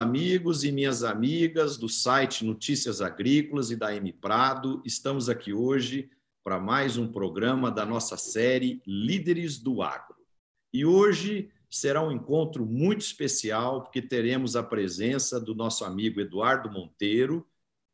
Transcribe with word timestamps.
amigos 0.00 0.62
e 0.62 0.70
minhas 0.70 1.02
amigas 1.02 1.76
do 1.76 1.88
site 1.88 2.44
Notícias 2.44 3.00
Agrícolas 3.00 3.72
e 3.72 3.76
da 3.76 3.94
M 3.94 4.12
Prado. 4.12 4.80
Estamos 4.84 5.28
aqui 5.28 5.52
hoje 5.52 6.08
para 6.44 6.60
mais 6.60 6.96
um 6.96 7.10
programa 7.10 7.68
da 7.68 7.84
nossa 7.84 8.16
série 8.16 8.80
Líderes 8.86 9.58
do 9.58 9.82
Agro. 9.82 10.16
E 10.72 10.86
hoje 10.86 11.50
será 11.68 12.00
um 12.00 12.12
encontro 12.12 12.64
muito 12.64 13.00
especial, 13.00 13.82
porque 13.82 14.00
teremos 14.00 14.54
a 14.54 14.62
presença 14.62 15.40
do 15.40 15.52
nosso 15.52 15.84
amigo 15.84 16.20
Eduardo 16.20 16.70
Monteiro, 16.70 17.44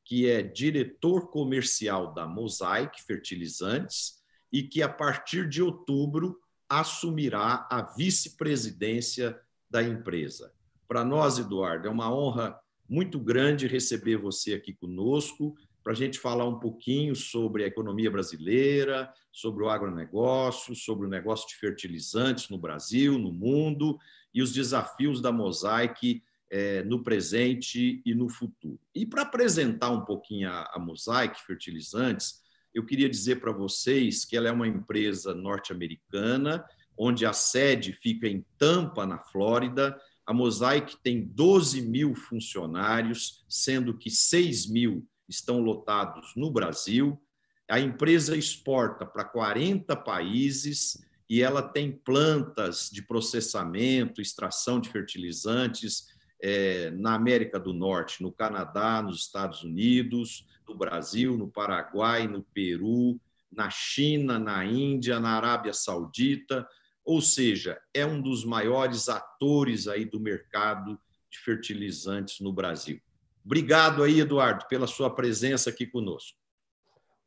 que 0.04 0.28
é 0.28 0.42
diretor 0.42 1.30
comercial 1.30 2.12
da 2.12 2.26
Mosaic 2.26 3.02
Fertilizantes 3.02 4.22
e 4.52 4.62
que, 4.62 4.82
a 4.82 4.88
partir 4.90 5.48
de 5.48 5.62
outubro, 5.62 6.38
assumirá 6.68 7.66
a 7.70 7.80
vice-presidência 7.80 9.40
da 9.70 9.82
empresa. 9.82 10.53
Para 10.86 11.04
nós, 11.04 11.38
Eduardo, 11.38 11.88
é 11.88 11.90
uma 11.90 12.14
honra 12.14 12.58
muito 12.88 13.18
grande 13.18 13.66
receber 13.66 14.16
você 14.16 14.54
aqui 14.54 14.74
conosco 14.74 15.54
para 15.82 15.92
a 15.92 15.96
gente 15.96 16.18
falar 16.18 16.46
um 16.46 16.58
pouquinho 16.58 17.14
sobre 17.14 17.64
a 17.64 17.66
economia 17.66 18.10
brasileira, 18.10 19.12
sobre 19.30 19.62
o 19.64 19.68
agronegócio, 19.68 20.74
sobre 20.74 21.06
o 21.06 21.10
negócio 21.10 21.46
de 21.48 21.56
fertilizantes 21.56 22.48
no 22.48 22.56
Brasil, 22.56 23.18
no 23.18 23.30
mundo 23.30 23.98
e 24.32 24.40
os 24.40 24.52
desafios 24.52 25.20
da 25.20 25.30
Mosaic 25.30 26.22
é, 26.50 26.82
no 26.84 27.02
presente 27.02 28.00
e 28.04 28.14
no 28.14 28.28
futuro. 28.28 28.80
E 28.94 29.04
para 29.04 29.22
apresentar 29.22 29.90
um 29.90 30.04
pouquinho 30.04 30.48
a, 30.48 30.70
a 30.74 30.78
Mosaic 30.78 31.38
Fertilizantes, 31.44 32.42
eu 32.72 32.86
queria 32.86 33.08
dizer 33.08 33.40
para 33.40 33.52
vocês 33.52 34.24
que 34.24 34.36
ela 34.36 34.48
é 34.48 34.52
uma 34.52 34.66
empresa 34.66 35.34
norte-americana, 35.34 36.64
onde 36.96 37.26
a 37.26 37.32
sede 37.32 37.92
fica 37.92 38.26
em 38.26 38.44
Tampa, 38.56 39.04
na 39.04 39.18
Flórida. 39.18 40.00
A 40.26 40.32
Mosaic 40.32 40.96
tem 41.02 41.22
12 41.22 41.82
mil 41.82 42.14
funcionários, 42.14 43.44
sendo 43.48 43.96
que 43.96 44.10
6 44.10 44.66
mil 44.70 45.06
estão 45.28 45.60
lotados 45.60 46.32
no 46.36 46.50
Brasil. 46.50 47.20
A 47.70 47.78
empresa 47.78 48.36
exporta 48.36 49.04
para 49.04 49.24
40 49.24 49.94
países 49.96 51.04
e 51.28 51.42
ela 51.42 51.62
tem 51.62 51.92
plantas 51.92 52.90
de 52.92 53.02
processamento, 53.02 54.20
extração 54.20 54.80
de 54.80 54.90
fertilizantes 54.90 56.06
é, 56.40 56.90
na 56.90 57.14
América 57.14 57.58
do 57.58 57.72
Norte, 57.72 58.22
no 58.22 58.30
Canadá, 58.30 59.02
nos 59.02 59.20
Estados 59.20 59.62
Unidos, 59.62 60.46
no 60.68 60.76
Brasil, 60.76 61.36
no 61.36 61.48
Paraguai, 61.48 62.26
no 62.26 62.42
Peru, 62.42 63.18
na 63.50 63.70
China, 63.70 64.38
na 64.38 64.64
Índia, 64.64 65.20
na 65.20 65.36
Arábia 65.36 65.72
Saudita, 65.72 66.66
ou 67.04 67.20
seja, 67.20 67.78
é 67.92 68.06
um 68.06 68.20
dos 68.20 68.44
maiores 68.44 69.08
atores 69.08 69.86
aí 69.86 70.04
do 70.04 70.18
mercado 70.18 70.98
de 71.30 71.38
fertilizantes 71.38 72.40
no 72.40 72.52
Brasil. 72.52 73.00
Obrigado 73.44 74.02
aí, 74.02 74.20
Eduardo, 74.20 74.66
pela 74.68 74.86
sua 74.86 75.10
presença 75.10 75.68
aqui 75.68 75.86
conosco. 75.86 76.38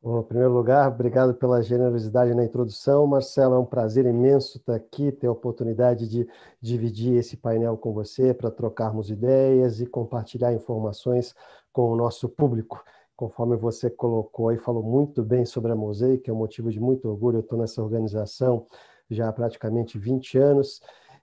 Bom, 0.02 0.20
em 0.20 0.24
primeiro 0.24 0.54
lugar, 0.54 0.88
obrigado 0.90 1.34
pela 1.34 1.62
generosidade 1.62 2.34
na 2.34 2.46
introdução. 2.46 3.06
Marcelo, 3.06 3.56
é 3.56 3.60
um 3.60 3.66
prazer 3.66 4.06
imenso 4.06 4.58
estar 4.58 4.76
aqui, 4.76 5.12
ter 5.12 5.28
a 5.28 5.32
oportunidade 5.32 6.08
de 6.08 6.28
dividir 6.62 7.18
esse 7.18 7.36
painel 7.36 7.78
com 7.78 7.94
você 7.94 8.34
para 8.34 8.52
trocarmos 8.52 9.10
ideias 9.10 9.82
e 9.82 9.86
compartilhar 9.86 10.54
informações 10.54 11.36
com 11.74 11.92
o 11.92 11.96
nosso 11.96 12.30
público. 12.30 12.84
Conforme 13.16 13.58
você 13.58 13.90
colocou 13.90 14.52
e 14.52 14.58
falou 14.60 14.84
muito 14.84 15.24
bem 15.24 15.46
sobre 15.46 15.72
a 15.72 15.76
Mosaic, 15.76 16.30
é 16.30 16.34
um 16.34 16.38
motivo 16.38 16.72
de 16.72 16.80
muito 16.80 17.10
orgulho. 17.10 17.38
Eu 17.38 17.42
estou 17.42 17.58
nessa 17.58 17.82
organização 17.82 18.68
já 19.10 19.30
há 19.30 19.34
praticamente 19.34 19.98
20 19.98 20.38
anos. 20.38 20.82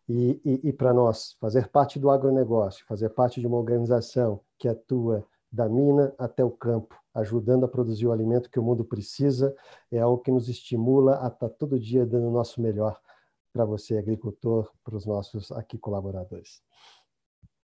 E, 0.09 0.41
e, 0.45 0.69
e 0.69 0.73
para 0.73 0.93
nós, 0.93 1.37
fazer 1.41 1.69
parte 1.69 1.99
do 1.99 2.11
agronegócio, 2.11 2.85
fazer 2.87 3.09
parte 3.11 3.41
de 3.41 3.47
uma 3.47 3.57
organização 3.57 4.41
que 4.59 4.69
atua 4.69 5.27
da 5.51 5.69
mina 5.69 6.15
até 6.19 6.45
o 6.45 6.51
campo, 6.51 6.95
ajudando 7.15 7.65
a 7.65 7.69
produzir 7.69 8.07
o 8.07 8.13
alimento 8.13 8.51
que 8.51 8.59
o 8.59 8.63
mundo 8.63 8.85
precisa, 8.85 9.55
é 9.91 10.01
algo 10.01 10.23
que 10.23 10.33
nos 10.33 10.49
estimula 10.49 11.25
a 11.25 11.29
estar 11.29 11.49
tá 11.49 11.49
todo 11.49 11.79
dia 11.79 12.05
dando 12.05 12.27
o 12.27 12.33
nosso 12.33 12.61
melhor 12.61 13.01
para 13.53 13.65
você, 13.65 13.97
agricultor, 13.97 14.69
para 14.83 14.97
os 14.97 15.07
nossos 15.07 15.53
aqui 15.53 15.79
colaboradores. 15.79 16.61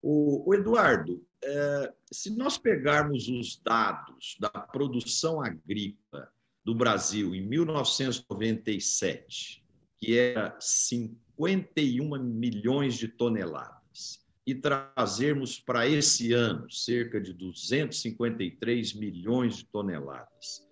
O, 0.00 0.48
o 0.48 0.54
Eduardo, 0.54 1.20
é, 1.44 1.92
se 2.10 2.34
nós 2.36 2.56
pegarmos 2.56 3.28
os 3.28 3.60
dados 3.62 4.36
da 4.38 4.48
produção 4.48 5.40
agrícola 5.40 6.30
do 6.64 6.74
Brasil 6.74 7.34
em 7.34 7.46
1997, 7.46 9.61
que 10.02 10.18
era 10.18 10.58
51 10.58 12.20
milhões 12.20 12.96
de 12.96 13.06
toneladas, 13.06 14.20
e 14.44 14.52
trazermos 14.52 15.60
para 15.60 15.86
esse 15.88 16.32
ano 16.32 16.68
cerca 16.68 17.20
de 17.20 17.32
253 17.32 18.94
milhões 18.94 19.58
de 19.58 19.66
toneladas. 19.66 20.66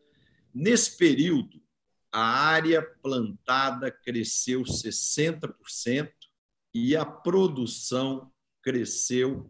Nesse 0.53 0.97
período, 0.97 1.63
a 2.11 2.21
área 2.21 2.83
plantada 2.83 3.89
cresceu 3.89 4.63
60% 4.63 6.11
e 6.75 6.97
a 6.97 7.05
produção 7.07 8.33
cresceu 8.61 9.49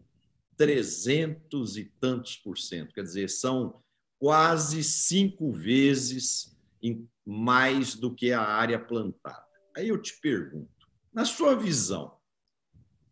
300 0.57 1.77
e 1.77 1.85
tantos 1.99 2.37
por 2.37 2.59
cento. 2.59 2.93
Quer 2.93 3.01
dizer, 3.01 3.29
são 3.31 3.81
quase 4.19 4.83
cinco 4.83 5.51
vezes 5.51 6.55
mais 7.25 7.95
do 7.95 8.13
que 8.13 8.31
a 8.31 8.41
área 8.43 8.77
plantada. 8.77 9.50
Aí 9.75 9.87
eu 9.87 10.01
te 10.01 10.19
pergunto, 10.19 10.87
na 11.13 11.25
sua 11.25 11.55
visão, 11.55 12.17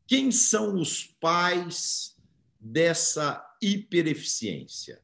quem 0.07 0.31
são 0.31 0.79
os 0.79 1.03
pais 1.03 2.15
dessa 2.59 3.45
hipereficiência? 3.61 5.01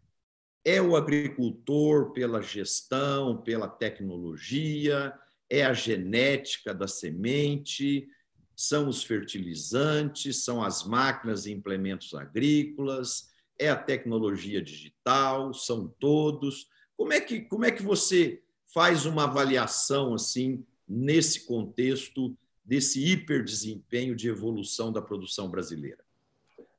É 0.64 0.82
o 0.82 0.96
agricultor 0.96 2.12
pela 2.12 2.42
gestão, 2.42 3.42
pela 3.42 3.68
tecnologia, 3.68 5.14
é 5.50 5.64
a 5.64 5.74
genética 5.74 6.74
da 6.74 6.88
semente, 6.88 8.08
são 8.56 8.88
os 8.88 9.04
fertilizantes, 9.04 10.44
são 10.44 10.64
as 10.64 10.84
máquinas 10.84 11.46
e 11.46 11.52
implementos 11.52 12.14
agrícolas, 12.14 13.30
é 13.60 13.70
a 13.70 13.76
tecnologia 13.76 14.62
digital, 14.62 15.54
são 15.54 15.88
todos. 16.00 16.68
Como 16.98 17.14
é 17.14 17.22
que, 17.22 17.42
como 17.42 17.66
é 17.66 17.72
que 17.72 17.84
você 17.84 18.42
faz 18.74 19.06
uma 19.06 19.26
avaliação 19.26 20.14
assim 20.14 20.66
nesse 20.88 21.46
contexto 21.46 22.36
desse 22.64 23.04
hiperdesempenho 23.06 24.16
de 24.16 24.28
evolução 24.28 24.92
da 24.92 25.02
produção 25.02 25.50
brasileira? 25.50 26.04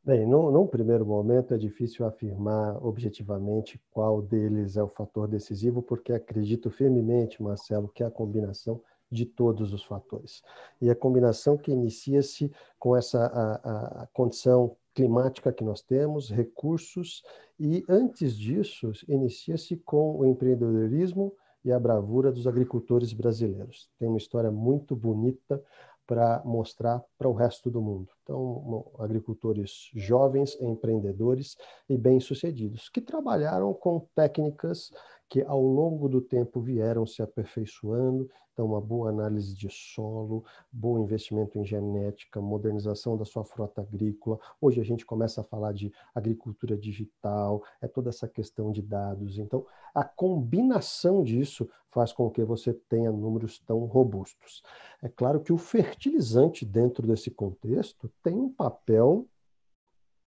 Bem, 0.05 0.25
num, 0.25 0.67
primeiro 0.69 1.05
momento 1.05 1.53
é 1.53 1.59
difícil 1.59 2.07
afirmar 2.07 2.77
objetivamente 2.85 3.81
qual 3.91 4.23
deles 4.23 4.77
é 4.77 4.83
o 4.83 4.89
fator 4.89 5.27
decisivo, 5.27 5.83
porque 5.83 6.13
acredito 6.13 6.71
firmemente, 6.71 7.43
Marcelo, 7.43 7.89
que 7.89 8.05
é 8.05 8.07
a 8.07 8.11
combinação 8.11 8.81
de 9.11 9.27
todos 9.27 9.73
os 9.73 9.83
fatores. 9.83 10.43
E 10.81 10.89
a 10.89 10.95
combinação 10.95 11.57
que 11.57 11.73
inicia-se 11.73 12.53
com 12.79 12.97
essa 12.97 13.27
a, 13.27 14.03
a 14.03 14.07
condição 14.13 14.77
climática 14.95 15.53
que 15.53 15.65
nós 15.65 15.83
temos, 15.83 16.31
recursos, 16.31 17.25
e 17.59 17.85
antes 17.89 18.37
disso, 18.37 18.93
inicia-se 19.09 19.77
com 19.77 20.19
o 20.19 20.25
empreendedorismo 20.25 21.33
e 21.67 21.73
a 21.73 21.81
bravura 21.81 22.31
dos 22.31 22.47
agricultores 22.47 23.13
brasileiros. 23.13 23.91
Tem 23.99 24.09
uma 24.09 24.19
história 24.19 24.53
muito 24.53 24.95
bonita 24.95 25.61
para 26.07 26.41
mostrar 26.45 27.03
para 27.19 27.29
o 27.29 27.33
resto 27.33 27.69
do 27.69 27.83
mundo. 27.83 28.09
Então, 28.23 28.87
agricultores 29.01 29.91
jovens, 29.93 30.57
empreendedores 30.61 31.57
e 31.89 31.99
bem-sucedidos, 31.99 32.89
que 32.89 33.01
trabalharam 33.01 33.75
com 33.75 34.07
técnicas 34.15 34.93
que 35.29 35.43
ao 35.43 35.61
longo 35.61 36.09
do 36.09 36.21
tempo 36.21 36.61
vieram 36.61 37.07
se 37.07 37.23
aperfeiçoando. 37.23 38.31
Então, 38.53 38.65
uma 38.65 38.81
boa 38.81 39.11
análise 39.11 39.55
de 39.55 39.69
solo, 39.69 40.43
bom 40.73 40.99
investimento 40.99 41.59
em 41.59 41.65
genética, 41.65 42.41
modernização 42.41 43.17
da 43.17 43.25
sua 43.25 43.45
frota 43.45 43.83
agrícola. 43.83 44.39
Hoje 44.61 44.81
a 44.81 44.85
gente 44.85 45.05
começa 45.05 45.43
a 45.43 45.45
falar 45.45 45.73
de 45.73 45.93
agricultura 46.15 46.77
digital, 46.77 47.63
é 47.83 47.89
toda 47.89 48.09
essa 48.09 48.27
questão 48.27 48.73
de 48.73 48.81
dados. 48.81 49.37
Então, 49.39 49.67
a 49.95 50.05
combinação 50.05 51.23
disso 51.23 51.69
faz 51.91 52.13
com 52.13 52.31
que 52.31 52.43
você 52.45 52.73
tenha 52.73 53.13
números 53.13 53.59
tão 53.59 53.85
robustos. 53.85 54.63
É 55.03 55.09
claro 55.09 55.41
que 55.41 55.53
o 55.53 55.59
fertilizante 55.59 56.65
dentro 56.65 57.07
desse 57.07 57.31
contexto 57.31 58.11
tem 58.23 58.35
um 58.35 58.51
papel 58.51 59.27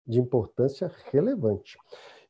de 0.06 0.20
importância 0.20 0.90
relevante. 1.10 1.78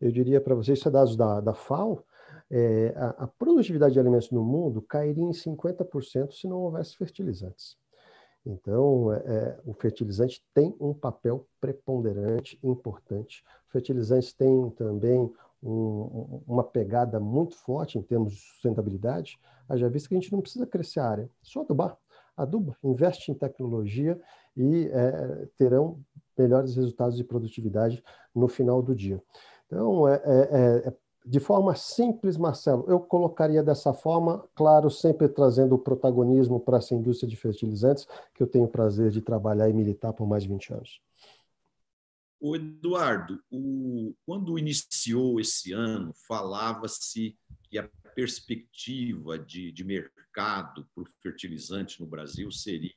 Eu 0.00 0.12
diria 0.12 0.40
para 0.40 0.55
vocês, 0.55 0.79
isso 0.79 0.88
é 0.88 0.90
dados 0.90 1.17
da, 1.17 1.40
da 1.40 1.55
FAO, 1.55 2.05
é, 2.50 2.93
a, 2.97 3.25
a, 3.25 3.26
produtividade 3.26 3.93
de 3.93 4.00
alimentos 4.00 4.31
no 4.31 4.43
mundo 4.43 4.82
cairia 4.82 5.23
em 5.23 5.31
50% 5.31 6.32
se 6.32 6.49
não 6.49 6.58
houvesse 6.58 6.97
fertilizantes. 6.97 7.76
Então, 8.44 9.12
é, 9.12 9.19
é, 9.19 9.61
o 9.64 9.73
fertilizante 9.73 10.43
tem 10.55 10.75
um 10.81 10.93
papel 10.94 11.47
preponderante, 11.61 12.58
importante. 12.62 13.44
Fertilizantes 13.69 14.32
têm 14.32 14.70
também 14.70 15.31
um, 15.62 16.43
uma 16.47 16.64
pegada 16.64 17.20
muito 17.20 17.55
forte 17.56 17.99
em 17.99 18.02
termos 18.02 18.32
de 18.32 18.41
sustentabilidade, 18.41 19.38
já 19.75 19.88
visto 19.88 20.08
que 20.08 20.14
a 20.14 20.20
gente 20.20 20.32
não 20.32 20.41
precisa 20.41 20.67
crescer 20.67 21.00
a 21.00 21.08
área, 21.08 21.31
só 21.43 21.61
adubar. 21.61 21.97
Aduba, 22.37 22.76
investe 22.82 23.31
em 23.31 23.35
tecnologia 23.35 24.19
e 24.56 24.88
é, 24.93 25.47
terão 25.58 26.00
melhores 26.37 26.75
resultados 26.75 27.17
de 27.17 27.23
produtividade 27.23 28.02
no 28.35 28.49
final 28.49 28.82
do 28.82 28.94
dia. 28.94 29.23
Então, 29.67 30.08
é, 30.08 30.14
é, 30.25 30.88
é, 30.88 30.93
de 31.25 31.38
forma 31.38 31.75
simples, 31.75 32.37
Marcelo, 32.37 32.84
eu 32.88 32.99
colocaria 32.99 33.62
dessa 33.62 33.93
forma, 33.93 34.44
claro, 34.55 34.90
sempre 34.90 35.28
trazendo 35.28 35.75
o 35.75 35.78
protagonismo 35.78 36.58
para 36.58 36.78
essa 36.78 36.94
indústria 36.94 37.28
de 37.28 37.37
fertilizantes, 37.37 38.06
que 38.34 38.43
eu 38.43 38.46
tenho 38.46 38.64
o 38.64 38.69
prazer 38.69 39.11
de 39.11 39.20
trabalhar 39.20 39.69
e 39.69 39.72
militar 39.72 40.12
por 40.12 40.26
mais 40.26 40.43
de 40.43 40.49
20 40.49 40.72
anos. 40.72 41.00
O 42.40 42.56
Eduardo, 42.56 43.38
o, 43.50 44.14
quando 44.25 44.58
iniciou 44.58 45.38
esse 45.38 45.72
ano, 45.72 46.14
falava-se 46.26 47.37
que 47.64 47.78
a 47.78 47.87
perspectiva 48.14 49.38
de, 49.38 49.70
de 49.70 49.84
mercado 49.84 50.88
para 50.94 51.02
o 51.02 51.06
fertilizante 51.23 52.00
no 52.00 52.06
Brasil 52.06 52.50
seria 52.50 52.94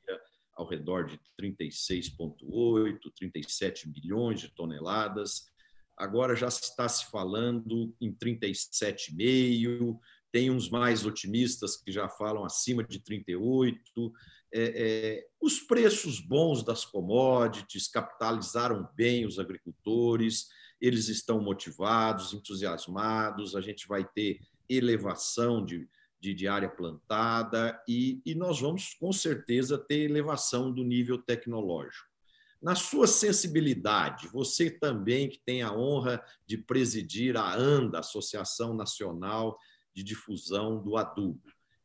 ao 0.54 0.66
redor 0.66 1.04
de 1.04 1.20
36,8, 1.38 2.98
37 3.16 3.88
milhões 3.88 4.40
de 4.40 4.48
toneladas. 4.48 5.52
Agora 5.96 6.34
já 6.34 6.48
está 6.48 6.88
se 6.88 7.10
falando 7.10 7.94
em 8.00 8.12
37,5, 8.12 9.98
tem 10.32 10.50
uns 10.50 10.68
mais 10.68 11.06
otimistas 11.06 11.76
que 11.76 11.92
já 11.92 12.08
falam 12.08 12.44
acima 12.44 12.82
de 12.82 12.98
38. 12.98 14.12
É, 14.52 14.62
é, 14.62 15.26
os 15.40 15.60
preços 15.60 16.18
bons 16.18 16.64
das 16.64 16.84
commodities 16.84 17.86
capitalizaram 17.86 18.88
bem 18.96 19.24
os 19.24 19.38
agricultores, 19.38 20.48
eles 20.80 21.08
estão 21.08 21.40
motivados, 21.40 22.32
entusiasmados, 22.32 23.54
a 23.54 23.60
gente 23.60 23.86
vai 23.86 24.04
ter 24.04 24.40
elevação 24.68 25.64
de, 25.64 25.88
de, 26.20 26.34
de 26.34 26.48
área 26.48 26.68
plantada 26.68 27.80
e, 27.88 28.20
e 28.26 28.34
nós 28.34 28.60
vamos, 28.60 28.94
com 28.94 29.12
certeza, 29.12 29.78
ter 29.78 30.00
elevação 30.00 30.72
do 30.72 30.82
nível 30.82 31.18
tecnológico. 31.18 32.13
Na 32.64 32.74
sua 32.74 33.06
sensibilidade, 33.06 34.26
você 34.28 34.70
também 34.70 35.28
que 35.28 35.38
tem 35.38 35.60
a 35.60 35.70
honra 35.70 36.24
de 36.46 36.56
presidir 36.56 37.36
a 37.36 37.54
ANDA, 37.54 37.98
Associação 37.98 38.72
Nacional 38.72 39.58
de 39.92 40.02
Difusão 40.02 40.82
do 40.82 40.96
Adubo. 40.96 41.42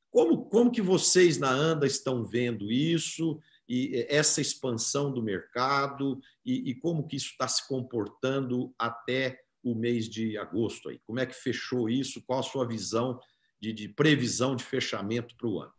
Como, 0.09 0.45
como 0.45 0.71
que 0.71 0.81
vocês 0.81 1.37
na 1.37 1.51
ANDA 1.51 1.85
estão 1.85 2.23
vendo 2.23 2.71
isso 2.71 3.41
e 3.67 4.05
essa 4.07 4.39
expansão 4.39 5.11
do 5.11 5.21
mercado 5.21 6.17
e, 6.45 6.69
e 6.69 6.75
como 6.75 7.05
que 7.05 7.17
isso 7.17 7.31
está 7.31 7.45
se 7.45 7.67
comportando 7.67 8.73
até 8.79 9.37
o 9.61 9.75
mês 9.75 10.07
de 10.07 10.37
agosto? 10.37 10.87
Aí? 10.87 10.99
Como 11.05 11.19
é 11.19 11.25
que 11.25 11.35
fechou 11.35 11.89
isso? 11.89 12.23
Qual 12.25 12.39
a 12.39 12.43
sua 12.43 12.65
visão 12.65 13.19
de, 13.59 13.73
de 13.73 13.89
previsão 13.89 14.55
de 14.55 14.63
fechamento 14.63 15.35
para 15.35 15.47
o 15.49 15.59
ano? 15.59 15.73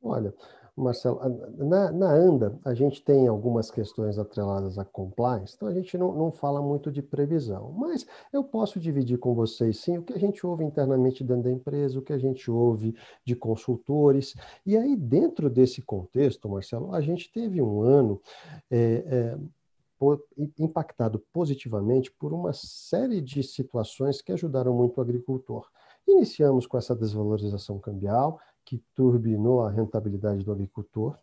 Olha, 0.00 0.34
Marcelo, 0.74 1.20
na, 1.58 1.92
na, 1.92 2.10
ANDA, 2.10 2.58
a 2.64 2.72
gente 2.72 3.04
tem 3.04 3.28
algumas 3.28 3.70
questões 3.70 4.18
atreladas 4.18 4.78
à 4.78 4.84
compliance, 4.84 5.54
então 5.54 5.68
a 5.68 5.74
gente 5.74 5.98
não, 5.98 6.14
não 6.14 6.32
fala 6.32 6.62
muito 6.62 6.90
de 6.90 7.02
previsão, 7.02 7.72
mas 7.72 8.06
eu 8.32 8.42
posso 8.42 8.80
dividir 8.80 9.18
com 9.18 9.34
vocês, 9.34 9.78
sim, 9.78 9.98
o 9.98 10.02
que 10.02 10.14
a 10.14 10.18
gente 10.18 10.46
ouve 10.46 10.64
internamente 10.64 11.22
dentro 11.22 11.44
da 11.44 11.50
empresa, 11.50 11.98
o 11.98 12.02
que 12.02 12.12
a 12.12 12.18
gente 12.18 12.50
ouve 12.50 12.96
de 13.22 13.36
consultores, 13.36 14.34
e 14.64 14.74
aí 14.74 14.96
dentro 14.96 15.50
desse 15.50 15.82
contexto, 15.82 16.48
Marcelo, 16.48 16.94
a 16.94 17.02
gente 17.02 17.30
teve 17.30 17.60
um 17.60 17.82
ano 17.82 18.18
é, 18.70 19.04
é, 19.06 19.38
impactado 20.58 21.22
positivamente 21.32 22.10
por 22.10 22.32
uma 22.32 22.52
série 22.52 23.20
de 23.20 23.42
situações 23.42 24.22
que 24.22 24.32
ajudaram 24.32 24.74
muito 24.74 24.98
o 24.98 25.00
agricultor. 25.00 25.68
Iniciamos 26.06 26.66
com 26.66 26.76
essa 26.76 26.96
desvalorização 26.96 27.78
cambial, 27.78 28.40
que 28.64 28.82
turbinou 28.94 29.62
a 29.62 29.70
rentabilidade 29.70 30.44
do 30.44 30.52
agricultor. 30.52 31.16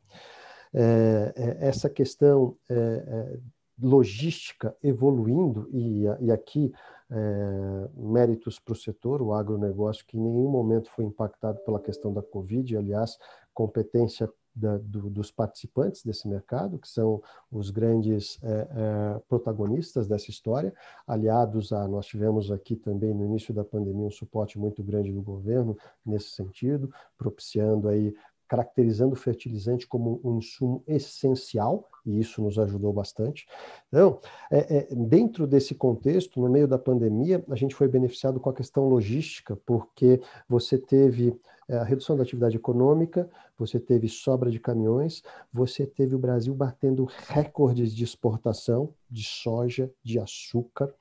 É, 0.73 1.33
é, 1.35 1.67
essa 1.67 1.89
questão 1.89 2.55
é, 2.69 2.75
é 2.75 3.39
logística 3.81 4.75
evoluindo, 4.83 5.69
e, 5.71 6.03
e 6.19 6.31
aqui 6.31 6.71
é, 7.09 7.89
méritos 7.95 8.59
para 8.59 8.73
o 8.73 8.75
setor, 8.75 9.21
o 9.21 9.33
agronegócio, 9.33 10.05
que 10.05 10.17
em 10.17 10.21
nenhum 10.21 10.49
momento 10.49 10.91
foi 10.91 11.05
impactado 11.05 11.59
pela 11.61 11.79
questão 11.79 12.13
da 12.13 12.21
Covid, 12.21 12.77
aliás, 12.77 13.17
competência 13.53 14.29
da, 14.59 14.77
do, 14.77 15.09
dos 15.09 15.31
participantes 15.31 16.03
desse 16.03 16.27
mercado, 16.27 16.77
que 16.77 16.87
são 16.87 17.21
os 17.51 17.69
grandes 17.69 18.37
é, 18.43 18.49
é, 18.49 19.19
protagonistas 19.27 20.07
dessa 20.07 20.29
história, 20.29 20.73
aliados 21.07 21.71
a, 21.71 21.87
nós 21.87 22.05
tivemos 22.05 22.51
aqui 22.51 22.75
também 22.75 23.13
no 23.13 23.25
início 23.25 23.53
da 23.53 23.63
pandemia 23.63 24.05
um 24.05 24.11
suporte 24.11 24.59
muito 24.59 24.83
grande 24.83 25.11
do 25.11 25.21
governo 25.21 25.77
nesse 26.05 26.29
sentido, 26.29 26.91
propiciando 27.17 27.87
aí 27.87 28.13
caracterizando 28.49 29.13
o 29.13 29.15
fertilizante 29.15 29.87
como 29.87 30.19
um 30.23 30.39
insumo 30.39 30.83
essencial, 30.87 31.87
e 32.03 32.19
isso 32.19 32.41
nos 32.41 32.57
ajudou 32.57 32.91
bastante. 32.91 33.47
Então, 33.87 34.19
é, 34.51 34.77
é, 34.77 34.95
dentro 34.95 35.45
desse 35.45 35.75
contexto, 35.75 36.41
no 36.41 36.49
meio 36.49 36.67
da 36.67 36.79
pandemia, 36.79 37.45
a 37.47 37.55
gente 37.55 37.75
foi 37.75 37.87
beneficiado 37.87 38.39
com 38.39 38.49
a 38.49 38.53
questão 38.53 38.89
logística, 38.89 39.55
porque 39.65 40.19
você 40.47 40.79
teve 40.79 41.39
é, 41.67 41.77
a 41.77 41.83
redução 41.83 42.17
da 42.17 42.23
atividade 42.23 42.57
econômica, 42.57 43.29
você 43.55 43.79
teve 43.79 44.09
sobra 44.09 44.49
de 44.49 44.59
caminhões, 44.59 45.21
você 45.53 45.85
teve 45.85 46.15
o 46.15 46.19
Brasil 46.19 46.55
batendo 46.55 47.07
recordes 47.27 47.95
de 47.95 48.03
exportação 48.03 48.95
de 49.07 49.23
soja, 49.23 49.91
de 50.03 50.17
açúcar, 50.17 50.91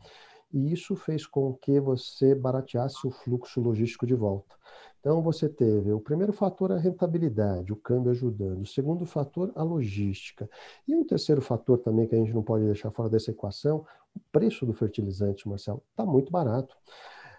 e 0.53 0.73
isso 0.73 0.97
fez 0.97 1.27
com 1.27 1.55
que 1.55 1.79
você 1.81 2.35
barateasse 2.35 3.07
o 3.07 3.11
fluxo 3.11 3.61
logístico 3.61 4.07
de 4.07 4.15
volta. 4.15 4.55
Então, 5.01 5.23
você 5.23 5.49
teve 5.49 5.93
o 5.93 6.01
primeiro 6.01 6.33
fator, 6.33 6.73
a 6.73 6.79
rentabilidade, 6.79 7.73
o 7.73 7.77
câmbio 7.77 8.11
ajudando. 8.11 8.63
O 8.63 8.67
segundo 8.67 9.07
fator, 9.07 9.53
a 9.55 9.63
logística. 9.63 10.51
E 10.87 10.95
um 10.95 11.05
terceiro 11.05 11.41
fator 11.41 11.79
também 11.79 12.07
que 12.07 12.15
a 12.15 12.19
gente 12.19 12.35
não 12.35 12.43
pode 12.43 12.65
deixar 12.65 12.91
fora 12.91 13.09
dessa 13.09 13.31
equação, 13.31 13.87
o 14.15 14.21
preço 14.33 14.67
do 14.67 14.73
fertilizante, 14.73 15.49
Marcelo, 15.49 15.83
está 15.93 16.05
muito 16.05 16.33
barato. 16.33 16.77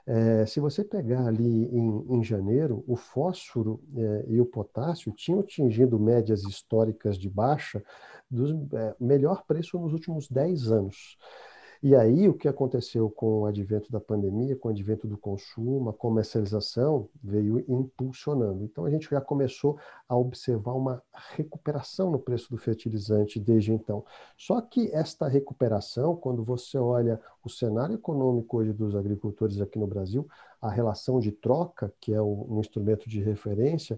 É, 0.05 0.45
se 0.45 0.59
você 0.59 0.83
pegar 0.83 1.27
ali 1.27 1.65
em, 1.65 2.15
em 2.15 2.23
janeiro, 2.23 2.83
o 2.87 2.95
fósforo 2.95 3.79
é, 3.95 4.25
e 4.27 4.41
o 4.41 4.45
potássio 4.45 5.11
tinham 5.11 5.41
atingido 5.41 5.99
médias 5.99 6.43
históricas 6.43 7.17
de 7.17 7.29
baixa 7.29 7.83
do 8.31 8.75
é, 8.75 8.95
melhor 8.99 9.43
preço 9.45 9.77
nos 9.77 9.93
últimos 9.93 10.27
10 10.27 10.71
anos. 10.71 11.17
E 11.81 11.95
aí, 11.95 12.27
o 12.27 12.33
que 12.33 12.49
aconteceu 12.49 13.09
com 13.09 13.41
o 13.41 13.45
advento 13.45 13.89
da 13.89 14.01
pandemia, 14.01 14.53
com 14.53 14.67
o 14.67 14.71
advento 14.71 15.07
do 15.07 15.17
consumo, 15.17 15.89
a 15.89 15.93
comercialização 15.93 17.07
veio 17.23 17.63
impulsionando. 17.69 18.65
Então, 18.65 18.83
a 18.83 18.89
gente 18.89 19.09
já 19.09 19.21
começou 19.21 19.79
a 20.07 20.17
observar 20.17 20.73
uma 20.73 21.01
recuperação 21.37 22.11
no 22.11 22.19
preço 22.19 22.49
do 22.49 22.57
fertilizante 22.57 23.39
desde 23.39 23.71
então. 23.71 24.03
Só 24.37 24.59
que 24.59 24.89
esta 24.91 25.25
recuperação, 25.29 26.17
quando 26.17 26.43
você 26.43 26.77
olha 26.77 27.17
o 27.41 27.49
cenário 27.49 27.95
econômico 27.95 28.57
hoje 28.57 28.73
dos 28.73 28.93
agricultores 28.93 29.61
aqui 29.61 29.79
no 29.79 29.87
Brasil, 29.87 30.27
a 30.61 30.69
relação 30.69 31.17
de 31.17 31.31
troca, 31.31 31.93
que 32.01 32.13
é 32.13 32.21
um 32.21 32.59
instrumento 32.59 33.07
de 33.07 33.21
referência, 33.21 33.97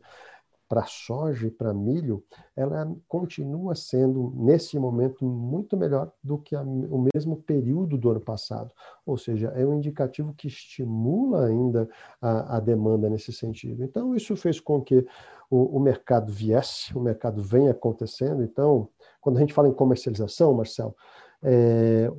para 0.71 0.85
soja 0.85 1.47
e 1.47 1.51
para 1.51 1.73
milho, 1.73 2.23
ela 2.55 2.89
continua 3.05 3.75
sendo, 3.75 4.31
nesse 4.37 4.79
momento, 4.79 5.25
muito 5.25 5.75
melhor 5.75 6.09
do 6.23 6.37
que 6.37 6.55
a, 6.55 6.61
o 6.61 7.09
mesmo 7.13 7.35
período 7.35 7.97
do 7.97 8.09
ano 8.09 8.21
passado. 8.21 8.73
Ou 9.05 9.17
seja, 9.17 9.49
é 9.49 9.65
um 9.65 9.73
indicativo 9.73 10.33
que 10.33 10.47
estimula 10.47 11.47
ainda 11.47 11.89
a, 12.21 12.55
a 12.55 12.59
demanda 12.61 13.09
nesse 13.09 13.33
sentido. 13.33 13.83
Então, 13.83 14.15
isso 14.15 14.33
fez 14.37 14.61
com 14.61 14.81
que 14.81 15.05
o, 15.49 15.75
o 15.75 15.79
mercado 15.81 16.31
viesse, 16.31 16.97
o 16.97 17.01
mercado 17.01 17.43
vem 17.43 17.67
acontecendo. 17.67 18.41
Então, 18.41 18.87
quando 19.19 19.35
a 19.35 19.39
gente 19.41 19.53
fala 19.53 19.67
em 19.67 19.73
comercialização, 19.73 20.53
Marcel, 20.53 20.95
é, 21.43 22.09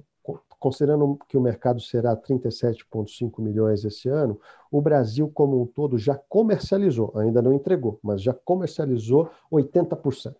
considerando 0.62 1.18
que 1.28 1.36
o 1.36 1.40
mercado 1.40 1.80
será 1.80 2.16
37,5 2.16 3.42
milhões 3.42 3.84
esse 3.84 4.08
ano, 4.08 4.38
o 4.70 4.80
Brasil 4.80 5.28
como 5.28 5.60
um 5.60 5.66
todo 5.66 5.98
já 5.98 6.14
comercializou, 6.14 7.12
ainda 7.16 7.42
não 7.42 7.52
entregou, 7.52 7.98
mas 8.00 8.22
já 8.22 8.32
comercializou 8.32 9.28
80%. 9.50 10.36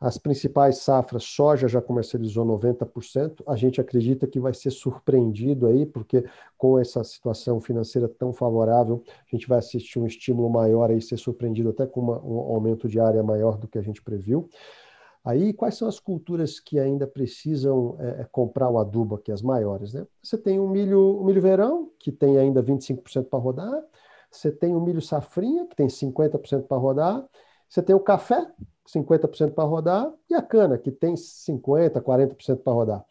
As 0.00 0.16
principais 0.16 0.78
safras, 0.78 1.24
soja 1.24 1.68
já 1.68 1.82
comercializou 1.82 2.46
90%. 2.46 3.42
A 3.46 3.56
gente 3.56 3.80
acredita 3.80 4.26
que 4.26 4.40
vai 4.40 4.52
ser 4.52 4.70
surpreendido 4.70 5.66
aí, 5.66 5.84
porque 5.86 6.24
com 6.56 6.78
essa 6.78 7.02
situação 7.04 7.60
financeira 7.60 8.08
tão 8.08 8.32
favorável, 8.32 9.02
a 9.06 9.36
gente 9.36 9.46
vai 9.48 9.58
assistir 9.58 9.98
um 9.98 10.06
estímulo 10.06 10.50
maior 10.50 10.90
aí, 10.90 11.00
ser 11.00 11.18
surpreendido 11.18 11.70
até 11.70 11.86
com 11.86 12.00
uma, 12.00 12.22
um 12.22 12.38
aumento 12.54 12.88
de 12.88 13.00
área 13.00 13.22
maior 13.22 13.56
do 13.58 13.68
que 13.68 13.78
a 13.78 13.82
gente 13.82 14.02
previu. 14.02 14.48
Aí, 15.26 15.52
quais 15.52 15.74
são 15.74 15.88
as 15.88 15.98
culturas 15.98 16.60
que 16.60 16.78
ainda 16.78 17.04
precisam 17.04 17.96
é, 17.98 18.20
é 18.20 18.24
comprar 18.30 18.70
o 18.70 18.78
adubo 18.78 19.16
aqui, 19.16 19.32
as 19.32 19.42
maiores? 19.42 19.92
Né? 19.92 20.06
Você 20.22 20.38
tem 20.38 20.60
o 20.60 20.68
milho, 20.68 21.18
o 21.20 21.24
milho 21.24 21.42
verão, 21.42 21.90
que 21.98 22.12
tem 22.12 22.38
ainda 22.38 22.62
25% 22.62 23.24
para 23.28 23.38
rodar, 23.40 23.82
você 24.30 24.52
tem 24.52 24.76
o 24.76 24.80
milho 24.80 25.02
safrinha, 25.02 25.66
que 25.66 25.74
tem 25.74 25.88
50% 25.88 26.68
para 26.68 26.76
rodar, 26.76 27.26
você 27.68 27.82
tem 27.82 27.96
o 27.96 27.98
café, 27.98 28.46
50% 28.86 29.50
para 29.52 29.64
rodar, 29.64 30.12
e 30.30 30.34
a 30.36 30.40
cana, 30.40 30.78
que 30.78 30.92
tem 30.92 31.14
50%, 31.14 32.00
40% 32.00 32.62
para 32.62 32.72
rodar. 32.72 33.04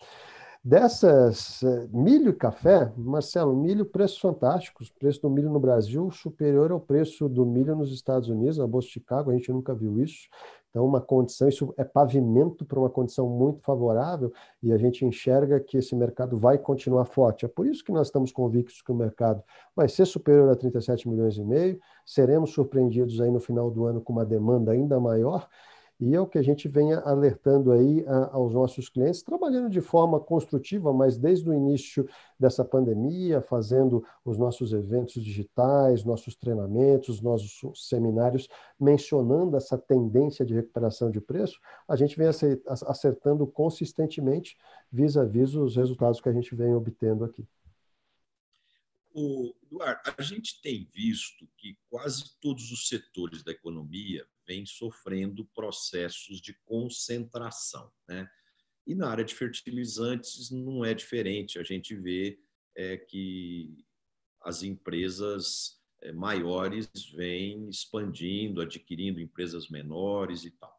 Dessas, 0.64 1.62
é, 1.64 1.88
milho 1.92 2.30
e 2.30 2.34
café, 2.34 2.94
Marcelo, 2.96 3.54
milho, 3.56 3.86
preços 3.86 4.20
fantásticos. 4.20 4.88
O 4.88 4.94
preço 4.98 5.22
do 5.22 5.30
milho 5.30 5.50
no 5.52 5.60
Brasil 5.60 6.10
superior 6.12 6.72
ao 6.72 6.80
preço 6.80 7.28
do 7.28 7.46
milho 7.46 7.76
nos 7.76 7.92
Estados 7.92 8.30
Unidos, 8.30 8.58
na 8.58 8.66
Bolsa 8.66 8.88
de 8.88 8.94
Chicago, 8.94 9.30
a 9.30 9.34
gente 9.34 9.52
nunca 9.52 9.76
viu 9.76 10.00
isso. 10.00 10.30
Então, 10.76 10.86
uma 10.86 11.00
condição, 11.00 11.48
isso 11.48 11.74
é 11.78 11.86
pavimento 11.86 12.66
para 12.66 12.78
uma 12.78 12.90
condição 12.90 13.30
muito 13.30 13.62
favorável 13.62 14.34
e 14.62 14.74
a 14.74 14.78
gente 14.78 15.06
enxerga 15.06 15.58
que 15.58 15.78
esse 15.78 15.96
mercado 15.96 16.38
vai 16.38 16.58
continuar 16.58 17.06
forte. 17.06 17.46
É 17.46 17.48
por 17.48 17.66
isso 17.66 17.82
que 17.82 17.94
nós 17.94 18.08
estamos 18.08 18.30
convictos 18.30 18.82
que 18.82 18.92
o 18.92 18.96
mercado 18.96 19.42
vai 19.74 19.88
ser 19.88 20.06
superior 20.06 20.50
a 20.50 20.56
37 20.56 21.08
milhões 21.08 21.38
e 21.38 21.46
meio, 21.46 21.80
seremos 22.06 22.50
surpreendidos 22.50 23.22
aí 23.22 23.32
no 23.32 23.40
final 23.40 23.72
do 23.72 23.86
ano 23.86 24.02
com 24.02 24.12
uma 24.12 24.26
demanda 24.26 24.74
ainda 24.74 25.00
maior 25.00 25.48
e 26.00 26.14
é 26.14 26.20
o 26.20 26.28
que 26.28 26.38
a 26.38 26.42
gente 26.42 26.68
vem 26.68 26.94
alertando 26.94 27.72
aí 27.72 28.06
a, 28.06 28.36
aos 28.36 28.54
nossos 28.54 28.90
clientes, 28.90 29.24
trabalhando 29.24 29.70
de 29.70 29.82
forma 29.82 30.20
construtiva, 30.20 30.92
mas 30.92 31.18
desde 31.18 31.50
o 31.50 31.54
início 31.54 32.08
dessa 32.40 32.66
pandemia, 32.66 33.42
fazendo 33.42 34.06
os 34.24 34.38
nossos 34.38 34.74
eventos 34.74 35.24
digitais, 35.24 36.04
nossos 36.04 36.36
treinamentos, 36.36 37.22
nossos 37.22 37.88
seminários, 37.88 38.50
mencionando 38.80 39.56
essa 39.56 39.78
tendência 39.78 40.46
de 40.46 40.54
recuperação 40.54 41.10
de 41.10 41.22
preço, 41.22 41.60
a 41.88 41.96
gente 41.96 42.18
vem 42.18 42.28
acertando 42.68 43.48
consistentemente 43.48 44.58
vis-à-vis 44.92 45.52
-vis 45.52 45.62
os 45.62 45.76
resultados 45.76 46.20
que 46.20 46.30
a 46.30 46.34
gente 46.34 46.54
vem 46.56 46.74
obtendo 46.74 47.24
aqui. 47.24 47.48
O 49.18 49.54
Eduardo, 49.64 50.14
a 50.18 50.22
gente 50.22 50.62
tem 50.62 50.90
visto 50.94 51.48
que 51.56 51.78
quase 51.90 52.38
todos 52.42 52.70
os 52.70 52.90
setores 52.90 53.44
da 53.44 53.52
economia 53.54 54.28
vem 54.48 54.66
sofrendo 54.66 55.46
processos 55.54 56.40
de 56.40 56.54
concentração. 56.66 57.92
Né? 58.08 58.28
E 58.86 58.94
na 58.94 59.10
área 59.10 59.24
de 59.24 59.34
fertilizantes 59.34 60.52
não 60.52 60.84
é 60.84 60.94
diferente. 60.94 61.60
A 61.60 61.64
gente 61.64 61.96
vê 61.96 62.40
é, 62.76 62.98
que 62.98 63.84
as 64.42 64.64
empresas 64.64 65.80
é, 66.02 66.12
maiores 66.12 66.90
vêm 67.14 67.68
expandindo, 67.70 68.62
adquirindo 68.62 69.20
empresas 69.20 69.70
menores 69.70 70.44
e 70.44 70.52
tal. 70.52 70.76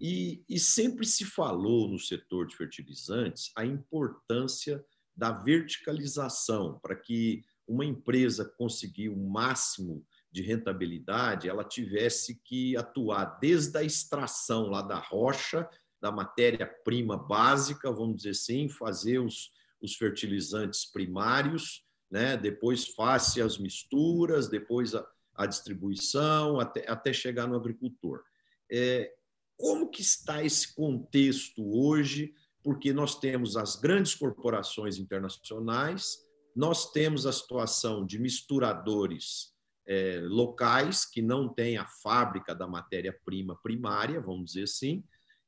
E, 0.00 0.42
e 0.48 0.58
sempre 0.58 1.04
se 1.04 1.24
falou 1.24 1.88
no 1.88 1.98
setor 1.98 2.46
de 2.46 2.56
fertilizantes 2.56 3.52
a 3.54 3.66
importância 3.66 4.84
da 5.14 5.30
verticalização 5.30 6.78
para 6.78 6.96
que 6.96 7.44
uma 7.68 7.84
empresa 7.84 8.44
conseguir 8.56 9.10
o 9.10 9.16
máximo 9.16 10.06
de 10.32 10.42
rentabilidade, 10.42 11.48
ela 11.48 11.64
tivesse 11.64 12.40
que 12.44 12.76
atuar 12.76 13.38
desde 13.40 13.76
a 13.76 13.82
extração 13.82 14.68
lá 14.68 14.80
da 14.80 14.98
rocha, 14.98 15.68
da 16.00 16.12
matéria-prima 16.12 17.16
básica, 17.16 17.90
vamos 17.90 18.18
dizer 18.18 18.30
assim, 18.30 18.68
fazer 18.68 19.18
os, 19.18 19.50
os 19.82 19.96
fertilizantes 19.96 20.84
primários, 20.84 21.84
né? 22.10 22.36
depois 22.36 22.88
face 22.88 23.42
as 23.42 23.58
misturas, 23.58 24.48
depois 24.48 24.94
a, 24.94 25.06
a 25.34 25.46
distribuição, 25.46 26.60
até, 26.60 26.88
até 26.88 27.12
chegar 27.12 27.46
no 27.46 27.56
agricultor. 27.56 28.22
É, 28.70 29.12
como 29.56 29.90
que 29.90 30.00
está 30.00 30.42
esse 30.42 30.74
contexto 30.74 31.62
hoje? 31.76 32.32
Porque 32.62 32.92
nós 32.92 33.18
temos 33.18 33.56
as 33.56 33.76
grandes 33.76 34.14
corporações 34.14 34.98
internacionais, 34.98 36.18
nós 36.54 36.92
temos 36.92 37.26
a 37.26 37.32
situação 37.32 38.06
de 38.06 38.18
misturadores 38.18 39.52
é, 39.90 40.20
locais 40.22 41.04
que 41.04 41.20
não 41.20 41.48
têm 41.48 41.76
a 41.76 41.84
fábrica 41.84 42.54
da 42.54 42.64
matéria-prima 42.64 43.58
primária, 43.60 44.20
vamos 44.20 44.52
dizer 44.52 44.62
assim, 44.62 45.02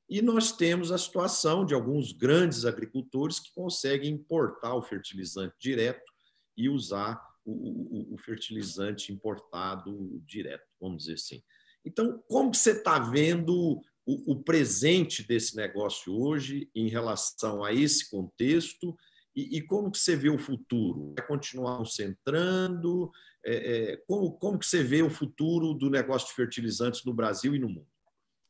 e 0.09 0.21
nós 0.21 0.51
temos 0.51 0.91
a 0.91 0.99
situação 0.99 1.65
de 1.65 1.75
alguns 1.75 2.13
grandes 2.13 2.65
agricultores 2.65 3.39
que 3.39 3.55
conseguem 3.55 4.11
importar 4.11 4.75
o 4.75 4.83
fertilizante 4.83 5.55
direto 5.61 6.13
e 6.57 6.69
usar 6.69 7.23
o, 7.45 7.53
o, 7.53 8.15
o 8.15 8.19
fertilizante 8.19 9.13
importado 9.13 10.21
direto, 10.27 10.67
vamos 10.81 11.05
dizer 11.05 11.15
assim. 11.15 11.41
Então, 11.85 12.21
como 12.27 12.53
você 12.53 12.73
está 12.73 12.99
vendo 12.99 13.81
o, 14.05 14.33
o, 14.33 14.43
presente 14.43 15.23
desse 15.23 15.55
negócio 15.55 16.13
hoje 16.21 16.69
em 16.75 16.89
relação 16.89 17.63
a 17.63 17.73
esse 17.73 18.11
contexto 18.11 18.97
e, 19.37 19.59
e 19.59 19.63
como 19.63 19.91
que 19.91 19.99
você 19.99 20.17
vê 20.17 20.31
o 20.31 20.39
futuro? 20.39 21.15
Vai 21.17 21.27
continuar 21.29 21.79
concentrando? 21.79 23.11
É, 23.45 23.93
é, 23.93 23.97
como, 24.07 24.33
como 24.33 24.59
que 24.59 24.67
você 24.67 24.83
vê 24.83 25.03
o 25.03 25.11
futuro 25.11 25.75
do 25.75 25.91
negócio 25.91 26.29
de 26.29 26.35
fertilizantes 26.35 27.05
no 27.05 27.13
Brasil 27.13 27.55
e 27.55 27.59
no 27.59 27.69
mundo? 27.69 27.87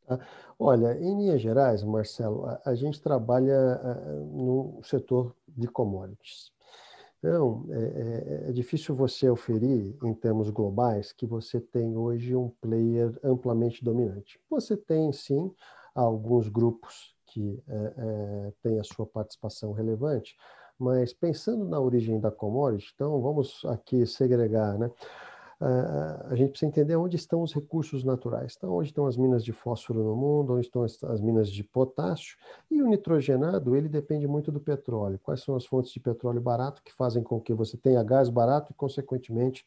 Ah, 0.08 0.18
olha, 0.58 0.98
em 0.98 1.16
linhas 1.16 1.40
gerais, 1.40 1.82
Marcelo, 1.82 2.46
a, 2.46 2.60
a 2.66 2.74
gente 2.74 3.00
trabalha 3.00 3.56
a, 3.56 3.94
no 3.94 4.80
setor 4.84 5.34
de 5.48 5.66
commodities. 5.68 6.52
Então, 7.18 7.64
é, 7.70 7.78
é, 7.78 8.48
é, 8.48 8.52
difícil 8.52 8.96
você 8.96 9.30
oferir, 9.30 9.96
em 10.02 10.12
termos 10.12 10.50
globais, 10.50 11.12
que 11.12 11.24
você 11.24 11.60
tem 11.60 11.96
hoje 11.96 12.34
um 12.34 12.50
player 12.60 13.16
amplamente 13.22 13.84
dominante. 13.84 14.40
Você 14.50 14.76
tem, 14.76 15.12
sim, 15.12 15.54
alguns 15.94 16.48
grupos 16.48 17.14
que 17.26 17.62
é, 17.68 17.94
é 17.96 18.52
têm 18.60 18.80
a 18.80 18.84
sua 18.84 19.06
participação 19.06 19.72
relevante, 19.72 20.36
mas 20.82 21.12
pensando 21.12 21.64
na 21.64 21.80
origem 21.80 22.18
da 22.20 22.30
commodity, 22.30 22.92
então 22.94 23.20
vamos 23.20 23.64
aqui 23.66 24.06
segregar, 24.06 24.78
né? 24.78 24.90
a 26.28 26.34
gente 26.34 26.50
precisa 26.50 26.68
entender 26.68 26.96
onde 26.96 27.16
estão 27.16 27.40
os 27.42 27.52
recursos 27.52 28.02
naturais. 28.02 28.54
Então, 28.56 28.72
onde 28.72 28.88
estão 28.88 29.06
as 29.06 29.16
minas 29.16 29.44
de 29.44 29.52
fósforo 29.52 30.02
no 30.02 30.16
mundo, 30.16 30.54
onde 30.54 30.66
estão 30.66 30.82
as 30.82 31.20
minas 31.20 31.48
de 31.50 31.62
potássio. 31.62 32.36
E 32.70 32.82
o 32.82 32.88
nitrogenado, 32.88 33.76
ele 33.76 33.88
depende 33.88 34.26
muito 34.26 34.50
do 34.50 34.58
petróleo. 34.58 35.20
Quais 35.22 35.42
são 35.42 35.54
as 35.54 35.64
fontes 35.64 35.92
de 35.92 36.00
petróleo 36.00 36.40
barato 36.40 36.82
que 36.82 36.92
fazem 36.92 37.22
com 37.22 37.40
que 37.40 37.54
você 37.54 37.76
tenha 37.76 38.02
gás 38.02 38.28
barato 38.28 38.72
e, 38.72 38.74
consequentemente, 38.74 39.64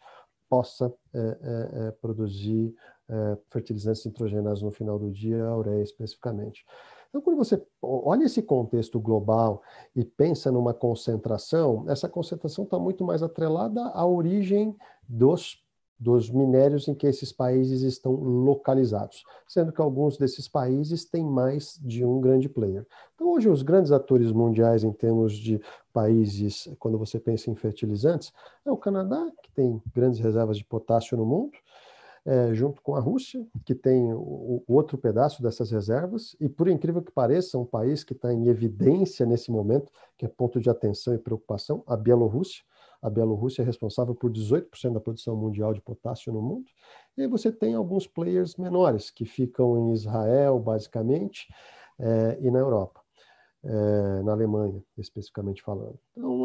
possa 0.49 0.93
é, 1.13 1.19
é, 1.19 1.87
é, 1.87 1.91
produzir 1.91 2.75
é, 3.07 3.37
fertilizantes 3.49 4.05
nitrogenados 4.05 4.61
no 4.61 4.71
final 4.71 4.99
do 4.99 5.11
dia, 5.11 5.45
a 5.45 5.57
ureia 5.57 5.81
especificamente. 5.81 6.65
Então, 7.15 7.23
quando 7.23 7.37
você 7.37 7.65
olha 7.81 8.25
esse 8.25 8.41
contexto 8.41 8.99
global 8.99 9.61
e 9.95 10.03
pensa 10.03 10.51
numa 10.51 10.73
concentração, 10.73 11.85
essa 11.87 12.09
concentração 12.09 12.65
está 12.65 12.77
muito 12.77 13.05
mais 13.05 13.23
atrelada 13.23 13.81
à 13.93 14.05
origem 14.05 14.75
dos, 15.07 15.63
dos 15.97 16.29
minérios 16.29 16.89
em 16.89 16.93
que 16.93 17.07
esses 17.07 17.31
países 17.31 17.83
estão 17.83 18.11
localizados, 18.11 19.23
sendo 19.47 19.71
que 19.71 19.79
alguns 19.79 20.17
desses 20.17 20.49
países 20.49 21.05
têm 21.05 21.23
mais 21.23 21.79
de 21.81 22.03
um 22.03 22.19
grande 22.19 22.49
player. 22.49 22.85
Então, 23.13 23.31
hoje, 23.31 23.47
os 23.47 23.63
grandes 23.63 23.93
atores 23.93 24.33
mundiais 24.33 24.83
em 24.83 24.91
termos 24.91 25.37
de 25.37 25.61
países, 25.93 26.67
quando 26.79 26.97
você 26.97 27.17
pensa 27.17 27.49
em 27.49 27.55
fertilizantes, 27.55 28.33
é 28.65 28.71
o 28.73 28.75
Canadá, 28.75 29.31
que 29.41 29.49
tem 29.53 29.81
grandes 29.93 30.19
reservas 30.19 30.57
de 30.57 30.65
potássio 30.65 31.15
no 31.15 31.25
mundo, 31.25 31.53
é, 32.25 32.53
junto 32.53 32.81
com 32.81 32.95
a 32.95 32.99
Rússia, 32.99 33.45
que 33.63 33.75
tem 33.75 34.11
o, 34.11 34.63
o, 34.67 34.73
outro 34.73 34.97
pedaço 34.97 35.43
dessas 35.43 35.69
reservas, 35.69 36.35
e 36.39 36.49
por 36.49 36.67
incrível 36.67 37.01
que 37.01 37.11
pareça, 37.11 37.57
um 37.57 37.65
país 37.65 38.03
que 38.03 38.13
está 38.13 38.33
em 38.33 38.47
evidência 38.47 39.25
nesse 39.25 39.51
momento, 39.51 39.91
que 40.17 40.25
é 40.25 40.27
ponto 40.27 40.59
de 40.59 40.69
atenção 40.69 41.13
e 41.13 41.19
preocupação, 41.19 41.83
a 41.85 41.95
Bielorrússia. 41.95 42.63
A 43.01 43.09
Bielorrússia 43.09 43.61
é 43.61 43.65
responsável 43.65 44.15
por 44.15 44.31
18% 44.31 44.93
da 44.93 44.99
produção 44.99 45.35
mundial 45.35 45.73
de 45.73 45.81
potássio 45.81 46.33
no 46.33 46.41
mundo. 46.41 46.65
E 47.15 47.21
aí 47.21 47.27
você 47.27 47.51
tem 47.51 47.75
alguns 47.75 48.07
players 48.07 48.55
menores, 48.55 49.11
que 49.11 49.25
ficam 49.25 49.77
em 49.77 49.93
Israel, 49.93 50.59
basicamente, 50.59 51.47
é, 51.99 52.39
e 52.41 52.49
na 52.49 52.57
Europa 52.57 53.04
é, 53.65 54.23
na 54.23 54.31
Alemanha, 54.31 54.81
especificamente 54.97 55.63
falando. 55.63 55.97
Então, 56.15 56.43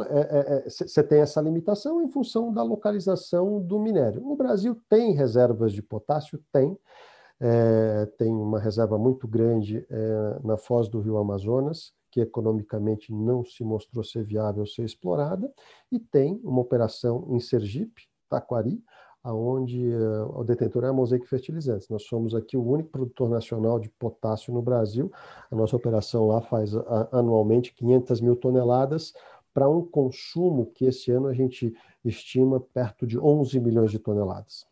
você 0.64 0.84
é, 0.84 0.98
é, 0.98 1.00
é 1.00 1.02
tem 1.02 1.20
essa 1.20 1.40
limitação 1.40 2.02
em 2.02 2.08
função 2.08 2.52
da 2.52 2.62
localização 2.62 3.60
do 3.60 3.78
minério. 3.78 4.26
O 4.26 4.36
Brasil 4.36 4.76
tem 4.88 5.12
reservas 5.12 5.72
de 5.72 5.82
potássio? 5.82 6.42
Tem. 6.52 6.78
É, 7.38 8.06
tem 8.18 8.32
uma 8.32 8.58
reserva 8.58 8.98
muito 8.98 9.26
grande 9.28 9.86
é, 9.88 10.40
na 10.42 10.56
foz 10.56 10.88
do 10.88 11.00
rio 11.00 11.16
Amazonas, 11.16 11.92
que 12.10 12.20
economicamente 12.20 13.12
não 13.12 13.44
se 13.44 13.62
mostrou 13.64 14.02
ser 14.02 14.24
viável 14.24 14.66
ser 14.66 14.84
explorada, 14.84 15.50
e 15.92 15.98
tem 15.98 16.40
uma 16.42 16.60
operação 16.60 17.26
em 17.30 17.40
Sergipe, 17.40 18.08
Taquari, 18.28 18.82
aonde 19.22 19.88
uh, 19.88 20.40
o 20.40 20.44
detentor 20.44 20.84
é 20.84 20.88
a 20.88 20.92
Mosaic 20.92 21.26
Fertilizantes. 21.26 21.88
Nós 21.88 22.04
somos 22.04 22.34
aqui 22.34 22.56
o 22.56 22.66
único 22.66 22.90
produtor 22.90 23.28
nacional 23.28 23.78
de 23.78 23.88
potássio 23.90 24.52
no 24.52 24.62
Brasil. 24.62 25.10
A 25.50 25.56
nossa 25.56 25.76
operação 25.76 26.26
lá 26.26 26.40
faz 26.40 26.72
anualmente 27.12 27.74
500 27.74 28.20
mil 28.20 28.36
toneladas 28.36 29.12
para 29.52 29.68
um 29.68 29.84
consumo 29.84 30.66
que 30.66 30.86
esse 30.86 31.10
ano 31.10 31.26
a 31.26 31.34
gente 31.34 31.74
estima 32.04 32.60
perto 32.60 33.06
de 33.06 33.18
11 33.18 33.58
milhões 33.60 33.90
de 33.90 33.98
toneladas. 33.98 34.69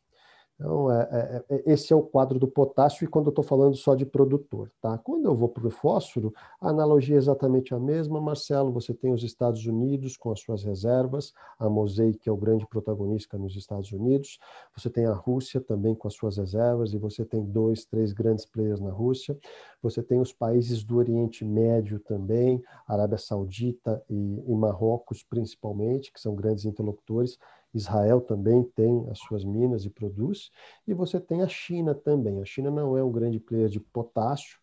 Então, 0.58 0.90
é, 0.90 1.08
é, 1.48 1.54
é, 1.54 1.72
esse 1.72 1.92
é 1.92 1.96
o 1.96 2.02
quadro 2.02 2.36
do 2.36 2.48
potássio, 2.48 3.04
e 3.04 3.06
quando 3.06 3.26
eu 3.26 3.30
estou 3.30 3.44
falando 3.44 3.76
só 3.76 3.94
de 3.94 4.04
produtor. 4.04 4.68
Tá? 4.80 4.98
Quando 4.98 5.26
eu 5.26 5.34
vou 5.34 5.48
para 5.48 5.66
o 5.66 5.70
fósforo, 5.70 6.34
a 6.60 6.70
analogia 6.70 7.14
é 7.14 7.18
exatamente 7.18 7.72
a 7.72 7.78
mesma, 7.78 8.20
Marcelo. 8.20 8.72
Você 8.72 8.92
tem 8.92 9.12
os 9.12 9.22
Estados 9.22 9.64
Unidos 9.66 10.16
com 10.16 10.32
as 10.32 10.40
suas 10.40 10.64
reservas, 10.64 11.32
a 11.60 11.68
Mosaic 11.68 12.28
é 12.28 12.32
o 12.32 12.36
grande 12.36 12.66
protagonista 12.66 13.38
nos 13.38 13.54
Estados 13.54 13.92
Unidos, 13.92 14.40
você 14.76 14.90
tem 14.90 15.06
a 15.06 15.12
Rússia 15.12 15.60
também 15.60 15.94
com 15.94 16.08
as 16.08 16.14
suas 16.14 16.36
reservas, 16.36 16.92
e 16.92 16.98
você 16.98 17.24
tem 17.24 17.44
dois, 17.44 17.84
três 17.84 18.12
grandes 18.12 18.44
players 18.44 18.80
na 18.80 18.90
Rússia. 18.90 19.38
Você 19.80 20.02
tem 20.02 20.20
os 20.20 20.32
países 20.32 20.82
do 20.82 20.96
Oriente 20.96 21.44
Médio 21.44 22.00
também, 22.00 22.60
Arábia 22.84 23.16
Saudita 23.16 24.02
e, 24.10 24.42
e 24.44 24.54
Marrocos 24.56 25.22
principalmente, 25.22 26.12
que 26.12 26.20
são 26.20 26.34
grandes 26.34 26.64
interlocutores 26.64 27.38
Israel 27.74 28.20
também 28.20 28.62
tem 28.62 29.06
as 29.10 29.18
suas 29.18 29.44
minas 29.44 29.84
e 29.84 29.90
produz, 29.90 30.50
e 30.86 30.94
você 30.94 31.20
tem 31.20 31.42
a 31.42 31.48
China 31.48 31.94
também. 31.94 32.40
A 32.40 32.44
China 32.44 32.70
não 32.70 32.96
é 32.96 33.02
um 33.02 33.12
grande 33.12 33.38
player 33.38 33.68
de 33.68 33.80
potássio, 33.80 34.58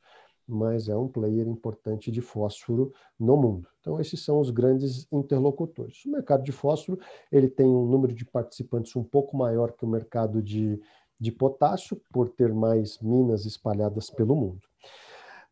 mas 0.48 0.88
é 0.88 0.96
um 0.96 1.08
player 1.08 1.48
importante 1.48 2.12
de 2.12 2.22
fósforo 2.22 2.94
no 3.20 3.36
mundo. 3.36 3.68
Então 3.82 4.00
esses 4.00 4.24
são 4.24 4.40
os 4.40 4.52
grandes 4.52 5.08
interlocutores. 5.12 6.06
O 6.06 6.12
mercado 6.12 6.44
de 6.44 6.52
fósforo 6.52 7.00
ele 7.32 7.50
tem 7.50 7.66
um 7.66 7.86
número 7.86 8.14
de 8.14 8.26
participantes 8.26 8.96
um 8.96 9.04
pouco 9.04 9.36
maior 9.36 9.72
que 9.72 9.84
o 9.84 9.88
mercado 9.88 10.42
de, 10.42 10.80
de 11.20 11.32
potássio, 11.32 12.00
por 12.12 12.30
ter 12.30 12.54
mais 12.54 13.00
minas 13.00 13.46
espalhadas 13.46 14.10
pelo 14.10 14.36
mundo. 14.36 14.62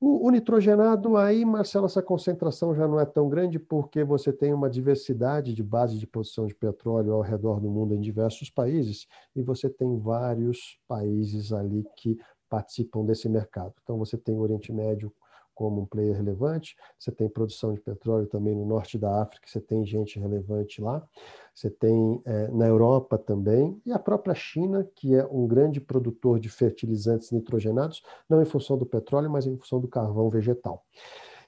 O, 0.06 0.28
o, 0.28 0.30
nitrogenado, 0.32 1.16
aí, 1.16 1.46
Marcelo, 1.46 1.86
essa 1.86 2.04
concentração 2.04 2.76
já 2.76 2.86
não 2.86 3.00
é 3.00 3.06
tão 3.06 3.30
grande 3.30 3.58
porque 3.58 4.04
você 4.04 4.34
tem 4.34 4.54
uma 4.54 4.70
diversidade 4.70 5.54
de 5.54 5.64
base 5.64 5.98
de 5.98 6.06
produção 6.06 6.46
de 6.46 6.54
petróleo 6.54 7.14
ao 7.14 7.22
redor 7.22 7.62
do 7.62 7.70
mundo 7.70 7.96
em 7.96 8.02
diversos 8.02 8.50
países 8.50 9.08
e 9.34 9.42
você 9.42 9.70
tem 9.70 9.98
vários 9.98 10.78
países 10.90 11.54
ali 11.54 11.86
que 11.96 12.18
participam 12.50 13.06
desse 13.06 13.30
mercado. 13.30 13.76
Então, 13.82 13.98
você 13.98 14.18
tem 14.18 14.36
o 14.36 14.42
Oriente 14.42 14.74
Médio 14.74 15.10
como 15.54 15.82
um 15.82 15.86
player 15.86 16.16
relevante, 16.16 16.76
você 16.98 17.12
tem 17.12 17.30
produção 17.30 17.74
de 17.74 17.80
petróleo 17.80 18.28
também 18.28 18.56
no 18.56 18.66
norte 18.66 18.98
da 18.98 19.22
África, 19.22 19.48
você 19.48 19.62
tem 19.62 19.86
gente 19.86 20.20
relevante 20.20 20.82
lá, 20.82 21.06
você 21.54 21.70
tem 21.70 22.22
é, 22.26 22.48
na 22.50 22.68
Europa 22.68 23.18
também, 23.18 23.80
e 23.86 23.92
a 23.92 24.00
própria 24.00 24.34
China, 24.34 24.88
que 24.96 25.16
é 25.16 25.26
um 25.26 25.48
grande 25.48 25.80
produtor 25.80 26.40
de 26.40 26.50
fertilizantes 26.50 27.32
nitrogenados, 27.32 28.02
não 28.30 28.42
em 28.42 28.46
função 28.46 28.78
do 28.78 28.86
petróleo, 28.86 29.30
mas 29.30 29.46
em 29.46 29.58
função 29.58 29.80
do 29.80 29.88
carvão 29.88 30.30
vegetal. 30.30 30.84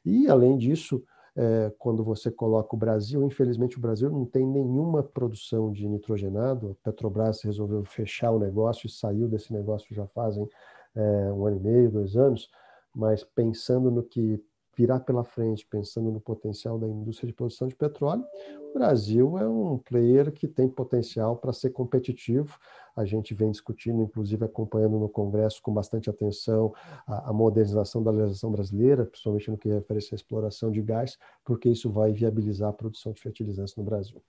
E, 0.05 0.27
além 0.29 0.57
disso, 0.57 1.03
é, 1.35 1.71
quando 1.77 2.03
você 2.03 2.31
coloca 2.31 2.75
o 2.75 2.79
Brasil, 2.79 3.21
infelizmente 3.23 3.77
o 3.77 3.81
Brasil 3.81 4.09
não 4.09 4.25
tem 4.25 4.47
nenhuma 4.47 5.03
produção 5.03 5.71
de 5.71 5.87
nitrogenado, 5.87 6.71
a 6.71 6.85
Petrobras 6.85 7.41
resolveu 7.41 7.83
fechar 7.83 8.31
o 8.31 8.39
negócio 8.39 8.87
e 8.87 8.89
saiu 8.89 9.27
desse 9.27 9.51
negócio 9.51 9.93
já 9.93 10.07
fazem 10.07 10.47
é, 10.95 11.33
um 11.33 11.45
ano 11.45 11.57
e 11.57 11.59
meio, 11.59 11.91
dois 11.91 12.15
anos, 12.15 12.49
mas 12.95 13.23
pensando 13.23 13.91
no 13.91 14.01
que 14.01 14.41
virá 14.75 14.99
pela 14.99 15.23
frente, 15.23 15.65
pensando 15.65 16.11
no 16.11 16.19
potencial 16.19 16.77
da 16.77 16.87
indústria 16.87 17.27
de 17.27 17.33
produção 17.33 17.67
de 17.67 17.75
petróleo, 17.75 18.25
o 18.69 18.73
Brasil 18.73 19.37
é 19.37 19.47
um 19.47 19.77
player 19.77 20.31
que 20.31 20.47
tem 20.47 20.67
potencial 20.67 21.37
para 21.37 21.53
ser 21.53 21.69
competitivo. 21.69 22.57
A 22.95 23.05
gente 23.05 23.33
vem 23.33 23.51
discutindo, 23.51 24.01
inclusive 24.01 24.43
acompanhando 24.43 24.99
no 24.99 25.07
Congresso 25.07 25.61
com 25.61 25.73
bastante 25.73 26.09
atenção 26.09 26.73
a, 27.07 27.29
a 27.29 27.33
modernização 27.33 28.03
da 28.03 28.11
legislação 28.11 28.51
brasileira, 28.51 29.05
principalmente 29.05 29.49
no 29.49 29.57
que 29.57 29.69
refere 29.69 29.99
à 30.11 30.15
exploração 30.15 30.71
de 30.71 30.81
gás, 30.81 31.17
porque 31.43 31.69
isso 31.69 31.89
vai 31.89 32.11
viabilizar 32.11 32.69
a 32.69 32.73
produção 32.73 33.13
de 33.13 33.21
fertilizantes 33.21 33.75
no 33.77 33.83
Brasil. 33.83 34.21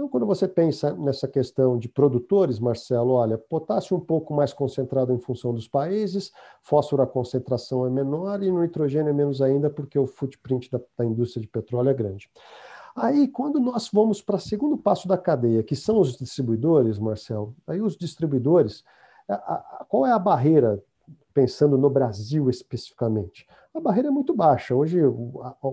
Então, 0.00 0.08
quando 0.08 0.24
você 0.24 0.48
pensa 0.48 0.94
nessa 0.94 1.28
questão 1.28 1.78
de 1.78 1.86
produtores, 1.86 2.58
Marcelo, 2.58 3.10
olha, 3.10 3.36
potássio 3.36 3.94
um 3.94 4.00
pouco 4.00 4.32
mais 4.32 4.50
concentrado 4.50 5.12
em 5.12 5.18
função 5.18 5.52
dos 5.52 5.68
países, 5.68 6.32
fósforo 6.62 7.02
a 7.02 7.06
concentração 7.06 7.84
é 7.84 7.90
menor 7.90 8.42
e 8.42 8.50
no 8.50 8.62
nitrogênio 8.62 9.10
é 9.10 9.12
menos 9.12 9.42
ainda 9.42 9.68
porque 9.68 9.98
o 9.98 10.06
footprint 10.06 10.70
da, 10.70 10.80
da 10.96 11.04
indústria 11.04 11.42
de 11.42 11.48
petróleo 11.48 11.90
é 11.90 11.92
grande. 11.92 12.30
Aí, 12.96 13.28
quando 13.28 13.60
nós 13.60 13.90
vamos 13.92 14.22
para 14.22 14.36
o 14.36 14.40
segundo 14.40 14.78
passo 14.78 15.06
da 15.06 15.18
cadeia, 15.18 15.62
que 15.62 15.76
são 15.76 16.00
os 16.00 16.16
distribuidores, 16.16 16.98
Marcelo, 16.98 17.54
aí 17.66 17.82
os 17.82 17.94
distribuidores, 17.94 18.82
a, 19.28 19.34
a, 19.34 19.84
qual 19.86 20.06
é 20.06 20.12
a 20.12 20.18
barreira, 20.18 20.82
pensando 21.34 21.76
no 21.76 21.90
Brasil 21.90 22.48
especificamente? 22.48 23.46
A 23.72 23.78
barreira 23.78 24.08
é 24.08 24.10
muito 24.10 24.34
baixa. 24.34 24.74
Hoje, 24.74 24.98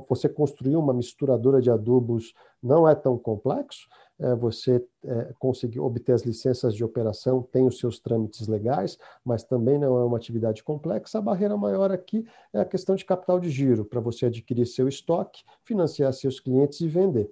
você 0.07 0.29
construir 0.29 0.75
uma 0.75 0.93
misturadora 0.93 1.59
de 1.59 1.71
adubos 1.71 2.33
não 2.61 2.87
é 2.87 2.93
tão 2.93 3.17
complexo, 3.17 3.87
é, 4.19 4.35
você 4.35 4.83
é, 5.03 5.33
conseguir 5.39 5.79
obter 5.79 6.11
as 6.11 6.21
licenças 6.21 6.75
de 6.75 6.83
operação, 6.83 7.41
tem 7.41 7.65
os 7.65 7.79
seus 7.79 7.99
trâmites 7.99 8.47
legais, 8.47 8.99
mas 9.25 9.43
também 9.43 9.79
não 9.79 9.97
é 9.97 10.03
uma 10.03 10.17
atividade 10.17 10.63
complexa. 10.63 11.17
A 11.17 11.21
barreira 11.21 11.57
maior 11.57 11.91
aqui 11.91 12.23
é 12.53 12.59
a 12.59 12.65
questão 12.65 12.95
de 12.95 13.03
capital 13.03 13.39
de 13.39 13.49
giro, 13.49 13.83
para 13.83 13.99
você 13.99 14.27
adquirir 14.27 14.67
seu 14.67 14.87
estoque, 14.87 15.43
financiar 15.63 16.13
seus 16.13 16.39
clientes 16.39 16.79
e 16.81 16.87
vender. 16.87 17.31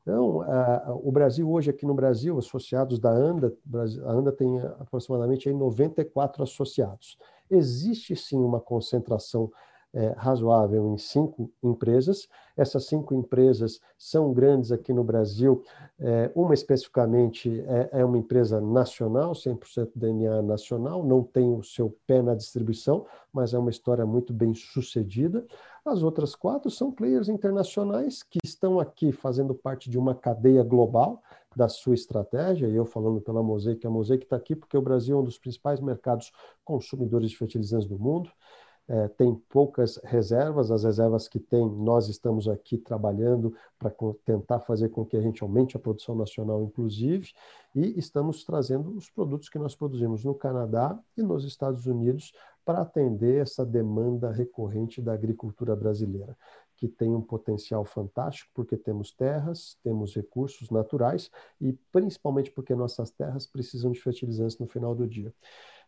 Então, 0.00 0.44
o 1.02 1.10
Brasil, 1.10 1.50
hoje 1.50 1.70
aqui 1.70 1.84
no 1.84 1.92
Brasil, 1.92 2.38
associados 2.38 2.98
da 2.98 3.10
ANDA, 3.10 3.52
a 4.04 4.12
ANDA 4.12 4.30
tem 4.30 4.60
aproximadamente 4.78 5.48
aí 5.48 5.54
94 5.54 6.44
associados. 6.44 7.18
Existe 7.50 8.14
sim 8.14 8.38
uma 8.38 8.60
concentração 8.60 9.50
é, 9.96 10.14
razoável 10.18 10.92
em 10.92 10.98
cinco 10.98 11.50
empresas. 11.62 12.28
Essas 12.54 12.84
cinco 12.84 13.14
empresas 13.14 13.80
são 13.96 14.30
grandes 14.30 14.70
aqui 14.70 14.92
no 14.92 15.02
Brasil. 15.02 15.64
É, 15.98 16.30
uma 16.34 16.52
especificamente 16.52 17.64
é, 17.66 18.00
é, 18.00 18.04
uma 18.04 18.18
empresa 18.18 18.60
nacional, 18.60 19.32
100% 19.32 19.92
DNA 19.94 20.42
nacional, 20.42 21.02
não 21.02 21.22
tem 21.22 21.54
o 21.54 21.62
seu 21.62 21.96
pé 22.06 22.20
na 22.20 22.34
distribuição, 22.34 23.06
mas 23.32 23.54
é 23.54 23.58
uma 23.58 23.70
história 23.70 24.04
muito 24.04 24.34
bem 24.34 24.54
sucedida. 24.54 25.46
As 25.82 26.02
outras 26.02 26.34
quatro 26.34 26.70
são 26.70 26.92
players 26.92 27.30
internacionais 27.30 28.22
que 28.22 28.38
estão 28.44 28.78
aqui 28.78 29.12
fazendo 29.12 29.54
parte 29.54 29.88
de 29.88 29.98
uma 29.98 30.14
cadeia 30.14 30.62
global 30.62 31.22
da 31.54 31.70
sua 31.70 31.94
estratégia, 31.94 32.66
e 32.66 32.76
eu 32.76 32.84
falando 32.84 33.18
pela 33.18 33.42
Mosaic, 33.42 33.86
a 33.86 33.90
Mosaic 33.90 34.24
está 34.24 34.36
aqui 34.36 34.54
porque 34.54 34.76
o 34.76 34.82
Brasil 34.82 35.16
é 35.16 35.20
um 35.20 35.24
dos 35.24 35.38
principais 35.38 35.80
mercados 35.80 36.30
consumidores 36.62 37.30
de 37.30 37.38
fertilizantes 37.38 37.88
do 37.88 37.98
mundo 37.98 38.30
é, 38.88 39.08
tem 39.08 39.34
poucas 39.48 39.96
reservas, 40.04 40.70
as 40.70 40.84
reservas 40.84 41.26
que 41.26 41.40
tem, 41.40 41.68
nós 41.68 42.08
estamos 42.08 42.48
aqui 42.48 42.78
trabalhando 42.78 43.52
para 43.78 43.92
tentar 44.24 44.60
fazer 44.60 44.90
com 44.90 45.04
que 45.04 45.16
a 45.16 45.20
gente 45.20 45.42
aumente 45.42 45.76
a 45.76 45.80
produção 45.80 46.14
nacional, 46.14 46.62
inclusive, 46.62 47.32
e 47.74 47.98
estamos 47.98 48.44
trazendo 48.44 48.96
os 48.96 49.10
produtos 49.10 49.48
que 49.48 49.58
nós 49.58 49.74
produzimos 49.74 50.24
no 50.24 50.34
Canadá 50.34 50.98
e 51.16 51.22
nos 51.22 51.44
Estados 51.44 51.86
Unidos 51.86 52.32
para 52.64 52.80
atender 52.80 53.42
essa 53.42 53.66
demanda 53.66 54.30
recorrente 54.30 55.02
da 55.02 55.12
agricultura 55.12 55.74
brasileira, 55.74 56.36
que 56.76 56.86
tem 56.86 57.14
um 57.14 57.22
potencial 57.22 57.84
fantástico, 57.84 58.50
porque 58.54 58.76
temos 58.76 59.10
terras, 59.10 59.76
temos 59.82 60.14
recursos 60.14 60.70
naturais 60.70 61.30
e 61.60 61.72
principalmente 61.90 62.50
porque 62.50 62.74
nossas 62.74 63.10
terras 63.10 63.46
precisam 63.46 63.90
de 63.90 64.00
fertilizantes 64.00 64.58
no 64.58 64.66
final 64.66 64.94
do 64.94 65.08
dia. 65.08 65.32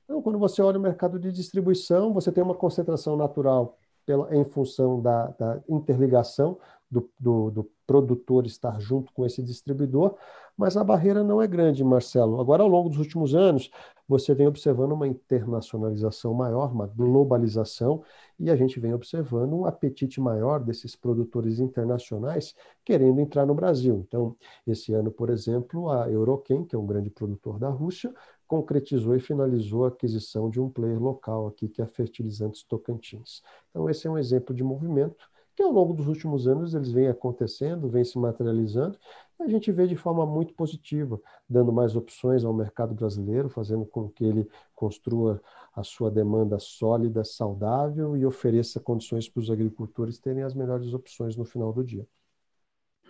Então, 0.08 0.22
quando 0.22 0.38
você 0.38 0.62
olha 0.62 0.78
o 0.78 0.82
mercado 0.82 1.18
de 1.18 1.30
distribuição, 1.30 2.14
você 2.14 2.32
tem 2.32 2.42
uma 2.42 2.54
concentração 2.54 3.14
natural 3.14 3.76
pela, 4.06 4.34
em 4.34 4.42
função 4.42 5.02
da, 5.02 5.26
da 5.38 5.60
interligação 5.68 6.58
do, 6.90 7.10
do, 7.20 7.50
do, 7.50 7.70
produtor 7.86 8.44
estar 8.44 8.78
junto 8.80 9.10
com 9.14 9.24
esse 9.24 9.42
distribuidor, 9.42 10.14
mas 10.56 10.76
a 10.76 10.84
barreira 10.84 11.24
não 11.24 11.40
é 11.40 11.46
grande, 11.46 11.82
Marcelo. 11.82 12.38
Agora, 12.38 12.62
ao 12.62 12.68
longo 12.68 12.90
dos 12.90 12.98
últimos 12.98 13.34
anos, 13.34 13.70
você 14.06 14.34
vem 14.34 14.46
observando 14.46 14.92
uma 14.92 15.06
internacionalização 15.06 16.34
maior, 16.34 16.70
uma 16.70 16.86
globalização, 16.86 18.02
e 18.38 18.50
a 18.50 18.56
gente 18.56 18.78
vem 18.78 18.92
observando 18.92 19.54
um 19.54 19.64
apetite 19.64 20.20
maior 20.20 20.60
desses 20.60 20.94
produtores 20.94 21.60
internacionais 21.60 22.54
querendo 22.84 23.20
entrar 23.20 23.46
no 23.46 23.54
Brasil. 23.54 24.04
Então, 24.06 24.36
esse 24.66 24.92
ano, 24.92 25.10
por 25.10 25.30
exemplo, 25.30 25.90
a 25.90 26.10
Euroquem, 26.10 26.64
que 26.64 26.76
é 26.76 26.78
um 26.78 26.86
grande 26.86 27.08
produtor 27.08 27.58
da 27.58 27.70
Rússia, 27.70 28.12
concretizou 28.48 29.14
e 29.14 29.20
finalizou 29.20 29.84
a 29.84 29.88
aquisição 29.88 30.48
de 30.48 30.58
um 30.58 30.70
player 30.70 31.00
local 31.00 31.46
aqui, 31.46 31.68
que 31.68 31.80
é 31.80 31.84
a 31.84 31.88
Fertilizantes 31.88 32.64
Tocantins. 32.64 33.42
Então, 33.70 33.88
esse 33.88 34.06
é 34.06 34.10
um 34.10 34.18
exemplo 34.18 34.54
de 34.54 34.64
movimento 34.64 35.28
que 35.54 35.62
ao 35.62 35.72
longo 35.72 35.92
dos 35.92 36.06
últimos 36.06 36.46
anos 36.46 36.72
eles 36.72 36.92
vêm 36.92 37.08
acontecendo, 37.08 37.88
vêm 37.88 38.04
se 38.04 38.16
materializando, 38.16 38.96
e 39.40 39.42
a 39.42 39.48
gente 39.48 39.72
vê 39.72 39.88
de 39.88 39.96
forma 39.96 40.24
muito 40.24 40.54
positiva, 40.54 41.20
dando 41.48 41.72
mais 41.72 41.96
opções 41.96 42.44
ao 42.44 42.54
mercado 42.54 42.94
brasileiro, 42.94 43.48
fazendo 43.48 43.84
com 43.84 44.08
que 44.08 44.24
ele 44.24 44.48
construa 44.72 45.42
a 45.74 45.82
sua 45.82 46.12
demanda 46.12 46.60
sólida, 46.60 47.24
saudável 47.24 48.16
e 48.16 48.24
ofereça 48.24 48.78
condições 48.78 49.28
para 49.28 49.40
os 49.40 49.50
agricultores 49.50 50.20
terem 50.20 50.44
as 50.44 50.54
melhores 50.54 50.94
opções 50.94 51.36
no 51.36 51.44
final 51.44 51.72
do 51.72 51.82
dia. 51.82 52.06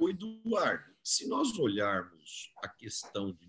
O 0.01 0.09
Eduardo, 0.09 0.85
se 1.03 1.29
nós 1.29 1.59
olharmos 1.59 2.51
a 2.63 2.69
questão 2.69 3.31
de 3.31 3.47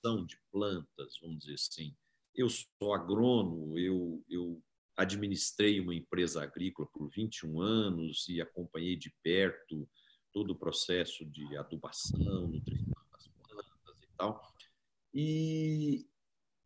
gestão 0.00 0.24
de 0.24 0.38
plantas, 0.50 1.18
vamos 1.20 1.40
dizer 1.40 1.54
assim. 1.54 1.94
Eu 2.34 2.48
sou 2.48 2.94
agrônomo, 2.94 3.78
eu, 3.78 4.24
eu 4.28 4.62
administrei 4.96 5.80
uma 5.80 5.94
empresa 5.94 6.42
agrícola 6.42 6.88
por 6.92 7.08
21 7.10 7.60
anos 7.60 8.28
e 8.28 8.40
acompanhei 8.40 8.96
de 8.96 9.14
perto 9.22 9.88
todo 10.32 10.52
o 10.52 10.58
processo 10.58 11.24
de 11.26 11.56
adubação, 11.56 12.48
nutrição 12.48 12.94
das 13.12 13.28
plantas 13.28 14.02
e 14.02 14.16
tal. 14.16 14.54
E, 15.12 16.06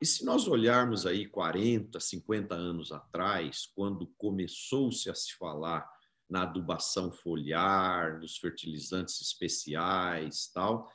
e 0.01 0.07
se 0.07 0.25
nós 0.25 0.47
olharmos 0.47 1.07
aí 1.07 1.27
40, 1.27 1.99
50 1.99 2.55
anos 2.55 2.93
atrás, 2.93 3.67
quando 3.75 4.07
começou-se 4.19 5.11
a 5.11 5.15
se 5.15 5.35
falar 5.35 5.91
na 6.29 6.43
adubação 6.43 7.11
foliar, 7.11 8.19
nos 8.21 8.37
fertilizantes 8.37 9.21
especiais, 9.21 10.51
tal, 10.53 10.91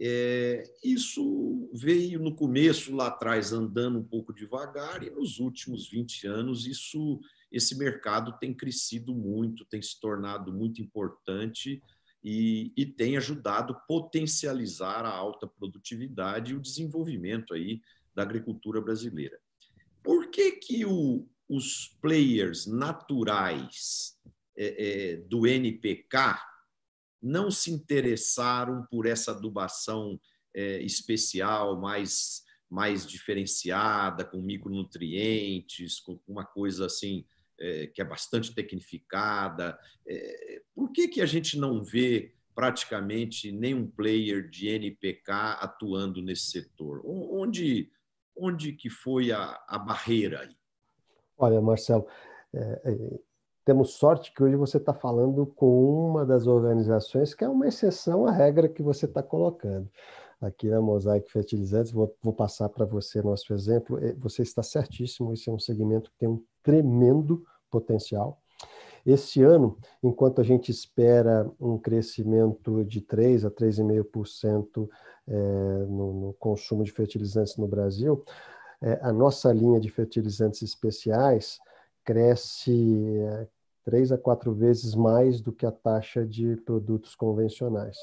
é, 0.00 0.62
isso 0.84 1.68
veio 1.72 2.20
no 2.20 2.34
começo, 2.34 2.94
lá 2.94 3.08
atrás, 3.08 3.52
andando 3.52 3.98
um 3.98 4.04
pouco 4.04 4.32
devagar, 4.32 5.02
e 5.02 5.10
nos 5.10 5.40
últimos 5.40 5.88
20 5.90 6.26
anos, 6.26 6.66
isso, 6.66 7.20
esse 7.50 7.76
mercado 7.76 8.38
tem 8.38 8.54
crescido 8.54 9.14
muito, 9.14 9.64
tem 9.64 9.82
se 9.82 10.00
tornado 10.00 10.52
muito 10.52 10.80
importante, 10.80 11.82
e, 12.22 12.72
e 12.76 12.86
tem 12.86 13.16
ajudado 13.16 13.72
a 13.72 13.76
potencializar 13.76 15.04
a 15.04 15.10
alta 15.10 15.46
produtividade 15.46 16.52
e 16.52 16.56
o 16.56 16.60
desenvolvimento 16.60 17.54
aí 17.54 17.80
da 18.14 18.22
agricultura 18.22 18.80
brasileira. 18.80 19.38
Por 20.02 20.28
que, 20.28 20.52
que 20.52 20.84
o, 20.84 21.28
os 21.48 21.96
players 22.00 22.66
naturais 22.66 24.16
é, 24.56 25.12
é, 25.12 25.16
do 25.16 25.46
NPK 25.46 26.36
não 27.22 27.50
se 27.50 27.70
interessaram 27.70 28.86
por 28.90 29.06
essa 29.06 29.32
adubação 29.32 30.20
é, 30.54 30.80
especial, 30.82 31.80
mais, 31.80 32.42
mais 32.70 33.06
diferenciada, 33.06 34.24
com 34.24 34.40
micronutrientes, 34.40 36.00
com 36.00 36.18
uma 36.26 36.44
coisa 36.44 36.86
assim 36.86 37.24
é, 37.60 37.86
que 37.88 38.00
é 38.00 38.04
bastante 38.04 38.54
tecnificada. 38.54 39.78
É, 40.06 40.62
por 40.74 40.92
que, 40.92 41.08
que 41.08 41.20
a 41.20 41.26
gente 41.26 41.58
não 41.58 41.82
vê 41.82 42.34
praticamente 42.54 43.52
nenhum 43.52 43.86
player 43.88 44.48
de 44.48 44.68
NPK 44.68 45.32
atuando 45.60 46.22
nesse 46.22 46.50
setor? 46.50 47.02
Onde, 47.04 47.90
onde 48.36 48.72
que 48.72 48.90
foi 48.90 49.32
a, 49.32 49.62
a 49.68 49.78
barreira 49.78 50.40
aí? 50.40 50.56
Olha, 51.36 51.60
Marcelo, 51.60 52.06
é, 52.52 52.82
é, 52.84 53.20
temos 53.68 53.96
sorte 53.96 54.32
que 54.32 54.42
hoje 54.42 54.56
você 54.56 54.78
está 54.78 54.94
falando 54.94 55.44
com 55.44 56.08
uma 56.08 56.24
das 56.24 56.46
organizações 56.46 57.34
que 57.34 57.44
é 57.44 57.48
uma 57.50 57.68
exceção 57.68 58.24
à 58.24 58.30
regra 58.30 58.66
que 58.66 58.82
você 58.82 59.04
está 59.04 59.22
colocando. 59.22 59.86
Aqui 60.40 60.70
na 60.70 60.80
Mosaic 60.80 61.30
Fertilizantes, 61.30 61.92
vou, 61.92 62.16
vou 62.22 62.32
passar 62.32 62.70
para 62.70 62.86
você 62.86 63.20
nosso 63.20 63.52
exemplo. 63.52 64.02
É, 64.02 64.14
você 64.14 64.40
está 64.40 64.62
certíssimo, 64.62 65.34
esse 65.34 65.50
é 65.50 65.52
um 65.52 65.58
segmento 65.58 66.10
que 66.10 66.16
tem 66.16 66.30
um 66.30 66.42
tremendo 66.62 67.44
potencial. 67.70 68.40
Esse 69.04 69.42
ano, 69.42 69.76
enquanto 70.02 70.40
a 70.40 70.44
gente 70.44 70.70
espera 70.70 71.46
um 71.60 71.76
crescimento 71.76 72.82
de 72.86 73.02
3 73.02 73.44
a 73.44 73.50
3,5% 73.50 74.88
é, 75.26 75.32
no, 75.90 76.34
consumo 76.38 76.82
de 76.82 76.90
fertilizantes 76.90 77.58
no 77.58 77.68
Brasil, 77.68 78.24
é, 78.80 78.98
a 79.02 79.12
nossa 79.12 79.52
linha 79.52 79.78
de 79.78 79.90
fertilizantes 79.90 80.62
especiais 80.62 81.58
cresce 82.02 83.20
três 83.88 84.12
a 84.12 84.18
quatro 84.18 84.52
vezes 84.52 84.94
mais 84.94 85.40
do 85.40 85.50
que 85.50 85.64
a 85.64 85.72
taxa 85.72 86.26
de 86.26 86.56
produtos 86.56 87.14
convencionais. 87.14 87.96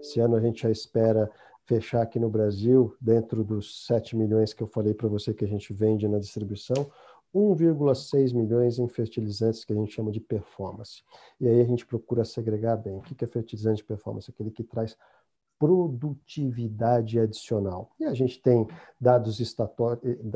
Esse 0.00 0.20
ano 0.20 0.36
a 0.36 0.40
gente 0.40 0.62
já 0.62 0.70
espera 0.70 1.28
fechar 1.64 2.00
aqui 2.02 2.20
no 2.20 2.30
Brasil, 2.30 2.94
dentro 3.00 3.42
dos 3.42 3.84
7 3.84 4.14
milhões 4.14 4.54
que 4.54 4.62
eu 4.62 4.68
falei 4.68 4.94
para 4.94 5.08
você 5.08 5.34
que 5.34 5.44
a 5.44 5.48
gente 5.48 5.72
vende 5.72 6.06
na 6.06 6.20
distribuição, 6.20 6.88
1,6 7.34 8.32
milhões 8.32 8.78
em 8.78 8.86
fertilizantes 8.86 9.64
que 9.64 9.72
a 9.72 9.76
gente 9.76 9.92
chama 9.92 10.12
de 10.12 10.20
performance. 10.20 11.02
E 11.40 11.48
aí 11.48 11.60
a 11.60 11.64
gente 11.64 11.84
procura 11.84 12.24
segregar 12.24 12.76
bem. 12.76 12.98
O 12.98 13.02
que 13.02 13.24
é 13.24 13.26
fertilizante 13.26 13.78
de 13.78 13.84
performance? 13.84 14.30
Aquele 14.30 14.52
que 14.52 14.62
traz 14.62 14.96
produtividade 15.58 17.18
adicional. 17.18 17.90
E 17.98 18.04
a 18.04 18.14
gente 18.14 18.40
tem 18.40 18.64
dados, 19.00 19.40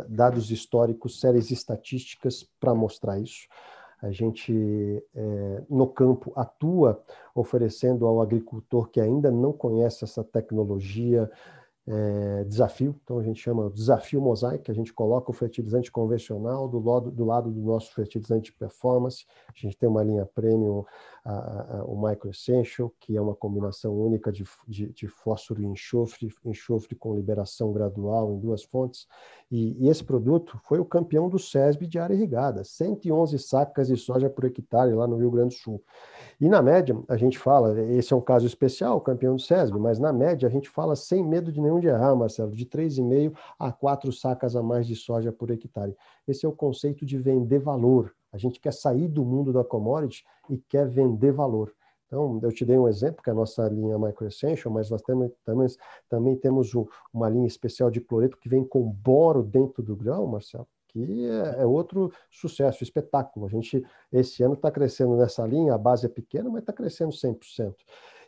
dados 0.08 0.50
históricos, 0.50 1.20
séries 1.20 1.52
estatísticas 1.52 2.42
para 2.58 2.74
mostrar 2.74 3.20
isso. 3.20 3.46
A 4.06 4.12
gente, 4.12 4.52
é, 5.14 5.62
no 5.68 5.86
campo, 5.88 6.32
atua 6.36 7.02
oferecendo 7.34 8.06
ao 8.06 8.22
agricultor 8.22 8.88
que 8.88 9.00
ainda 9.00 9.30
não 9.30 9.52
conhece 9.52 10.04
essa 10.04 10.22
tecnologia, 10.22 11.30
é, 11.88 12.44
desafio, 12.44 12.96
então 13.04 13.18
a 13.18 13.22
gente 13.22 13.40
chama 13.40 13.70
desafio 13.70 14.20
mosaico, 14.20 14.70
a 14.70 14.74
gente 14.74 14.92
coloca 14.92 15.30
o 15.30 15.34
fertilizante 15.34 15.90
convencional 15.90 16.68
do 16.68 16.80
lado, 16.80 17.10
do 17.12 17.24
lado 17.24 17.50
do 17.50 17.60
nosso 17.60 17.94
fertilizante 17.94 18.52
performance, 18.52 19.24
a 19.48 19.52
gente 19.56 19.76
tem 19.76 19.88
uma 19.88 20.02
linha 20.02 20.26
premium, 20.26 20.84
a, 21.24 21.78
a, 21.78 21.84
o 21.84 22.00
Micro 22.00 22.30
Essential, 22.30 22.92
que 22.98 23.16
é 23.16 23.20
uma 23.20 23.34
combinação 23.34 23.96
única 23.96 24.32
de, 24.32 24.44
de, 24.66 24.92
de, 24.92 25.06
fósforo 25.06 25.62
e 25.62 25.66
enxofre, 25.66 26.32
enxofre 26.44 26.96
com 26.96 27.14
liberação 27.14 27.72
gradual 27.72 28.32
em 28.32 28.38
duas 28.38 28.64
fontes, 28.64 29.06
e, 29.50 29.76
e, 29.84 29.88
esse 29.88 30.02
produto 30.02 30.58
foi 30.64 30.80
o 30.80 30.84
campeão 30.84 31.28
do 31.28 31.38
SESB 31.38 31.86
de 31.86 32.00
área 32.00 32.14
irrigada, 32.14 32.64
111 32.64 33.38
sacas 33.38 33.86
de 33.86 33.96
soja 33.96 34.28
por 34.28 34.44
hectare 34.44 34.92
lá 34.92 35.06
no 35.06 35.16
Rio 35.16 35.30
Grande 35.30 35.54
do 35.54 35.58
Sul. 35.58 35.82
E 36.40 36.48
na 36.48 36.60
média, 36.60 36.96
a 37.08 37.16
gente 37.16 37.38
fala, 37.38 37.80
esse 37.80 38.12
é 38.12 38.16
um 38.16 38.20
caso 38.20 38.46
especial, 38.46 39.00
campeão 39.00 39.36
do 39.36 39.42
SESB, 39.42 39.78
mas 39.78 39.98
na 39.98 40.12
média 40.12 40.48
a 40.48 40.50
gente 40.50 40.68
fala 40.68 40.96
sem 40.96 41.24
medo 41.24 41.52
de 41.52 41.60
nenhum 41.60 41.75
de 41.80 41.86
errar, 41.86 42.14
Marcelo, 42.14 42.54
de 42.54 42.66
3,5 42.66 43.36
a 43.58 43.72
4 43.72 44.12
sacas 44.12 44.56
a 44.56 44.62
mais 44.62 44.86
de 44.86 44.96
soja 44.96 45.32
por 45.32 45.50
hectare. 45.50 45.96
Esse 46.26 46.46
é 46.46 46.48
o 46.48 46.52
conceito 46.52 47.04
de 47.04 47.18
vender 47.18 47.58
valor. 47.58 48.14
A 48.32 48.38
gente 48.38 48.60
quer 48.60 48.72
sair 48.72 49.08
do 49.08 49.24
mundo 49.24 49.52
da 49.52 49.64
commodity 49.64 50.24
e 50.50 50.58
quer 50.58 50.88
vender 50.88 51.32
valor. 51.32 51.72
Então, 52.06 52.38
eu 52.42 52.52
te 52.52 52.64
dei 52.64 52.78
um 52.78 52.86
exemplo, 52.86 53.22
que 53.22 53.28
é 53.28 53.32
a 53.32 53.36
nossa 53.36 53.68
linha 53.68 53.98
Micro 53.98 54.26
Essential, 54.26 54.72
mas 54.72 54.90
nós 54.90 55.02
temos, 55.02 55.32
também, 55.44 55.66
também 56.08 56.36
temos 56.36 56.72
uma 57.12 57.28
linha 57.28 57.46
especial 57.46 57.90
de 57.90 58.00
cloreto 58.00 58.38
que 58.38 58.48
vem 58.48 58.64
com 58.64 58.82
boro 58.82 59.42
dentro 59.42 59.82
do 59.82 59.96
grão, 59.96 60.26
Marcelo, 60.26 60.68
que 60.86 61.26
é, 61.28 61.62
é 61.62 61.66
outro 61.66 62.12
sucesso, 62.30 62.84
espetáculo. 62.84 63.46
A 63.46 63.48
gente, 63.48 63.84
esse 64.12 64.42
ano, 64.42 64.54
está 64.54 64.70
crescendo 64.70 65.16
nessa 65.16 65.44
linha, 65.46 65.74
a 65.74 65.78
base 65.78 66.06
é 66.06 66.08
pequena, 66.08 66.48
mas 66.48 66.60
está 66.60 66.72
crescendo 66.72 67.10
100%. 67.10 67.74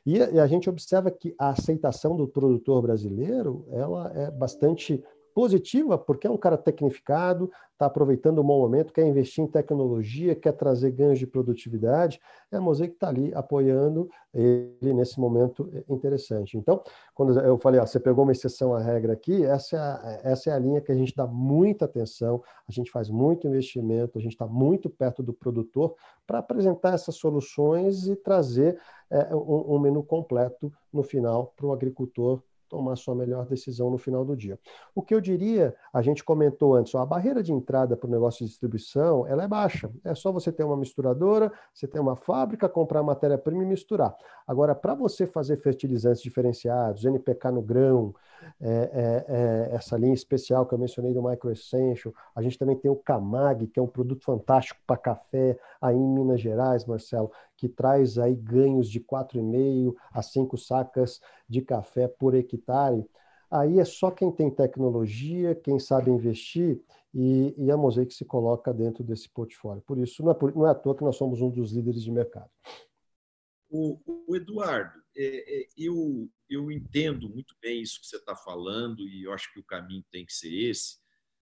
E, 0.09 0.23
a 0.41 0.47
gente 0.47 0.71
observa 0.71 1.11
que 1.11 1.35
a 1.39 1.51
aceitação 1.51 2.17
do 2.17 2.27
produtor 2.27 2.81
brasileiro, 2.81 3.67
ela 3.71 4.11
é 4.15 4.31
bastante 4.31 5.05
positiva, 5.35 5.97
porque 5.97 6.27
é 6.27 6.31
um 6.31 6.37
cara 6.37 6.57
tecnificado, 6.57 7.51
está 7.73 7.87
aproveitando 7.87 8.39
o 8.39 8.43
bom 8.43 8.59
momento, 8.59 8.93
quer 8.93 9.07
investir 9.07 9.45
em 9.45 9.47
tecnologia, 9.47 10.35
quer 10.35 10.53
trazer 10.53 10.91
ganhos 10.91 11.19
de 11.19 11.27
produtividade. 11.27 12.21
É 12.51 12.57
a 12.57 12.61
Mosaic 12.61 12.95
está 12.95 13.09
ali 13.09 13.33
apoiando 13.33 14.11
ele 14.35 14.93
nesse 14.93 15.21
momento 15.21 15.71
interessante. 15.89 16.59
Então, 16.59 16.83
quando 17.15 17.39
eu 17.39 17.57
falei, 17.59 17.81
ó, 17.81 17.87
você 17.87 18.01
pegou 18.01 18.25
uma 18.25 18.33
exceção 18.33 18.75
à 18.75 18.81
regra 18.81 19.13
aqui, 19.13 19.45
essa 19.45 19.77
é 19.77 19.79
a, 19.79 20.21
essa 20.25 20.51
é 20.51 20.53
a 20.53 20.59
linha 20.59 20.81
que 20.81 20.91
a 20.91 20.95
gente 20.95 21.15
dá 21.15 21.27
muita 21.27 21.85
atenção, 21.85 22.43
a 22.69 22.73
gente 22.73 22.91
faz 22.91 23.09
muito 23.09 23.47
investimento, 23.47 24.19
a 24.19 24.21
gente 24.21 24.33
está 24.33 24.47
muito 24.47 24.91
perto 24.91 25.23
do 25.23 25.33
produtor 25.33 25.95
para 26.27 26.41
apresentar 26.41 26.95
essas 26.95 27.15
soluções 27.15 28.09
e 28.09 28.17
trazer 28.17 28.77
é, 29.09 29.35
um, 29.35 29.77
um 29.77 29.79
menu 29.79 30.03
completo 30.03 30.73
no 30.93 31.03
final 31.03 31.53
para 31.57 31.67
o 31.67 31.73
agricultor 31.73 32.43
tomar 32.69 32.97
sua 32.97 33.15
melhor 33.15 33.47
decisão 33.47 33.91
no 33.91 33.99
final 33.99 34.25
do 34.25 34.37
dia. 34.37 34.59
O 34.95 35.03
que 35.03 35.15
eu 35.15 35.21
diria, 35.21 35.75
a 35.93 36.03
gente 36.03 36.23
comentou 36.23 36.75
antes, 36.75 36.95
ó, 36.95 37.01
a 37.01 37.07
barreira 37.07 37.43
de 37.43 37.53
entrada 37.53 37.97
para 37.97 38.07
o 38.07 38.11
negócio 38.11 38.45
de 38.45 38.51
distribuição 38.51 39.27
ela 39.27 39.43
é 39.45 39.49
baixa. 39.49 39.91
É 40.05 40.15
só 40.15 40.31
você 40.31 40.53
ter 40.53 40.65
uma 40.65 40.77
misturadora, 40.77 41.53
você 41.73 41.87
ter 41.87 42.01
uma 42.01 42.17
fábrica, 42.17 42.69
comprar 42.69 43.03
matéria-prima 43.03 43.63
e 43.63 43.67
misturar. 43.67 44.15
Agora, 44.49 44.75
para 44.75 44.95
você 44.95 45.27
fazer 45.27 45.59
fertilizantes 45.59 46.23
diferenciados, 46.23 47.05
NPK 47.05 47.51
no 47.51 47.61
grão, 47.61 48.15
é, 48.59 48.69
é, 48.71 49.25
é, 49.29 49.75
essa 49.75 49.95
linha 49.99 50.15
especial 50.15 50.65
que 50.65 50.73
eu 50.73 50.79
mencionei 50.79 51.13
do 51.13 51.23
Micro 51.23 51.51
Essential, 51.51 52.15
a 52.35 52.41
gente 52.41 52.57
também 52.57 52.75
tem 52.75 52.91
o 52.91 52.97
Camag, 52.97 53.67
que 53.67 53.79
é 53.79 53.83
um 53.83 53.87
produto 53.87 54.25
fantástico 54.25 54.81
para 54.87 54.97
café, 54.97 55.59
aí 55.83 55.95
em 55.95 56.15
Minas 56.15 56.41
Gerais, 56.41 56.87
Marcelo, 56.87 57.31
que 57.59 57.69
traz 57.69 58.19
aí 58.19 58.35
ganhos 58.35 58.89
de 58.89 59.01
4,5 59.01 59.95
a 60.11 60.23
5 60.23 60.57
sacas 60.57 61.21
de 61.47 61.61
café 61.61 62.09
por 62.09 62.35
hectare. 62.35 63.05
Aí 63.51 63.79
é 63.79 63.85
só 63.85 64.11
quem 64.11 64.31
tem 64.31 64.51
tecnologia, 64.51 65.55
quem 65.55 65.79
sabe 65.79 66.11
investir, 66.11 66.81
e, 67.13 67.55
e 67.59 67.71
a 67.71 67.77
Mosaic 67.77 68.15
se 68.15 68.25
coloca 68.25 68.73
dentro 68.73 69.05
desse 69.05 69.29
portfólio. 69.29 69.83
Por 69.83 69.99
isso, 69.99 70.23
não 70.23 70.31
é, 70.31 70.35
por, 70.35 70.55
não 70.55 70.67
é 70.67 70.71
à 70.71 70.75
toa 70.75 70.95
que 70.95 71.05
nós 71.05 71.17
somos 71.17 71.43
um 71.43 71.51
dos 71.51 71.73
líderes 71.73 72.03
de 72.03 72.11
mercado. 72.11 72.49
O, 73.69 74.01
o 74.27 74.37
Eduardo, 74.37 75.03
é, 75.17 75.61
é, 75.61 75.69
eu, 75.77 76.31
eu 76.49 76.71
entendo 76.71 77.29
muito 77.29 77.55
bem 77.61 77.83
isso 77.83 78.01
que 78.01 78.07
você 78.07 78.17
está 78.17 78.35
falando 78.35 79.07
e 79.07 79.25
eu 79.25 79.33
acho 79.33 79.53
que 79.53 79.61
o 79.61 79.65
caminho 79.65 80.05
tem 80.11 80.25
que 80.25 80.33
ser 80.33 80.53
esse. 80.53 80.99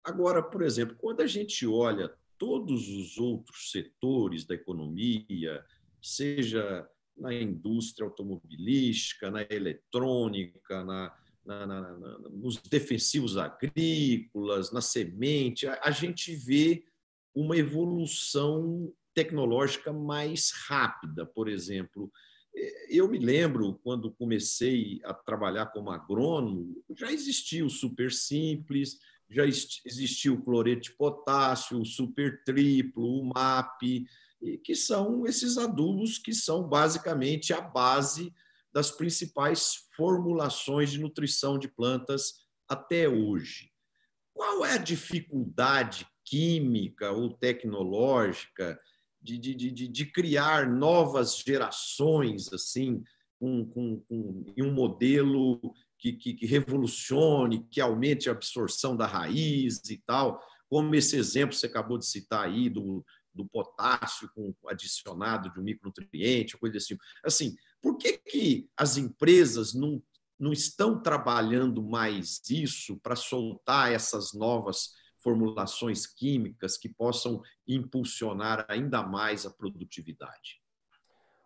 Agora, 0.05 0.43
por 0.43 0.63
exemplo, 0.63 0.97
quando 0.99 1.21
a 1.21 1.27
gente 1.27 1.67
olha 1.67 2.13
todos 2.37 2.89
os 2.89 3.19
outros 3.19 3.71
setores 3.71 4.45
da 4.45 4.55
economia, 4.55 5.65
seja 6.03 6.89
na 7.17 7.33
indústria 7.33 8.05
automobilística, 8.05 9.31
na 9.31 9.43
eletrônica, 9.49 10.85
na, 10.85 11.17
na, 11.45 11.67
na, 11.67 12.19
nos 12.31 12.57
defensivos 12.57 13.37
agrícolas, 13.37 14.73
na 14.73 14.81
semente, 14.81 15.67
a, 15.67 15.81
a 15.85 15.91
gente 15.91 16.35
vê 16.35 16.85
uma 17.35 17.57
evolução 17.57 18.93
tecnológica 19.15 19.93
mais 19.93 20.51
rápida. 20.67 21.27
Por 21.27 21.49
exemplo, 21.49 22.11
eu 22.89 23.09
me 23.09 23.19
lembro 23.19 23.81
quando 23.83 24.13
comecei 24.13 25.01
a 25.05 25.15
trabalhar 25.15 25.67
como 25.67 25.91
agrônomo, 25.91 26.83
já 26.97 27.11
existia 27.11 27.65
o 27.65 27.71
super 27.71 28.13
simples, 28.13 28.99
já 29.31 29.45
existia 29.47 30.33
o 30.33 30.43
cloreto 30.43 30.83
de 30.83 30.93
potássio, 30.93 31.81
o 31.81 31.87
super 31.87 32.45
triplo, 32.45 33.21
o 33.21 33.25
MAP, 33.25 34.07
que 34.63 34.75
são 34.75 35.27
esses 35.27 35.57
adubos 35.57 36.19
que 36.19 36.35
são 36.35 36.69
basicamente 36.69 37.55
a 37.55 37.61
base 37.61 38.35
das 38.73 38.91
principais 38.91 39.89
formulações 39.97 40.91
de 40.91 41.01
nutrição 41.01 41.59
de 41.59 41.69
plantas 41.69 42.43
até 42.69 43.09
hoje. 43.09 43.71
Qual 44.35 44.65
é 44.65 44.73
a 44.73 44.79
dificuldade 44.79 46.07
química 46.25 47.13
ou 47.13 47.33
tecnológica 47.35 48.79
de, 49.23 49.39
de, 49.39 49.55
de, 49.55 49.89
de 49.89 50.07
criar 50.07 50.69
novas 50.69 51.39
gerações 51.39 52.53
assim 52.53 53.03
com, 53.39 53.65
com, 53.67 54.01
com 54.01 54.45
um 54.59 54.73
modelo 54.73 55.61
que, 55.99 56.13
que, 56.13 56.35
que 56.35 56.47
revolucione, 56.47 57.67
que 57.71 57.81
aumente 57.81 58.29
a 58.29 58.33
absorção 58.33 58.97
da 58.97 59.07
raiz 59.07 59.81
e 59.89 59.99
tal, 59.99 60.41
como 60.69 60.95
esse 60.95 61.17
exemplo 61.17 61.51
que 61.51 61.57
você 61.57 61.67
acabou 61.67 61.99
de 61.99 62.07
citar 62.07 62.45
aí 62.45 62.69
do, 62.69 63.05
do 63.35 63.47
potássio 63.47 64.31
com 64.35 64.55
adicionado 64.67 65.53
de 65.53 65.61
um 65.61 65.63
micronutriente, 65.63 66.57
coisa 66.57 66.79
assim. 66.79 66.97
Assim, 67.25 67.57
por 67.81 67.97
que, 67.97 68.19
que 68.19 68.69
as 68.77 68.97
empresas 68.97 69.75
não, 69.75 70.03
não 70.39 70.53
estão 70.53 71.01
trabalhando 71.01 71.83
mais 71.83 72.41
isso 72.49 72.99
para 73.03 73.17
soltar 73.17 73.93
essas 73.93 74.33
novas 74.33 74.91
formulações 75.23 76.07
químicas 76.07 76.77
que 76.77 76.89
possam 76.89 77.41
impulsionar 77.67 78.67
ainda 78.69 79.03
mais 79.03 79.47
a 79.47 79.51
produtividade? 79.51 80.61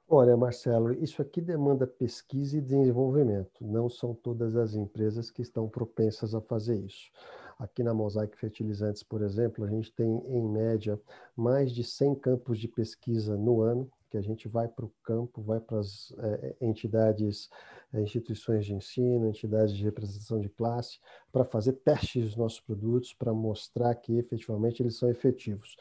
Olha, 0.09 0.37
Marcelo, 0.37 0.93
isso 0.93 1.21
aqui 1.21 1.41
demanda 1.41 1.85
pesquisa 1.85 2.57
e 2.57 2.61
desenvolvimento. 2.61 3.67
Não 3.67 3.89
são 3.89 4.15
todas 4.15 4.55
as 4.55 4.75
empresas 4.75 5.31
que 5.31 5.43
estão 5.43 5.69
propensas 5.69 6.33
a 6.33 6.41
fazer 6.41 6.79
isso. 6.79 7.11
Aqui 7.59 7.83
na 7.83 7.93
Mosaic 7.93 8.37
Fertilizantes, 8.37 9.03
por 9.03 9.21
exemplo, 9.21 9.65
a 9.65 9.69
gente 9.69 9.93
tem, 9.93 10.09
em 10.29 10.49
média, 10.49 11.01
mais 11.35 11.73
de 11.73 11.83
100 11.83 12.15
campos 12.17 12.59
de 12.61 12.69
pesquisa 12.69 13.37
no 13.37 13.62
ano, 13.62 13.91
que 14.16 14.18
a 14.18 14.22
gente 14.22 14.48
vai 14.48 14.66
para 14.66 14.85
o 14.85 14.92
campo, 15.02 15.42
vai 15.42 15.61
para 15.61 15.79
as 15.79 16.12
é, 16.18 16.57
entidades, 16.61 17.50
é, 17.92 18.00
instituições 18.00 18.64
de 18.64 18.74
ensino, 18.74 19.29
entidades 19.29 19.76
de 19.76 19.85
representação 19.85 20.40
de 20.40 20.48
classe, 20.48 20.98
para 21.31 21.44
fazer 21.44 21.74
testes 21.74 22.24
dos 22.24 22.37
nossos 22.37 22.61
produtos, 22.61 23.12
para 23.12 23.33
mostrar 23.33 23.94
que 23.94 24.16
efetivamente 24.16 24.83
eles 24.83 24.96
são 24.96 25.11
efetivos. 25.11 25.76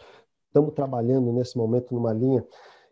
Estamos 0.48 0.74
trabalhando 0.74 1.32
nesse 1.32 1.58
momento 1.58 1.94
numa 1.94 2.14
linha 2.14 2.46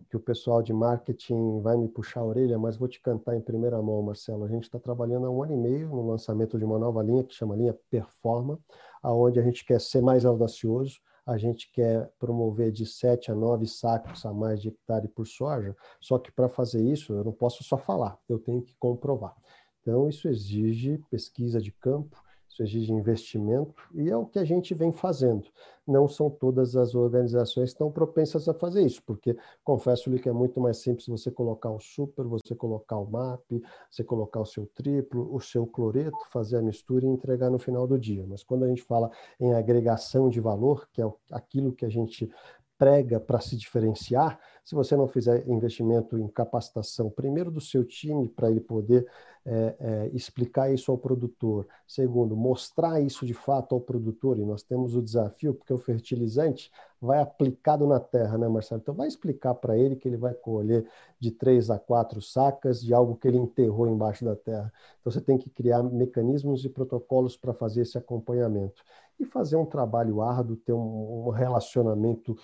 que 0.10 0.18
o 0.18 0.20
pessoal 0.20 0.62
de 0.62 0.72
marketing 0.72 1.60
vai 1.62 1.76
me 1.76 1.88
puxar 1.88 2.22
a 2.22 2.26
orelha, 2.26 2.58
mas 2.58 2.78
vou 2.78 2.88
te 2.88 3.02
cantar 3.02 3.36
em 3.36 3.42
primeira 3.42 3.82
mão, 3.82 4.02
Marcelo. 4.02 4.46
A 4.46 4.50
gente 4.50 4.64
está 4.64 4.80
trabalhando 4.80 5.26
há 5.26 5.30
um 5.30 5.44
ano 5.44 5.54
e 5.54 5.58
meio 5.58 5.90
no 5.90 6.08
lançamento 6.08 6.58
de 6.58 6.64
uma 6.64 6.78
nova 6.78 7.02
linha 7.02 7.24
que 7.24 7.34
chama 7.34 7.56
linha 7.56 7.78
Performa, 7.90 8.60
aonde 9.02 9.40
a 9.40 9.44
gente 9.44 9.66
quer 9.66 9.82
ser 9.82 10.02
mais 10.02 10.26
audacioso, 10.26 11.00
a 11.26 11.38
gente 11.38 11.72
quer 11.72 12.12
promover 12.20 12.72
de 12.72 12.86
7 12.86 13.32
a 13.32 13.36
9 13.36 13.66
sacos 13.66 14.26
a 14.26 14.34
mais 14.34 14.62
de 14.62 14.70
hectare 14.70 15.08
por 15.08 15.26
soja, 15.26 15.76
só 16.00 16.20
que 16.20 16.32
para 16.32 16.50
fazer 16.50 16.82
isso 16.82 17.14
eu 17.14 17.24
não 17.24 17.32
posso 17.32 17.64
só 17.64 17.78
falar, 17.78 18.18
eu 18.28 18.40
tenho 18.40 18.62
que 18.62 18.76
comprovar. 18.78 19.36
Então, 19.82 20.08
isso 20.08 20.28
exige 20.30 20.98
pesquisa 21.10 21.62
de 21.62 21.72
campo, 21.72 22.22
isso 22.54 22.64
exige 22.64 22.94
investimento 22.94 23.84
e 23.96 24.10
é 24.10 24.16
o 24.16 24.26
que 24.26 24.38
a 24.38 24.46
gente 24.46 24.74
vem 24.76 24.92
fazendo. 24.92 25.48
Não 25.86 26.08
são 26.08 26.30
todas 26.30 26.76
as 26.76 26.94
organizações 26.94 27.70
estão 27.70 27.92
propensas 27.92 28.48
a 28.48 28.54
fazer 28.54 28.86
isso, 28.86 29.02
porque 29.04 29.36
confesso-lhe 29.64 30.20
que 30.20 30.30
é 30.30 30.32
muito 30.32 30.62
mais 30.62 30.78
simples 30.78 31.08
você 31.08 31.32
colocar 31.32 31.72
o 31.72 31.80
super, 31.80 32.26
você 32.26 32.56
colocar 32.56 32.98
o 32.98 33.10
MAP, 33.10 33.62
você 33.90 34.04
colocar 34.04 34.40
o 34.40 34.46
seu 34.46 34.68
triplo, 34.68 35.34
o 35.34 35.42
seu 35.42 35.66
cloreto, 35.66 36.18
fazer 36.32 36.58
a 36.58 36.62
mistura 36.62 37.06
e 37.06 37.10
entregar 37.10 37.50
no 37.50 37.60
final 37.60 37.88
do 37.88 37.98
dia. 37.98 38.26
Mas 38.28 38.44
quando 38.44 38.64
a 38.64 38.68
gente 38.68 38.84
fala 38.84 39.10
em 39.40 39.54
agregação 39.54 40.30
de 40.30 40.40
valor, 40.40 40.88
que 40.94 41.02
é 41.02 41.12
aquilo 41.32 41.74
que 41.74 41.86
a 41.86 41.90
gente 41.90 42.30
prega 42.78 43.20
para 43.20 43.40
se 43.40 43.56
diferenciar, 43.58 44.40
se 44.64 44.76
você 44.76 44.96
não 44.96 45.08
fizer 45.08 45.48
investimento 45.48 46.18
em 46.18 46.28
capacitação, 46.28 47.10
primeiro 47.10 47.52
do 47.52 47.60
seu 47.60 47.84
time, 47.84 48.30
para 48.30 48.50
ele 48.50 48.62
poder 48.62 49.06
é, 49.46 49.76
é, 49.78 50.10
explicar 50.14 50.74
isso 50.74 50.90
ao 50.90 50.98
produtor, 50.98 51.68
segundo, 51.86 52.36
mostrar 52.36 53.02
isso 53.02 53.26
de 53.26 53.34
fato 53.34 53.76
ao 53.76 53.82
produtor, 53.82 54.40
e 54.40 54.46
nós 54.46 54.64
temos 54.64 54.96
o 54.96 55.02
desafio, 55.02 55.54
porque 55.54 55.74
o 55.74 55.78
fertilizante 55.78 56.72
vai 57.02 57.20
aplicado 57.20 57.86
na 57.86 58.00
terra, 58.00 58.38
né, 58.38 58.48
Marcelo? 58.48 58.80
Então, 58.82 58.96
vai 58.96 59.10
explicar 59.10 59.54
para 59.56 59.78
ele 59.78 59.98
que 59.98 60.08
ele 60.08 60.16
vai 60.16 60.34
colher 60.34 60.88
de 61.20 61.30
três 61.30 61.70
a 61.70 61.78
quatro 61.78 62.22
sacas 62.22 62.82
de 62.82 62.94
algo 62.94 63.18
que 63.18 63.28
ele 63.28 63.38
enterrou 63.38 63.86
embaixo 63.90 64.24
da 64.24 64.36
terra. 64.36 64.72
Então, 65.02 65.12
você 65.12 65.20
tem 65.20 65.38
que 65.38 65.50
criar 65.50 65.84
mecanismos 65.84 66.64
e 66.64 66.70
protocolos 66.70 67.36
para 67.36 67.54
fazer 67.54 67.82
esse 67.82 67.98
acompanhamento 67.98 68.82
e 69.20 69.26
fazer 69.26 69.58
um 69.58 69.66
trabalho 69.66 70.22
árduo, 70.22 70.56
ter 70.56 70.74
um, 70.74 71.28
um 71.28 71.30
relacionamento 71.30 72.38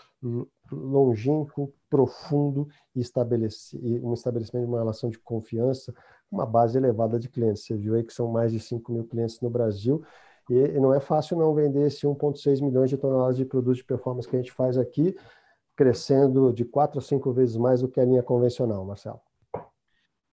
longínquo, 0.72 1.74
profundo 1.90 2.68
e 2.96 3.00
um 3.00 4.14
estabelecimento 4.14 4.66
de 4.66 4.70
uma 4.70 4.80
relação 4.80 5.10
de 5.10 5.20
confiança, 5.20 5.94
uma 6.32 6.46
base 6.46 6.78
elevada 6.78 7.20
de 7.20 7.30
clientes. 7.30 7.64
Você 7.66 7.76
viu 7.76 7.96
aí 7.96 8.04
que 8.04 8.14
são 8.14 8.32
mais 8.32 8.52
de 8.52 8.60
5 8.60 8.92
mil 8.92 9.04
clientes 9.06 9.40
no 9.42 9.50
Brasil 9.50 10.04
e 10.50 10.80
não 10.80 10.94
é 10.94 11.00
fácil 11.00 11.38
não 11.38 11.54
vender 11.54 11.88
esse 11.88 12.08
1,6 12.08 12.62
milhões 12.62 12.90
de 12.90 12.98
toneladas 12.98 13.38
de 13.38 13.46
produtos 13.46 13.78
de 13.78 13.84
performance 13.84 14.28
que 14.28 14.36
a 14.36 14.40
gente 14.40 14.52
faz 14.52 14.78
aqui, 14.78 15.16
crescendo 15.76 16.52
de 16.52 16.66
quatro 16.66 17.00
a 17.00 17.02
cinco 17.02 17.32
vezes 17.32 17.56
mais 17.56 17.82
do 17.82 17.88
que 17.88 18.00
a 18.00 18.06
linha 18.06 18.24
convencional, 18.24 18.84
Marcelo. 18.84 19.22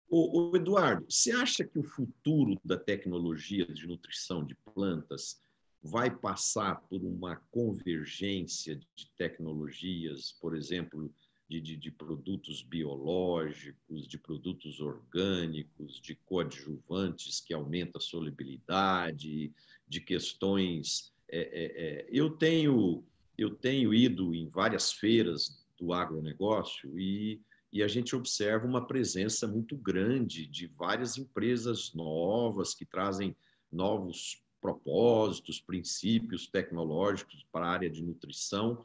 O, 0.08 0.56
Eduardo, 0.56 1.08
você 1.10 1.32
acha 1.32 1.64
que 1.64 1.80
o 1.80 1.84
futuro 1.84 2.56
da 2.64 2.78
tecnologia 2.78 3.66
de 3.66 3.88
nutrição 3.88 4.46
de 4.46 4.56
plantas 4.76 5.42
vai 5.84 6.10
passar 6.10 6.76
por 6.88 7.04
uma 7.04 7.36
convergência 7.52 8.80
de 8.96 9.12
tecnologias, 9.18 10.32
por 10.40 10.56
exemplo, 10.56 11.14
de, 11.50 11.60
de, 11.60 11.76
de, 11.76 11.92
produtos 11.92 12.64
biológicos, 12.64 14.08
de 14.08 14.18
produtos 14.18 14.80
orgânicos, 14.80 16.00
de 16.00 16.16
coadjuvantes 16.16 17.42
que 17.42 17.54
aumentam 17.54 18.00
a 18.00 18.02
solubilidade, 18.02 19.52
de 19.86 20.00
questões. 20.00 21.14
É, 21.30 21.40
é, 21.40 21.66
é, 21.86 22.08
eu, 22.10 22.30
tenho, 22.30 23.04
eu 23.38 23.54
tenho 23.54 23.94
ido 23.94 24.34
em 24.34 24.48
várias 24.48 24.94
feiras 24.94 25.66
do 25.78 25.92
agronegócio 25.92 26.98
e, 26.98 27.42
e 27.74 27.84
a 27.84 27.90
gente 27.90 28.16
observa 28.16 28.66
uma 28.66 28.88
presença 28.88 29.46
muito 29.46 29.76
grande 29.76 30.48
de 30.48 30.68
várias 30.68 31.18
empresas 31.18 31.94
novas 31.94 32.74
que 32.74 32.86
trazem 32.86 33.36
novos 33.70 34.43
propósitos, 34.64 35.60
princípios 35.60 36.48
tecnológicos 36.48 37.46
para 37.52 37.66
a 37.66 37.70
área 37.70 37.90
de 37.90 38.02
nutrição. 38.02 38.82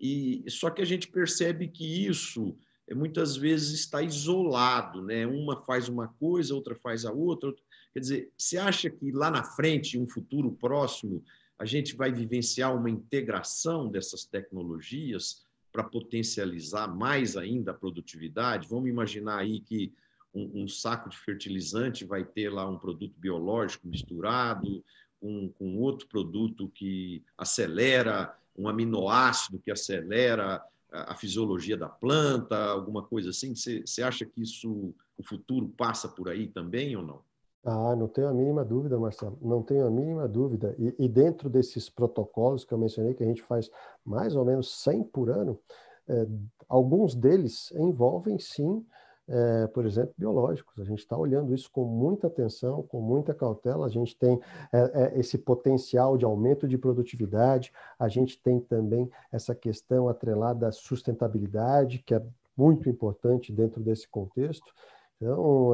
E 0.00 0.44
só 0.48 0.70
que 0.70 0.80
a 0.80 0.84
gente 0.84 1.08
percebe 1.08 1.66
que 1.66 2.06
isso 2.06 2.56
eh, 2.86 2.94
muitas 2.94 3.36
vezes 3.36 3.80
está 3.80 4.00
isolado, 4.00 5.02
né? 5.02 5.26
Uma 5.26 5.60
faz 5.64 5.88
uma 5.88 6.06
coisa, 6.06 6.54
outra 6.54 6.76
faz 6.76 7.04
a 7.04 7.12
outra. 7.12 7.52
Quer 7.92 8.00
dizer, 8.00 8.32
você 8.38 8.56
acha 8.56 8.88
que 8.88 9.10
lá 9.10 9.28
na 9.28 9.42
frente, 9.42 9.98
em 9.98 10.02
um 10.02 10.08
futuro 10.08 10.52
próximo, 10.52 11.24
a 11.58 11.64
gente 11.64 11.96
vai 11.96 12.12
vivenciar 12.12 12.76
uma 12.76 12.90
integração 12.90 13.88
dessas 13.88 14.24
tecnologias 14.24 15.44
para 15.72 15.82
potencializar 15.82 16.86
mais 16.86 17.36
ainda 17.36 17.72
a 17.72 17.74
produtividade? 17.74 18.68
Vamos 18.68 18.88
imaginar 18.88 19.38
aí 19.38 19.60
que 19.60 19.92
um, 20.36 20.62
um, 20.62 20.68
saco 20.68 21.08
de 21.08 21.16
fertilizante 21.16 22.04
vai 22.04 22.22
ter 22.22 22.50
lá 22.50 22.68
um 22.68 22.78
produto 22.78 23.14
biológico 23.18 23.88
misturado, 23.88 24.84
com, 25.26 25.48
com 25.58 25.78
outro 25.78 26.06
produto 26.06 26.68
que 26.68 27.24
acelera, 27.36 28.36
um 28.56 28.68
aminoácido 28.68 29.58
que 29.58 29.72
acelera 29.72 30.62
a, 30.92 31.12
a 31.12 31.14
fisiologia 31.16 31.76
da 31.76 31.88
planta, 31.88 32.56
alguma 32.56 33.02
coisa 33.02 33.30
assim? 33.30 33.52
Você, 33.54 34.02
acha 34.02 34.24
que 34.24 34.40
isso, 34.40 34.94
o 35.18 35.22
futuro 35.24 35.68
passa 35.76 36.08
por 36.08 36.28
aí 36.28 36.46
também 36.46 36.94
ou 36.96 37.02
não? 37.02 37.20
Ah, 37.64 37.96
não 37.96 38.06
tenho 38.06 38.28
a 38.28 38.32
mínima 38.32 38.64
dúvida, 38.64 38.96
Marcelo, 38.96 39.36
não 39.42 39.60
tenho 39.60 39.84
a 39.84 39.90
mínima 39.90 40.28
dúvida. 40.28 40.76
E, 40.78 40.94
e, 41.04 41.08
dentro 41.08 41.50
desses 41.50 41.90
protocolos 41.90 42.64
que 42.64 42.72
eu 42.72 42.78
mencionei, 42.78 43.12
que 43.12 43.24
a 43.24 43.26
gente 43.26 43.42
faz 43.42 43.68
mais 44.04 44.36
ou 44.36 44.44
menos 44.44 44.72
100 44.82 45.02
por 45.02 45.28
ano, 45.28 45.58
é, 46.06 46.24
alguns 46.68 47.16
deles 47.16 47.72
envolvem 47.72 48.38
sim 48.38 48.86
é, 49.28 49.66
por 49.66 49.84
exemplo, 49.84 50.14
biológicos. 50.16 50.78
A 50.80 50.84
gente 50.84 51.00
está 51.00 51.16
olhando 51.16 51.54
isso 51.54 51.70
com 51.70 51.84
muita 51.84 52.28
atenção, 52.28 52.82
com 52.82 53.00
muita 53.00 53.34
cautela. 53.34 53.86
A 53.86 53.88
gente 53.88 54.16
tem 54.16 54.40
é, 54.72 54.78
é, 54.78 55.18
esse 55.18 55.36
potencial 55.36 56.16
de 56.16 56.24
aumento 56.24 56.68
de 56.68 56.78
produtividade, 56.78 57.72
a 57.98 58.08
gente 58.08 58.40
tem 58.40 58.60
também 58.60 59.10
essa 59.32 59.54
questão 59.54 60.08
atrelada 60.08 60.68
à 60.68 60.72
sustentabilidade, 60.72 62.02
que 62.04 62.14
é 62.14 62.22
muito 62.56 62.88
importante 62.88 63.52
dentro 63.52 63.82
desse 63.82 64.08
contexto. 64.08 64.72
Então, 65.16 65.72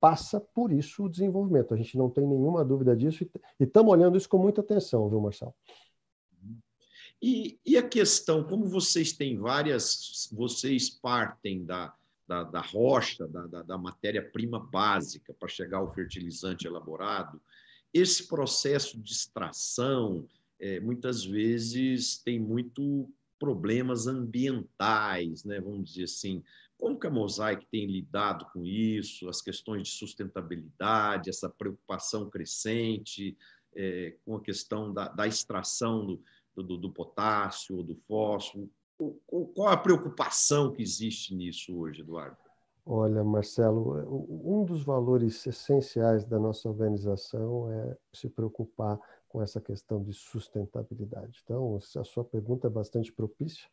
passa 0.00 0.40
por 0.40 0.72
isso 0.72 1.04
o 1.04 1.08
desenvolvimento. 1.08 1.72
A 1.72 1.76
gente 1.76 1.96
não 1.96 2.10
tem 2.10 2.26
nenhuma 2.26 2.64
dúvida 2.64 2.96
disso 2.96 3.24
e 3.58 3.64
estamos 3.64 3.92
olhando 3.92 4.18
isso 4.18 4.28
com 4.28 4.38
muita 4.38 4.60
atenção, 4.60 5.08
viu, 5.08 5.20
Marcelo? 5.20 5.54
E, 7.22 7.58
e, 7.64 7.78
a 7.78 7.88
questão, 7.88 8.44
como 8.44 8.66
vocês 8.66 9.12
têm 9.12 9.38
várias, 9.38 10.28
vocês 10.32 10.90
partem 10.90 11.64
da, 11.64 11.94
da, 12.26 12.42
da 12.42 12.60
rocha, 12.60 13.26
da, 13.28 13.46
da, 13.46 13.62
da 13.62 13.78
matéria-prima 13.78 14.58
básica 14.58 15.34
para 15.34 15.48
chegar 15.48 15.78
ao 15.78 15.92
fertilizante 15.92 16.66
elaborado, 16.66 17.40
esse 17.92 18.26
processo 18.26 19.00
de 19.00 19.12
extração 19.12 20.26
é, 20.58 20.80
muitas 20.80 21.24
vezes 21.24 22.18
tem 22.18 22.40
muito 22.40 23.08
problemas 23.38 24.06
ambientais, 24.06 25.44
né? 25.44 25.60
vamos 25.60 25.90
dizer 25.90 26.04
assim. 26.04 26.42
Como 26.78 26.98
que 26.98 27.06
a 27.06 27.10
Mosaic 27.10 27.66
tem 27.66 27.86
lidado 27.86 28.46
com 28.52 28.64
isso, 28.64 29.28
as 29.28 29.40
questões 29.40 29.88
de 29.88 29.94
sustentabilidade, 29.94 31.30
essa 31.30 31.48
preocupação 31.48 32.28
crescente 32.28 33.36
é, 33.74 34.16
com 34.24 34.36
a 34.36 34.40
questão 34.40 34.92
da, 34.92 35.08
da 35.08 35.26
extração 35.26 36.04
do, 36.04 36.22
do, 36.56 36.76
do 36.76 36.90
potássio, 36.90 37.82
do 37.82 37.94
fósforo? 37.94 38.70
Qual 38.96 39.68
a 39.68 39.76
preocupação 39.76 40.72
que 40.72 40.82
existe 40.82 41.34
nisso 41.34 41.76
hoje, 41.76 42.02
Eduardo? 42.02 42.36
Olha, 42.86 43.24
Marcelo, 43.24 44.28
um 44.28 44.62
dos 44.62 44.84
valores 44.84 45.46
essenciais 45.46 46.24
da 46.24 46.38
nossa 46.38 46.68
organização 46.68 47.70
é 47.72 47.96
se 48.12 48.28
preocupar 48.28 48.98
com 49.26 49.42
essa 49.42 49.60
questão 49.60 50.02
de 50.02 50.12
sustentabilidade. 50.12 51.40
Então, 51.42 51.76
a 51.76 52.04
sua 52.04 52.24
pergunta 52.24 52.66
é 52.66 52.70
bastante 52.70 53.12
propícia. 53.12 53.68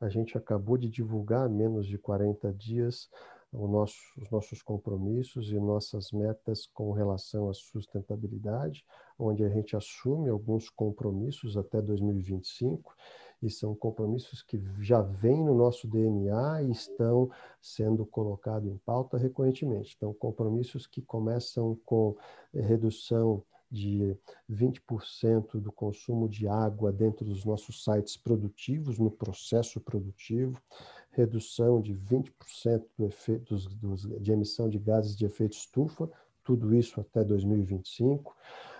A 0.00 0.08
gente 0.08 0.38
acabou 0.38 0.78
de 0.78 0.88
divulgar, 0.88 1.46
há 1.46 1.48
menos 1.48 1.86
de 1.86 1.98
40 1.98 2.52
dias, 2.52 3.10
nosso, 3.52 3.96
os 4.16 4.30
nossos 4.30 4.62
compromissos 4.62 5.50
e 5.50 5.58
nossas 5.58 6.10
metas 6.10 6.66
com 6.72 6.92
relação 6.92 7.50
à 7.50 7.54
sustentabilidade, 7.54 8.86
onde 9.18 9.44
a 9.44 9.48
gente 9.48 9.76
assume 9.76 10.30
alguns 10.30 10.70
compromissos 10.70 11.56
até 11.56 11.82
2025 11.82 12.94
e 13.42 13.50
são 13.50 13.74
compromissos 13.74 14.42
que 14.42 14.62
já 14.80 15.02
vêm 15.02 15.44
no 15.44 15.54
nosso 15.54 15.88
DNA 15.88 16.62
e 16.62 16.70
estão 16.70 17.30
sendo 17.60 18.06
colocados 18.06 18.70
em 18.70 18.76
pauta 18.78 19.18
recorrentemente. 19.18 19.94
Então, 19.96 20.14
compromissos 20.14 20.86
que 20.86 21.02
começam 21.02 21.76
com 21.84 22.16
redução 22.54 23.42
de 23.70 24.14
20% 24.50 25.58
do 25.58 25.72
consumo 25.72 26.28
de 26.28 26.46
água 26.46 26.92
dentro 26.92 27.24
dos 27.24 27.44
nossos 27.44 27.82
sites 27.82 28.18
produtivos, 28.18 28.98
no 28.98 29.10
processo 29.10 29.80
produtivo, 29.80 30.60
redução 31.10 31.80
de 31.80 31.94
20% 31.94 32.84
do 32.98 33.06
efeito, 33.06 33.54
dos, 33.54 33.66
dos, 33.74 34.02
de 34.20 34.30
emissão 34.30 34.68
de 34.68 34.78
gases 34.78 35.16
de 35.16 35.24
efeito 35.24 35.56
estufa, 35.56 36.10
tudo 36.44 36.74
isso 36.74 37.00
até 37.00 37.24
2025 37.24 38.36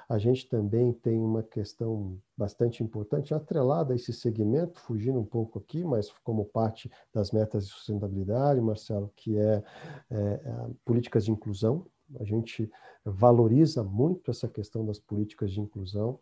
a 0.09 0.19
gente 0.19 0.49
também 0.49 0.93
tem 0.93 1.19
uma 1.19 1.43
questão 1.43 2.19
bastante 2.37 2.83
importante 2.83 3.35
atrelada 3.35 3.93
a 3.93 3.97
esse 3.97 4.13
segmento, 4.13 4.81
fugindo 4.81 5.19
um 5.19 5.25
pouco 5.25 5.59
aqui, 5.59 5.85
mas 5.85 6.11
como 6.23 6.45
parte 6.45 6.91
das 7.13 7.31
metas 7.31 7.67
de 7.67 7.73
sustentabilidade, 7.73 8.61
Marcelo, 8.61 9.13
que 9.17 9.39
é, 9.39 9.63
é, 10.11 10.41
políticas 10.85 11.25
de 11.25 11.31
inclusão. 11.31 11.87
A 12.21 12.25
gente 12.25 12.71
valoriza 13.05 13.83
muito 13.83 14.31
essa 14.31 14.47
questão 14.47 14.85
das 14.85 14.99
políticas 14.99 15.51
de 15.51 15.61
inclusão 15.61 16.19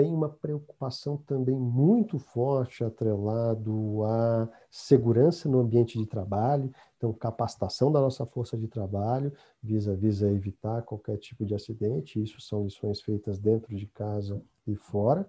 tem 0.00 0.14
uma 0.14 0.30
preocupação 0.30 1.18
também 1.18 1.54
muito 1.54 2.18
forte 2.18 2.82
atrelado 2.82 4.02
à 4.02 4.48
segurança 4.70 5.46
no 5.46 5.60
ambiente 5.60 5.98
de 5.98 6.06
trabalho, 6.06 6.72
então 6.96 7.12
capacitação 7.12 7.92
da 7.92 8.00
nossa 8.00 8.24
força 8.24 8.56
de 8.56 8.66
trabalho, 8.66 9.30
visa 9.62 9.94
visa 9.94 10.32
evitar 10.32 10.80
qualquer 10.84 11.18
tipo 11.18 11.44
de 11.44 11.54
acidente, 11.54 12.22
isso 12.22 12.40
são 12.40 12.64
lições 12.64 13.02
feitas 13.02 13.38
dentro 13.38 13.76
de 13.76 13.86
casa 13.88 14.40
e 14.66 14.74
fora. 14.74 15.28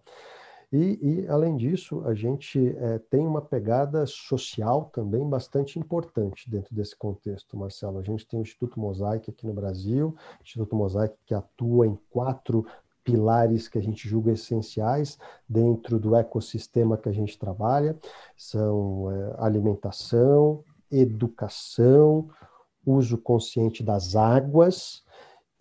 E, 0.71 0.99
e 1.01 1.27
além 1.27 1.57
disso, 1.57 2.01
a 2.05 2.13
gente 2.13 2.73
é, 2.77 2.97
tem 2.97 3.27
uma 3.27 3.41
pegada 3.41 4.05
social 4.05 4.89
também 4.93 5.27
bastante 5.29 5.77
importante 5.77 6.49
dentro 6.49 6.73
desse 6.73 6.95
contexto, 6.95 7.57
Marcelo. 7.57 7.99
A 7.99 8.03
gente 8.03 8.25
tem 8.25 8.39
o 8.39 8.43
Instituto 8.43 8.79
Mosaic 8.79 9.29
aqui 9.29 9.45
no 9.45 9.53
Brasil, 9.53 10.15
Instituto 10.41 10.73
Mosaic 10.73 11.13
que 11.25 11.33
atua 11.33 11.87
em 11.87 11.99
quatro 12.09 12.65
pilares 13.03 13.67
que 13.67 13.77
a 13.77 13.81
gente 13.81 14.07
julga 14.07 14.31
essenciais 14.31 15.17
dentro 15.47 15.99
do 15.99 16.15
ecossistema 16.15 16.97
que 16.97 17.09
a 17.09 17.13
gente 17.13 17.37
trabalha 17.37 17.97
são 18.37 19.11
é, 19.11 19.35
alimentação, 19.39 20.63
educação, 20.91 22.29
uso 22.85 23.17
consciente 23.17 23.83
das 23.83 24.15
águas 24.15 25.03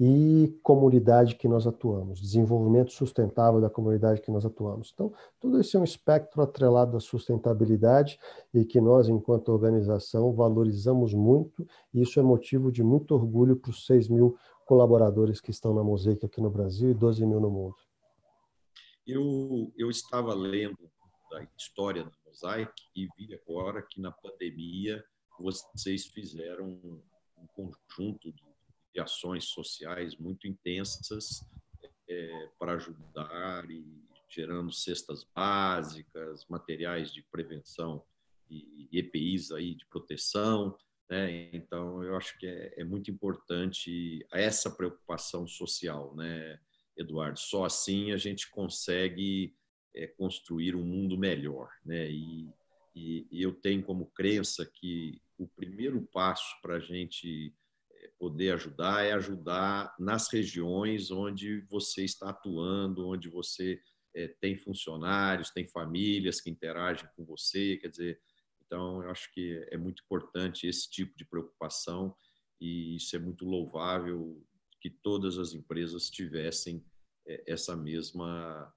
e 0.03 0.59
comunidade 0.62 1.35
que 1.35 1.46
nós 1.46 1.66
atuamos, 1.66 2.22
desenvolvimento 2.22 2.90
sustentável 2.90 3.61
da 3.61 3.68
comunidade 3.68 4.22
que 4.22 4.31
nós 4.31 4.46
atuamos. 4.46 4.90
Então, 4.94 5.12
tudo 5.38 5.61
isso 5.61 5.76
é 5.76 5.81
um 5.81 5.85
espectro 5.85 6.40
atrelado 6.40 6.96
à 6.96 7.00
sustentabilidade 7.00 8.18
e 8.55 8.64
que 8.64 8.81
nós, 8.81 9.11
enquanto 9.11 9.50
organização, 9.50 10.33
valorizamos 10.33 11.12
muito, 11.12 11.68
e 11.92 12.00
isso 12.00 12.18
é 12.18 12.22
motivo 12.22 12.72
de 12.72 12.83
muito 12.83 13.14
orgulho 13.14 13.57
para 13.57 13.70
os 13.70 13.85
6 13.85 14.09
mil 14.09 14.38
colaboradores 14.70 15.40
que 15.40 15.50
estão 15.50 15.74
na 15.74 15.83
Mosaic 15.83 16.24
aqui 16.24 16.40
no 16.40 16.48
Brasil 16.48 16.92
e 16.92 16.94
12 16.94 17.26
mil 17.26 17.40
no 17.40 17.50
mundo. 17.50 17.74
Eu, 19.04 19.72
eu 19.76 19.90
estava 19.90 20.33
lendo 20.33 20.88
a 21.33 21.42
história 21.59 22.04
da 22.04 22.12
Mosaic 22.24 22.72
e 22.94 23.09
vi 23.18 23.35
agora 23.35 23.83
que 23.83 24.00
na 24.00 24.12
pandemia 24.12 25.04
vocês 25.40 26.06
fizeram 26.06 26.68
um 27.37 27.46
conjunto 27.48 28.33
de 28.94 29.00
ações 29.00 29.46
sociais 29.46 30.16
muito 30.16 30.46
intensas 30.46 31.44
é, 32.09 32.48
para 32.56 32.74
ajudar 32.74 33.68
e 33.68 33.85
gerando 34.28 34.70
cestas 34.70 35.26
básicas, 35.35 36.46
materiais 36.48 37.12
de 37.12 37.24
prevenção 37.24 38.04
e 38.48 38.88
EPIs 38.92 39.50
aí 39.50 39.74
de 39.74 39.85
proteção. 39.87 40.78
Né? 41.11 41.51
Então, 41.53 42.05
eu 42.05 42.16
acho 42.16 42.38
que 42.38 42.46
é, 42.46 42.75
é, 42.77 42.85
muito 42.85 43.11
importante 43.11 44.25
essa 44.33 44.70
preocupação 44.70 45.44
social, 45.46 46.14
né, 46.14 46.61
Eduardo? 46.96 47.38
Só 47.38 47.64
assim 47.64 48.12
a 48.12 48.16
gente 48.16 48.49
consegue 48.49 49.57
é, 49.94 50.07
construir 50.07 50.77
um 50.77 50.85
mundo 50.85 51.18
melhor. 51.18 51.68
Né? 51.85 52.09
E, 52.09 52.49
e, 52.94 53.27
e, 53.29 53.42
eu 53.42 53.53
tenho 53.53 53.83
como 53.83 54.07
crença 54.07 54.64
que 54.64 55.20
o 55.37 55.49
primeiro 55.49 56.01
passo 56.12 56.55
para 56.62 56.77
a 56.77 56.81
gente 56.81 57.53
é, 57.90 58.11
poder 58.16 58.55
ajudar 58.55 59.05
é 59.05 59.12
ajudar 59.12 59.92
nas 59.99 60.33
regiões 60.33 61.11
onde 61.11 61.62
você 61.62 62.05
está 62.05 62.31
atuando, 62.31 63.09
onde 63.09 63.29
você 63.29 63.81
é, 64.14 64.29
tem 64.29 64.57
funcionários, 64.57 65.51
tem 65.51 65.66
famílias 65.66 66.40
que 66.40 66.51
interagem 66.51 67.09
com 67.16 67.25
você, 67.25 67.79
quer 67.79 67.88
dizer, 67.88 68.20
então, 68.70 69.02
eu 69.02 69.11
acho 69.11 69.33
que 69.35 69.66
é 69.72 69.76
muito 69.76 70.00
importante 70.04 70.68
esse 70.68 70.88
tipo 70.88 71.16
de 71.18 71.24
preocupação 71.24 72.14
e 72.61 72.94
isso 72.94 73.16
é 73.16 73.18
muito 73.18 73.44
louvável 73.44 74.40
que 74.80 74.88
todas 74.88 75.38
as 75.38 75.52
empresas 75.54 76.09
tivessem 76.09 76.85
é, 77.26 77.42
essa 77.48 77.76
mesma 77.76 78.72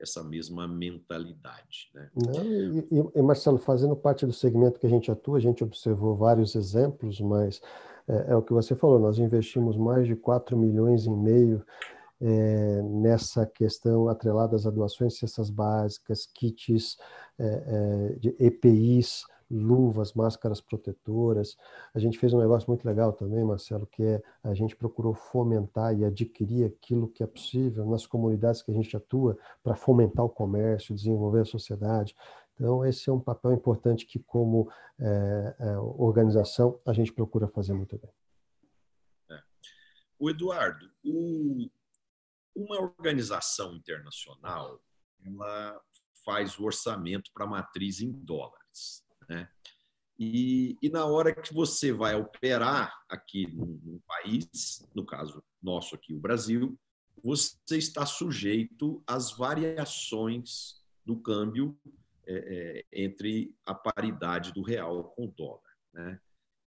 essa 0.00 0.24
mesma 0.24 0.66
mentalidade. 0.66 1.90
Né? 1.94 2.10
e, 2.90 3.18
e, 3.18 3.22
Marcelo, 3.22 3.58
fazendo 3.58 3.94
parte 3.94 4.26
do 4.26 4.32
segmento 4.32 4.80
que 4.80 4.86
a 4.86 4.90
gente 4.90 5.10
atua, 5.10 5.38
a 5.38 5.40
gente 5.40 5.62
observou 5.62 6.16
vários 6.16 6.56
exemplos, 6.56 7.20
mas 7.20 7.60
é, 8.08 8.32
é 8.32 8.36
o 8.36 8.42
que 8.42 8.52
você 8.52 8.74
falou, 8.74 8.98
nós 8.98 9.18
investimos 9.18 9.76
mais 9.76 10.06
de 10.06 10.16
4 10.16 10.58
milhões 10.58 11.06
e 11.06 11.10
meio 11.10 11.64
é, 12.20 12.82
nessa 12.82 13.46
questão 13.46 14.08
atrelada 14.08 14.56
às 14.56 14.64
doações 14.64 15.16
cestas 15.16 15.48
básicas, 15.48 16.26
kits 16.26 16.96
é, 17.38 17.44
é, 17.46 18.18
de 18.18 18.34
EPIs, 18.38 19.24
luvas, 19.50 20.12
máscaras 20.12 20.60
protetoras. 20.60 21.56
A 21.94 21.98
gente 21.98 22.18
fez 22.18 22.32
um 22.32 22.38
negócio 22.38 22.68
muito 22.68 22.84
legal 22.84 23.12
também, 23.12 23.44
Marcelo, 23.44 23.86
que 23.86 24.02
é 24.02 24.22
a 24.42 24.54
gente 24.54 24.76
procurou 24.76 25.14
fomentar 25.14 25.96
e 25.98 26.04
adquirir 26.04 26.66
aquilo 26.66 27.08
que 27.08 27.22
é 27.22 27.26
possível 27.26 27.86
nas 27.86 28.06
comunidades 28.06 28.62
que 28.62 28.70
a 28.70 28.74
gente 28.74 28.96
atua 28.96 29.36
para 29.62 29.74
fomentar 29.74 30.24
o 30.24 30.30
comércio, 30.30 30.94
desenvolver 30.94 31.40
a 31.40 31.44
sociedade. 31.44 32.14
Então, 32.54 32.84
esse 32.84 33.10
é 33.10 33.12
um 33.12 33.20
papel 33.20 33.52
importante 33.52 34.06
que, 34.06 34.18
como 34.20 34.70
é, 34.98 35.56
é, 35.58 35.78
organização, 35.78 36.80
a 36.86 36.92
gente 36.92 37.12
procura 37.12 37.48
fazer 37.48 37.72
muito 37.72 37.98
bem. 37.98 38.10
É. 39.30 39.42
O 40.18 40.30
Eduardo, 40.30 40.88
o, 41.04 41.68
uma 42.54 42.80
organização 42.80 43.74
internacional, 43.74 44.80
ela 45.24 45.80
faz 46.24 46.58
o 46.58 46.64
orçamento 46.64 47.30
para 47.32 47.44
a 47.44 47.48
matriz 47.48 48.00
em 48.00 48.10
dólares. 48.10 49.03
Né? 49.28 49.48
E, 50.18 50.78
e, 50.80 50.88
na 50.88 51.04
hora 51.06 51.34
que 51.34 51.52
você 51.52 51.92
vai 51.92 52.14
operar 52.14 52.94
aqui 53.08 53.46
no, 53.52 54.00
país, 54.06 54.86
no 54.94 55.04
caso 55.04 55.42
nosso 55.60 55.94
aqui, 55.94 56.14
o 56.14 56.20
Brasil, 56.20 56.78
você 57.22 57.76
está 57.76 58.06
sujeito 58.06 59.02
às 59.06 59.32
variações 59.32 60.80
do 61.04 61.16
câmbio 61.16 61.76
é, 62.26 62.84
é, 62.92 63.02
entre 63.04 63.54
a 63.66 63.74
paridade 63.74 64.52
do 64.52 64.62
real 64.62 65.04
com 65.16 65.24
o 65.24 65.34
dólar. 65.36 65.74
Né? 65.92 66.20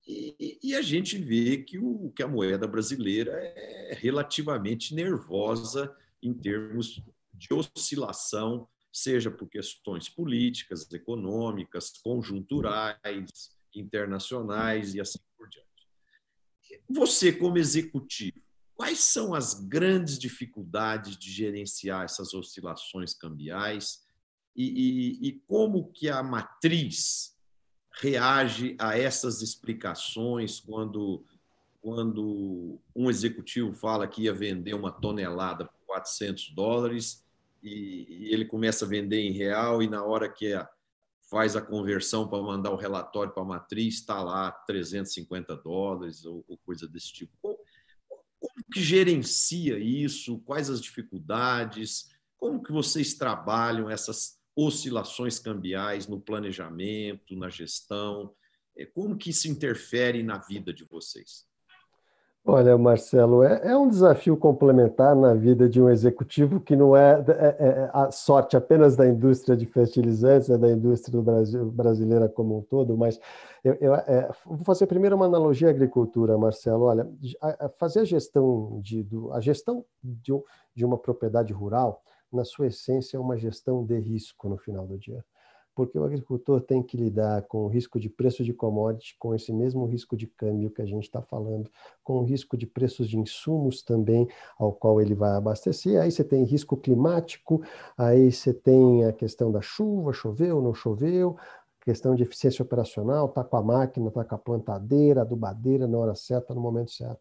E, 0.08 0.60
e, 0.64 0.76
a 0.76 0.82
gente 0.82 1.18
vê 1.18 1.58
que, 1.58 1.78
o, 1.78 2.12
que 2.16 2.24
a 2.24 2.28
moeda 2.28 2.68
brasileira 2.68 3.32
é 3.32 3.98
relativamente 4.00 4.94
nervosa 4.94 5.96
em 6.22 6.34
termos 6.34 7.02
de 7.34 7.54
oscilação 7.54 8.68
seja 8.96 9.30
por 9.30 9.50
questões 9.50 10.08
políticas, 10.08 10.90
econômicas, 10.94 11.92
conjunturais, 12.02 13.52
internacionais 13.76 14.96
e 14.96 15.02
assim 15.02 15.20
por 15.38 15.50
diante. 15.50 15.66
Você, 16.90 17.34
como 17.34 17.58
executivo, 17.58 18.42
quais 18.74 19.00
são 19.00 19.34
as 19.34 19.54
grandes 19.68 20.18
dificuldades 20.18 21.18
de 21.18 21.30
gerenciar 21.30 22.06
essas 22.06 22.34
oscilações 22.34 23.14
cambiais 23.14 24.06
e, 24.56 24.64
e, 24.64 25.28
e 25.28 25.32
como 25.46 25.92
que 25.92 26.10
a 26.10 26.24
matriz 26.24 27.36
reage 28.00 28.78
a 28.80 28.98
essas 28.98 29.42
explicações 29.42 30.60
quando 30.60 31.26
quando 31.82 32.80
um 32.96 33.12
executivo 33.12 33.72
fala 33.72 34.08
que 34.08 34.24
ia 34.24 34.34
vender 34.34 34.74
uma 34.74 34.92
tonelada 34.92 35.66
por 35.66 35.78
400 35.86 36.50
dólares 36.50 37.25
e, 37.66 38.06
e 38.10 38.34
ele 38.34 38.46
começa 38.46 38.86
a 38.86 38.88
vender 38.88 39.20
em 39.20 39.32
real 39.32 39.82
e 39.82 39.90
na 39.90 40.04
hora 40.04 40.32
que 40.32 40.54
faz 41.30 41.56
a 41.56 41.62
conversão 41.62 42.28
para 42.28 42.42
mandar 42.42 42.72
o 42.72 42.76
relatório 42.76 43.34
para 43.34 43.42
a 43.42 43.46
matriz, 43.46 43.96
está 43.96 44.22
lá 44.22 44.52
350 44.52 45.56
dólares 45.58 46.24
ou, 46.24 46.46
ou 46.48 46.58
coisa 46.60 46.88
desse 46.88 47.12
tipo. 47.12 47.34
Como, 47.42 47.58
como, 48.40 48.66
que 48.72 48.82
gerencia 48.82 49.80
isso? 49.80 50.40
Quais 50.42 50.70
as 50.70 50.80
dificuldades? 50.80 52.12
Como 52.38 52.62
que 52.62 52.72
vocês 52.72 53.16
trabalham 53.16 53.90
essas 53.90 54.40
oscilações 54.56 55.40
cambiais 55.40 56.08
no 56.08 56.22
planejamento, 56.22 57.36
na 57.36 57.50
gestão? 57.50 58.34
É, 58.78 58.86
como 58.86 59.18
que 59.18 59.32
isso 59.32 59.48
interfere 59.48 60.22
na 60.22 60.38
vida 60.38 60.72
de 60.72 60.86
vocês? 60.86 61.48
Olha, 62.48 62.78
Marcelo, 62.78 63.42
é, 63.42 63.72
é, 63.72 63.76
um 63.76 63.90
desafio 63.90 64.38
complementar 64.38 65.16
na 65.16 65.34
vida 65.34 65.68
de 65.68 65.82
um 65.82 65.90
executivo 65.90 66.60
que 66.60 66.76
não 66.76 66.96
é, 66.96 67.14
é, 67.28 67.56
é 67.60 67.90
a 67.92 68.12
sorte 68.12 68.56
apenas 68.56 68.96
da 68.96 69.08
indústria 69.08 69.58
de 69.58 69.66
fertilizantes, 69.66 70.52
é 70.52 70.58
da 70.58 70.72
indústria 70.72 71.20
Brasil, 71.20 71.66
brasileira 71.72 72.30
como 72.30 72.60
um 72.60 72.62
todo, 72.62 72.96
mas 72.96 73.20
eu, 73.64 73.74
eu 73.82 73.96
é, 73.96 74.30
vou 74.46 74.64
fazer 74.64 74.86
primeiro 74.86 75.16
uma 75.16 75.26
analogia 75.26 75.70
à 75.70 75.72
agricultura, 75.72 76.38
Marcelo. 76.38 76.84
Olha, 76.84 77.10
a, 77.42 77.66
a 77.66 77.70
fazer 77.70 78.02
a 78.02 78.06
gestão 78.06 78.80
de, 78.80 79.02
do, 79.02 79.34
a 79.34 79.42
gestão 79.42 79.84
de, 80.04 80.32
de 80.76 80.86
uma 80.86 81.00
propriedade 81.00 81.52
rural, 81.52 82.04
na 82.32 82.46
sua 82.46 82.68
essência, 82.68 83.18
é 83.18 83.20
uma 83.20 83.38
gestão 83.38 83.84
de 83.84 83.98
risco 83.98 84.48
no 84.48 84.58
final 84.58 84.86
do 84.86 85.00
dia 85.00 85.26
porque 85.76 86.00
o 86.00 86.04
agricultor 86.04 86.62
tem 86.62 86.82
que 86.82 86.96
lidar 86.96 87.42
com 87.44 87.66
o 87.66 87.68
risco 87.68 88.00
de 88.00 88.10
preço 88.10 88.44
de 88.44 88.54
commodity, 88.54 89.16
com 89.20 89.36
esse 89.36 89.52
mesmo 89.52 89.86
risco 89.86 90.16
de 90.16 90.26
câmbio 90.26 90.72
que 90.72 90.82
a 90.82 90.86
gente 90.86 91.04
está 91.04 91.22
falando, 91.22 91.70
com 92.04 92.20
o 92.20 92.24
risco 92.24 92.56
de 92.56 92.66
preços 92.66 93.10
de 93.10 93.20
insumos 93.20 93.84
também, 93.84 94.28
ao 94.58 94.72
qual 94.72 95.02
ele 95.02 95.14
vai 95.14 95.32
abastecer. 95.32 96.02
Aí 96.02 96.10
você 96.12 96.24
tem 96.24 96.44
risco 96.46 96.78
climático, 96.78 97.62
aí 97.98 98.32
você 98.32 98.54
tem 98.54 99.04
a 99.06 99.12
questão 99.12 99.52
da 99.52 99.62
chuva, 99.62 100.14
choveu, 100.14 100.62
não 100.62 100.74
choveu, 100.74 101.36
questão 101.82 102.16
de 102.16 102.24
eficiência 102.24 102.64
operacional, 102.64 103.28
está 103.28 103.44
com 103.44 103.58
a 103.58 103.62
máquina, 103.62 104.08
está 104.08 104.24
com 104.24 104.36
a 104.36 104.38
plantadeira, 104.40 105.22
adubadeira 105.22 105.88
na 105.88 105.98
hora 105.98 106.16
certa, 106.16 106.56
no 106.56 106.62
momento 106.62 106.92
certo. 106.92 107.20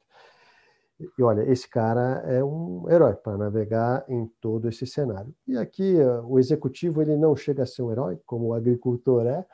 E 1.18 1.22
olha, 1.22 1.42
esse 1.50 1.68
cara 1.68 2.22
é 2.26 2.42
um 2.42 2.88
herói 2.88 3.14
para 3.14 3.36
navegar 3.36 4.04
em 4.08 4.26
todo 4.40 4.68
esse 4.68 4.86
cenário. 4.86 5.34
E 5.46 5.56
aqui 5.56 5.98
eh, 5.98 6.20
o 6.24 6.38
executivo 6.38 7.02
ele 7.02 7.16
não 7.16 7.34
chega 7.36 7.62
a 7.62 7.66
ser 7.66 7.82
um 7.82 7.90
herói, 7.90 8.18
como 8.26 8.48
o 8.48 8.54
agricultor 8.54 9.26
é, 9.26 9.44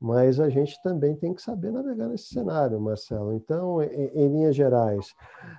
mas 0.00 0.38
a 0.38 0.48
gente 0.48 0.80
também 0.82 1.16
tem 1.16 1.34
que 1.34 1.40
saber 1.40 1.70
navegar 1.70 2.08
nesse 2.08 2.26
cenário, 2.26 2.80
Marcelo. 2.80 3.32
Então, 3.32 3.82
em, 3.82 4.10
em 4.14 4.28
linhas 4.28 4.54
gerais, 4.54 5.14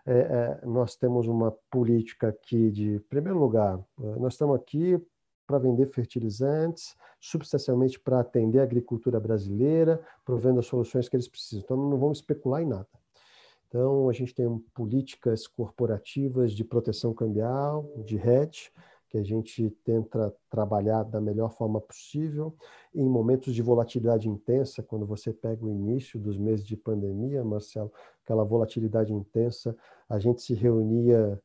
é, 0.06 0.20
é, 0.62 0.66
nós 0.66 0.95
temos 0.95 1.28
uma 1.28 1.52
política 1.72 2.30
aqui 2.30 2.70
de, 2.70 2.95
em 2.95 3.00
primeiro 3.00 3.39
lugar, 3.39 3.80
nós 3.98 4.34
estamos 4.34 4.56
aqui 4.56 5.02
para 5.48 5.58
vender 5.58 5.88
fertilizantes, 5.88 6.95
substancialmente 7.20 8.00
para 8.00 8.20
atender 8.20 8.60
a 8.60 8.64
agricultura 8.64 9.20
brasileira, 9.20 10.02
provendo 10.26 10.60
as 10.60 10.68
soluções 10.68 11.08
que 11.08 11.16
eles 11.16 11.28
precisam. 11.28 11.64
Então, 11.64 11.78
não 11.78 11.98
vamos 11.98 12.20
especular 12.20 12.62
em 12.62 12.68
nada. 12.68 12.88
Então, 13.68 14.09
a 14.09 14.13
gente 14.13 14.34
tem 14.34 14.47
políticas 14.74 15.45
corporativas 15.45 16.53
de 16.53 16.63
proteção 16.63 17.13
cambial, 17.13 17.91
de 18.05 18.15
hedge, 18.18 18.72
que 19.09 19.18
a 19.18 19.24
gente 19.24 19.70
tenta 19.84 20.34
trabalhar 20.49 21.03
da 21.03 21.22
melhor 21.22 21.51
forma 21.51 21.80
possível. 21.80 22.55
Em 22.93 23.07
momentos 23.07 23.53
de 23.53 23.61
volatilidade 23.61 24.28
intensa, 24.28 24.84
quando 24.84 25.05
você 25.05 25.32
pega 25.32 25.65
o 25.65 25.70
início 25.70 26.20
dos 26.20 26.38
meses 26.38 26.65
de 26.65 26.76
pandemia, 26.76 27.43
Marcelo, 27.43 27.91
aquela 28.24 28.43
volatilidade 28.43 29.13
intensa, 29.13 29.76
a 30.09 30.20
gente 30.20 30.41
se 30.41 30.53
reunia 30.53 31.41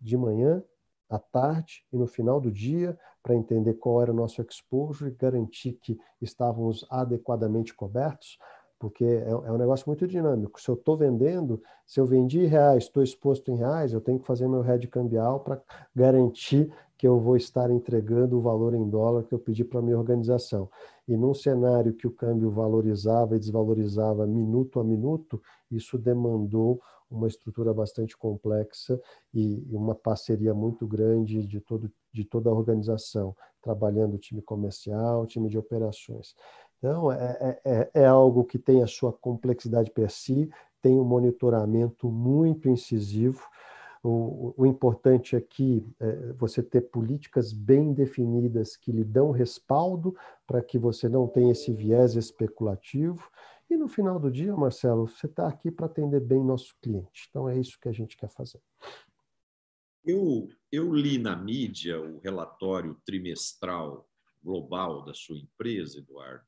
de 0.00 0.16
manhã, 0.16 0.62
à 1.08 1.18
tarde 1.18 1.84
e 1.92 1.96
no 1.96 2.06
final 2.06 2.40
do 2.40 2.50
dia 2.50 2.98
para 3.22 3.34
entender 3.34 3.74
qual 3.74 4.02
era 4.02 4.12
o 4.12 4.14
nosso 4.14 4.42
exposure 4.42 5.10
e 5.10 5.14
garantir 5.14 5.74
que 5.74 5.98
estávamos 6.20 6.84
adequadamente 6.90 7.74
cobertos 7.74 8.38
porque 8.78 9.04
é, 9.04 9.28
é, 9.28 9.52
um 9.52 9.56
negócio 9.56 9.84
muito 9.86 10.06
dinâmico. 10.06 10.60
Se 10.60 10.68
eu 10.68 10.74
estou 10.74 10.96
vendendo, 10.96 11.62
se 11.86 12.00
eu 12.00 12.06
vendi 12.06 12.44
reais, 12.44 12.84
estou 12.84 13.02
exposto 13.02 13.50
em 13.50 13.56
reais, 13.56 13.92
eu 13.92 14.00
tenho 14.00 14.18
que 14.18 14.26
fazer 14.26 14.48
meu 14.48 14.64
hedge 14.64 14.86
cambial 14.88 15.40
para 15.40 15.60
garantir 15.94 16.70
que 16.98 17.06
eu 17.06 17.20
vou 17.20 17.36
estar 17.36 17.70
entregando 17.70 18.38
o 18.38 18.40
valor 18.40 18.74
em 18.74 18.88
dólar 18.88 19.24
que 19.24 19.34
eu 19.34 19.38
pedi 19.38 19.64
para 19.64 19.80
a 19.80 19.82
minha 19.82 19.98
organização. 19.98 20.70
E 21.06 21.16
num 21.16 21.34
cenário 21.34 21.92
que 21.92 22.06
o 22.06 22.10
câmbio 22.10 22.50
valorizava 22.50 23.36
e 23.36 23.38
desvalorizava 23.38 24.26
minuto 24.26 24.80
a 24.80 24.84
minuto, 24.84 25.40
isso 25.70 25.98
demandou 25.98 26.80
uma 27.10 27.28
estrutura 27.28 27.72
bastante 27.72 28.16
complexa 28.16 29.00
e 29.32 29.64
uma 29.70 29.94
parceria 29.94 30.52
muito 30.52 30.86
grande 30.86 31.46
de, 31.46 31.60
todo, 31.60 31.90
de 32.12 32.24
toda 32.24 32.50
a 32.50 32.52
organização, 32.52 33.36
trabalhando 33.62 34.14
o 34.14 34.18
time 34.18 34.42
comercial, 34.42 35.26
time 35.26 35.48
de 35.48 35.58
operações. 35.58 36.34
Então, 36.78 37.10
é, 37.10 37.16
é, 37.40 37.60
é, 37.64 37.90
é 38.02 38.06
algo 38.06 38.44
que 38.44 38.58
tem 38.58 38.82
a 38.82 38.86
sua 38.86 39.12
complexidade 39.12 39.90
per 39.90 40.10
si, 40.10 40.50
tem 40.80 40.98
um 40.98 41.04
monitoramento 41.04 42.08
muito 42.08 42.68
incisivo. 42.68 43.42
O, 44.02 44.54
o 44.56 44.66
importante 44.66 45.34
aqui 45.34 45.84
é 45.98 46.32
você 46.34 46.62
ter 46.62 46.82
políticas 46.82 47.52
bem 47.52 47.92
definidas 47.92 48.76
que 48.76 48.92
lhe 48.92 49.02
dão 49.02 49.32
respaldo 49.32 50.14
para 50.46 50.62
que 50.62 50.78
você 50.78 51.08
não 51.08 51.26
tenha 51.26 51.52
esse 51.52 51.72
viés 51.72 52.14
especulativo. 52.14 53.28
E 53.68 53.76
no 53.76 53.88
final 53.88 54.20
do 54.20 54.30
dia, 54.30 54.54
Marcelo, 54.54 55.08
você 55.08 55.26
está 55.26 55.48
aqui 55.48 55.72
para 55.72 55.86
atender 55.86 56.20
bem 56.20 56.44
nosso 56.44 56.76
cliente. 56.80 57.26
Então, 57.28 57.48
é 57.48 57.58
isso 57.58 57.80
que 57.80 57.88
a 57.88 57.92
gente 57.92 58.16
quer 58.16 58.28
fazer. 58.28 58.60
Eu, 60.04 60.48
eu 60.70 60.94
li 60.94 61.18
na 61.18 61.34
mídia 61.34 62.00
o 62.00 62.20
relatório 62.20 62.96
trimestral 63.04 64.08
global 64.40 65.04
da 65.04 65.12
sua 65.12 65.36
empresa, 65.36 65.98
Eduardo, 65.98 66.44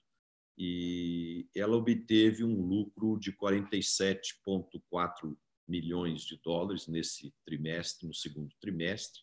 e 0.59 1.48
ela 1.54 1.76
obteve 1.76 2.42
um 2.42 2.61
lucro 2.61 3.16
de 3.16 3.32
47,4 3.32 5.36
milhões 5.68 6.22
de 6.22 6.36
dólares 6.42 6.88
nesse 6.88 7.32
trimestre, 7.44 8.09
no 8.09 8.14
segundo 8.14 8.52
trimestre, 8.61 9.22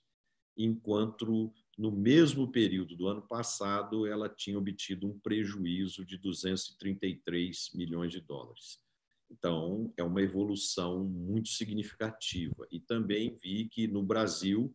enquanto 0.58 1.54
no 1.78 1.92
mesmo 1.92 2.50
período 2.50 2.96
do 2.96 3.08
ano 3.08 3.22
passado 3.22 4.08
ela 4.08 4.30
tinha 4.30 4.58
obtido 4.58 5.08
um 5.08 5.20
prejuízo 5.20 6.06
de 6.06 6.18
233 6.18 7.72
milhões 7.76 8.14
de 8.14 8.22
dólares. 8.22 8.80
Então, 9.30 9.94
é 9.98 10.04
uma 10.04 10.22
evolução 10.22 11.04
muito 11.04 11.50
significativa. 11.50 12.66
E 12.72 12.80
também 12.80 13.36
vi 13.36 13.68
que 13.68 13.88
no 13.88 14.04
Brasil 14.04 14.74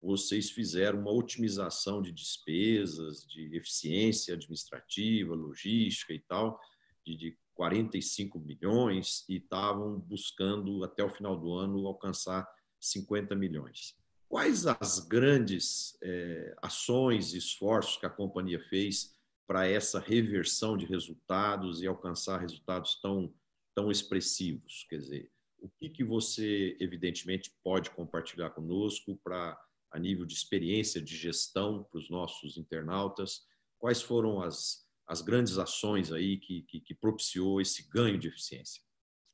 vocês 0.00 0.50
fizeram 0.50 1.00
uma 1.00 1.12
otimização 1.12 2.00
de 2.00 2.12
despesas, 2.12 3.26
de 3.26 3.54
eficiência 3.56 4.34
administrativa, 4.34 5.34
logística 5.34 6.12
e 6.12 6.20
tal, 6.20 6.60
de, 7.04 7.16
de 7.16 7.38
45 7.54 8.38
milhões 8.38 9.24
e 9.28 9.36
estavam 9.36 9.98
buscando 9.98 10.84
até 10.84 11.02
o 11.02 11.10
final 11.10 11.36
do 11.36 11.52
ano 11.52 11.86
alcançar 11.86 12.48
50 12.78 13.34
milhões. 13.34 13.96
Quais 14.28 14.66
as 14.66 15.00
grandes 15.00 15.98
é, 16.02 16.54
ações 16.62 17.34
e 17.34 17.38
esforços 17.38 17.96
que 17.96 18.06
a 18.06 18.10
companhia 18.10 18.60
fez 18.68 19.16
para 19.46 19.66
essa 19.66 19.98
reversão 19.98 20.76
de 20.76 20.84
resultados 20.84 21.80
e 21.80 21.86
alcançar 21.86 22.38
resultados 22.38 23.00
tão, 23.00 23.34
tão 23.74 23.90
expressivos? 23.90 24.86
Quer 24.88 24.98
dizer, 24.98 25.32
o 25.58 25.68
que, 25.68 25.88
que 25.88 26.04
você, 26.04 26.76
evidentemente, 26.78 27.52
pode 27.64 27.90
compartilhar 27.90 28.50
conosco 28.50 29.18
para 29.24 29.58
a 29.90 29.98
nível 29.98 30.24
de 30.24 30.34
experiência 30.34 31.00
de 31.00 31.16
gestão 31.16 31.84
para 31.84 31.98
os 31.98 32.10
nossos 32.10 32.56
internautas? 32.56 33.42
Quais 33.78 34.02
foram 34.02 34.42
as, 34.42 34.86
as 35.06 35.20
grandes 35.20 35.58
ações 35.58 36.12
aí 36.12 36.36
que, 36.38 36.62
que, 36.62 36.80
que 36.80 36.94
propiciou 36.94 37.60
esse 37.60 37.88
ganho 37.88 38.18
de 38.18 38.28
eficiência? 38.28 38.82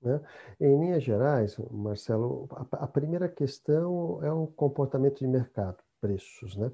Né? 0.05 0.21
Em 0.61 0.79
linhas 0.79 1.03
gerais, 1.03 1.57
Marcelo, 1.71 2.47
a, 2.51 2.85
a, 2.85 2.87
primeira 2.87 3.29
questão 3.29 4.23
é 4.23 4.31
o 4.31 4.47
comportamento 4.47 5.21
de 5.21 5.27
mercado, 5.27 5.79
preços, 5.99 6.55
né? 6.57 6.71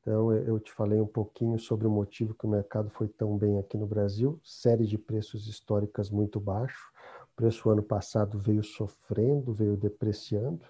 Então, 0.00 0.32
eu 0.32 0.58
te 0.58 0.72
falei 0.72 1.00
um 1.00 1.06
pouquinho 1.06 1.56
sobre 1.60 1.86
o 1.86 1.90
motivo 1.90 2.34
que 2.34 2.44
o 2.44 2.50
mercado 2.50 2.90
foi 2.90 3.06
tão 3.06 3.38
bem 3.38 3.56
aqui 3.60 3.78
no 3.78 3.86
Brasil, 3.86 4.40
série 4.42 4.84
de 4.84 4.98
preços 4.98 5.46
históricas 5.46 6.10
muito 6.10 6.40
baixo. 6.40 6.90
O 7.32 7.36
preço 7.36 7.70
ano 7.70 7.84
passado 7.84 8.36
veio 8.36 8.64
sofrendo, 8.64 9.54
veio 9.54 9.76
depreciando. 9.76 10.66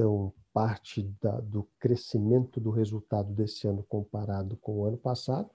Então, 0.00 0.32
parte 0.50 1.02
da, 1.20 1.38
do 1.40 1.68
crescimento 1.78 2.58
do 2.58 2.70
resultado 2.70 3.34
desse 3.34 3.68
ano 3.68 3.84
comparado 3.86 4.56
com 4.56 4.78
o 4.78 4.86
ano 4.86 4.96
passado 4.96 5.50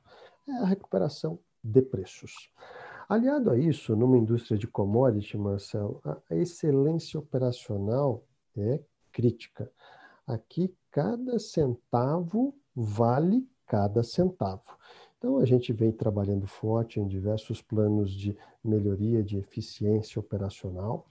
é 0.47 0.51
a 0.51 0.65
recuperação 0.65 1.39
de 1.63 1.81
preços. 1.81 2.51
Aliado 3.09 3.49
a 3.49 3.57
isso, 3.57 3.95
numa 3.95 4.19
indústria 4.19 4.55
de 4.55 4.67
commodity, 4.67 5.35
Marcelo, 5.35 5.99
a 6.05 6.35
excelência 6.35 7.19
operacional 7.19 8.23
é 8.55 8.79
crítica. 9.11 9.71
Aqui, 10.27 10.71
cada 10.91 11.39
centavo 11.39 12.55
vale 12.75 13.49
cada 13.65 14.03
centavo. 14.03 14.77
Então, 15.17 15.39
a 15.39 15.45
gente 15.45 15.73
vem 15.73 15.91
trabalhando 15.91 16.45
forte 16.45 16.99
em 16.99 17.07
diversos 17.07 17.63
planos 17.63 18.11
de 18.11 18.37
melhoria 18.63 19.23
de 19.23 19.39
eficiência 19.39 20.19
operacional. 20.19 21.07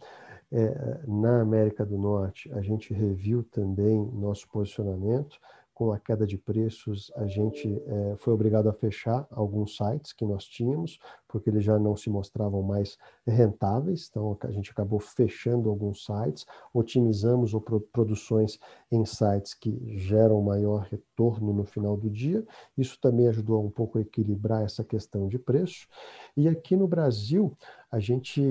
É, 0.57 1.00
na 1.09 1.40
América 1.40 1.84
do 1.84 1.98
Norte, 1.98 2.48
a 2.52 2.62
gente 2.62 2.94
reviu 2.94 3.42
também 3.42 4.09
nosso 4.12 4.48
posicionamento, 4.48 5.40
com 5.74 5.90
a 5.90 5.98
queda 5.98 6.24
de 6.24 6.38
preços, 6.38 7.11
a 7.16 7.26
gente 7.26 7.82
é, 7.84 8.14
foi 8.18 8.32
obrigado 8.32 8.68
a 8.68 8.72
fechar 8.72 9.26
alguns 9.28 9.76
sites 9.76 10.12
que 10.12 10.24
nós 10.24 10.44
tínhamos, 10.44 11.00
porque 11.26 11.50
eles 11.50 11.64
já 11.64 11.76
não 11.80 11.96
se 11.96 12.09
mostravam 12.09 12.62
mais 12.62 12.96
rentáveis. 13.26 14.07
Então, 14.09 14.38
a 14.42 14.52
gente 14.52 14.70
acabou 14.70 15.00
fechando 15.00 15.68
alguns 15.68 16.05
sites, 16.05 16.46
otimizamos 16.72 17.50
produções 17.90 18.61
em 18.90 19.05
sites 19.05 19.52
que 19.52 19.76
geram 19.98 20.40
maior 20.40 20.86
retorno 20.88 21.52
no 21.52 21.64
final 21.64 21.96
do 21.96 22.09
dia. 22.09 22.46
Isso 22.78 22.96
também 23.00 23.26
ajudou 23.26 23.64
um 23.64 23.70
pouco 23.70 23.98
a 23.98 24.00
equilibrar 24.00 24.62
essa 24.62 24.84
questão 24.84 25.26
de 25.26 25.40
preço. 25.40 25.88
E 26.36 26.46
aqui 26.48 26.76
no 26.76 26.86
Brasil, 26.86 27.52
a 27.95 28.01
gente 28.01 28.42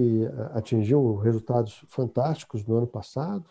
atingiu 0.54 1.18
resultados 1.18 1.84
fantásticos 1.90 2.66
no 2.66 2.78
ano 2.78 2.88
passado. 2.88 3.44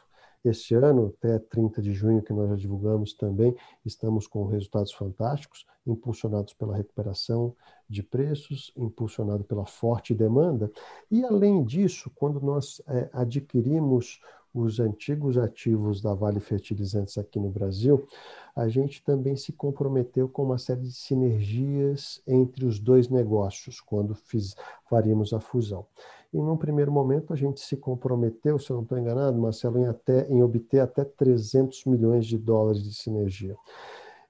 Este 0.42 0.74
ano, 0.74 1.14
até 1.18 1.38
30 1.38 1.82
de 1.82 1.92
junho, 1.92 2.22
que 2.22 2.32
nós 2.32 2.48
já 2.48 2.56
divulgamos 2.56 3.12
também, 3.12 3.54
estamos 3.84 4.26
com 4.26 4.46
resultados 4.46 4.90
fantásticos, 4.90 5.66
impulsionados 5.86 6.54
pela 6.54 6.74
recuperação 6.74 7.54
de 7.86 8.02
preços, 8.02 8.72
impulsionado 8.74 9.44
pela 9.44 9.66
forte 9.66 10.14
demanda. 10.14 10.72
E, 11.10 11.22
além 11.26 11.62
disso, 11.62 12.10
quando 12.14 12.40
nós 12.40 12.80
é, 12.88 13.10
adquirimos 13.12 14.18
os 14.54 14.80
antigos 14.80 15.38
ativos 15.38 16.00
da 16.02 16.14
Vale 16.14 16.40
Fertilizantes 16.40 17.16
aqui 17.16 17.40
no 17.40 17.48
Brasil, 17.48 18.06
a 18.54 18.68
gente 18.68 19.02
também 19.02 19.34
se 19.36 19.52
comprometeu 19.52 20.28
com 20.28 20.44
uma 20.44 20.58
série 20.58 20.82
de 20.82 20.92
sinergias 20.92 22.22
entre 22.26 22.66
os 22.66 22.78
dois 22.78 23.08
negócios, 23.08 23.80
quando 23.80 24.14
fiz, 24.14 24.54
faríamos 24.88 25.32
a 25.32 25.40
fusão. 25.40 25.86
E 26.32 26.38
num 26.38 26.56
primeiro 26.56 26.90
momento 26.90 27.32
a 27.32 27.36
gente 27.36 27.60
se 27.60 27.76
comprometeu, 27.76 28.58
se 28.58 28.70
eu 28.70 28.76
não 28.76 28.82
estou 28.82 28.98
enganado, 28.98 29.38
Marcelo, 29.38 29.78
em, 29.78 29.86
até, 29.86 30.26
em 30.28 30.42
obter 30.42 30.80
até 30.80 31.04
300 31.04 31.84
milhões 31.84 32.26
de 32.26 32.38
dólares 32.38 32.82
de 32.82 32.94
sinergia. 32.94 33.56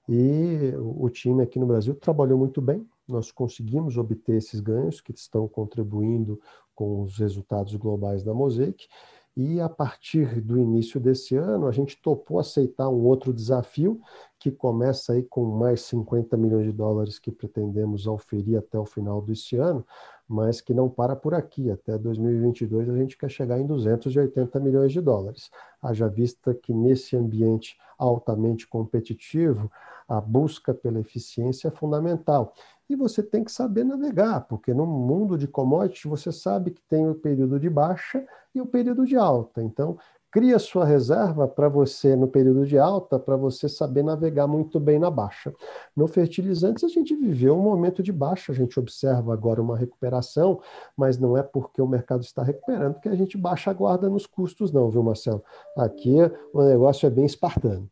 E 0.09 0.73
o 0.79 1.09
time 1.09 1.43
aqui 1.43 1.59
no 1.59 1.67
Brasil 1.67 1.95
trabalhou 1.95 2.37
muito 2.37 2.61
bem, 2.61 2.87
nós 3.07 3.31
conseguimos 3.31 3.97
obter 3.97 4.37
esses 4.37 4.61
ganhos 4.61 5.01
que 5.01 5.13
estão 5.13 5.47
contribuindo 5.47 6.41
com 6.75 7.03
os 7.03 7.19
resultados 7.19 7.75
globais 7.77 8.23
da 8.23 8.33
Mosaic. 8.33 8.89
E 9.35 9.61
a 9.61 9.69
partir 9.69 10.43
do 10.43 10.59
início 10.59 11.01
desse 11.01 11.35
ano, 11.37 11.67
a 11.67 11.73
gente 11.73 12.01
topou 12.03 12.39
aceitar 12.39 12.91
um 12.91 13.03
outro 13.05 13.33
desafio 13.33 13.99
que 14.39 14.51
começa 14.51 15.15
aí 15.15 15.23
com 15.23 15.45
mais 15.45 15.81
50 15.83 16.37
milhões 16.37 16.67
de 16.67 16.73
dólares 16.73 17.19
que 17.19 17.31
pretendemos 17.31 18.07
auferir 18.07 18.59
até 18.59 18.79
o 18.79 18.85
final 18.85 19.23
desse 19.23 19.57
ano, 19.57 19.87
mas 20.29 20.61
que 20.61 20.75
não 20.75 20.89
para 20.89 21.17
por 21.17 21.33
aqui. 21.33 21.71
Até 21.71 21.97
2022 21.97 22.91
a 22.91 22.97
gente 22.97 23.17
quer 23.17 23.31
chegar 23.31 23.59
em 23.59 23.67
280 23.67 24.61
milhões 24.61 24.93
de 24.93 25.01
dólares. 25.01 25.51
Haja 25.81 26.09
vista 26.09 26.53
que 26.53 26.75
nesse 26.75 27.17
ambiente 27.17 27.79
altamente 27.97 28.67
competitivo, 28.67 29.71
a 30.09 30.21
busca 30.21 30.75
pela 30.75 31.01
eficiência 31.01 31.69
é 31.69 31.71
fundamental. 31.71 32.53
E 32.89 32.97
você 32.97 33.23
tem 33.23 33.43
que 33.43 33.53
saber 33.53 33.85
navegar, 33.85 34.43
porque 34.43 34.75
no 34.75 34.87
mundo 34.87 35.39
de 35.39 35.47
commodities 35.47 36.05
você 36.05 36.31
sabe 36.31 36.73
que 36.73 36.83
tem 36.83 37.09
o 37.09 37.15
período 37.15 37.59
de 37.59 37.71
baixa 37.71 38.25
e 38.55 38.61
o 38.61 38.67
período 38.67 39.07
de 39.07 39.17
alta. 39.17 39.63
Então, 39.63 39.97
cria 40.33 40.59
sua 40.59 40.87
reserva 40.87 41.47
para 41.47 41.69
você 41.69 42.17
no 42.17 42.27
período 42.27 42.67
de 42.67 42.79
alta, 42.79 43.19
para 43.19 43.37
você 43.37 43.69
saber 43.69 44.03
navegar 44.03 44.47
muito 44.47 44.81
bem 44.81 44.99
na 44.99 45.11
baixa. 45.11 45.55
No 45.95 46.09
fertilizantes, 46.09 46.83
a 46.83 46.89
gente 46.89 47.15
viveu 47.15 47.55
um 47.55 47.63
momento 47.63 48.03
de 48.03 48.11
baixa, 48.11 48.51
a 48.51 48.55
gente 48.55 48.81
observa 48.81 49.35
agora 49.35 49.61
uma 49.61 49.77
recuperação, 49.77 50.61
mas 50.97 51.19
não 51.19 51.37
é 51.37 51.43
porque 51.43 51.83
o 51.83 51.87
mercado 51.87 52.23
está 52.23 52.43
recuperando 52.43 52.99
que 52.99 53.11
a 53.11 53.15
gente 53.15 53.37
baixa 53.37 53.71
a 53.71 53.75
guarda 53.75 54.09
nos 54.09 54.27
custos, 54.27 54.73
não, 54.73 54.91
viu, 54.91 55.03
Marcelo? 55.03 55.45
Aqui 55.77 56.17
o 56.55 56.63
negócio 56.63 57.07
é 57.07 57.11
bem 57.11 57.27
espartano. 57.27 57.89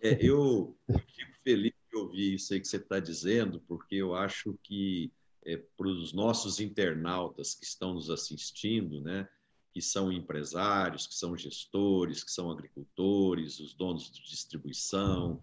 É, 0.00 0.24
eu 0.24 0.72
fico 0.88 1.32
feliz 1.42 1.72
de 1.96 2.02
ouvir 2.02 2.34
isso 2.34 2.52
aí 2.52 2.60
que 2.60 2.68
você 2.68 2.76
está 2.76 3.00
dizendo, 3.00 3.60
porque 3.66 3.94
eu 3.94 4.14
acho 4.14 4.58
que 4.62 5.10
é, 5.44 5.56
para 5.56 5.88
os 5.88 6.12
nossos 6.12 6.60
internautas 6.60 7.54
que 7.54 7.64
estão 7.64 7.94
nos 7.94 8.10
assistindo, 8.10 9.00
né? 9.00 9.26
que 9.72 9.80
são 9.80 10.10
empresários, 10.10 11.06
que 11.06 11.14
são 11.14 11.36
gestores, 11.36 12.24
que 12.24 12.30
são 12.30 12.50
agricultores, 12.50 13.60
os 13.60 13.74
donos 13.74 14.10
de 14.10 14.22
distribuição, 14.22 15.40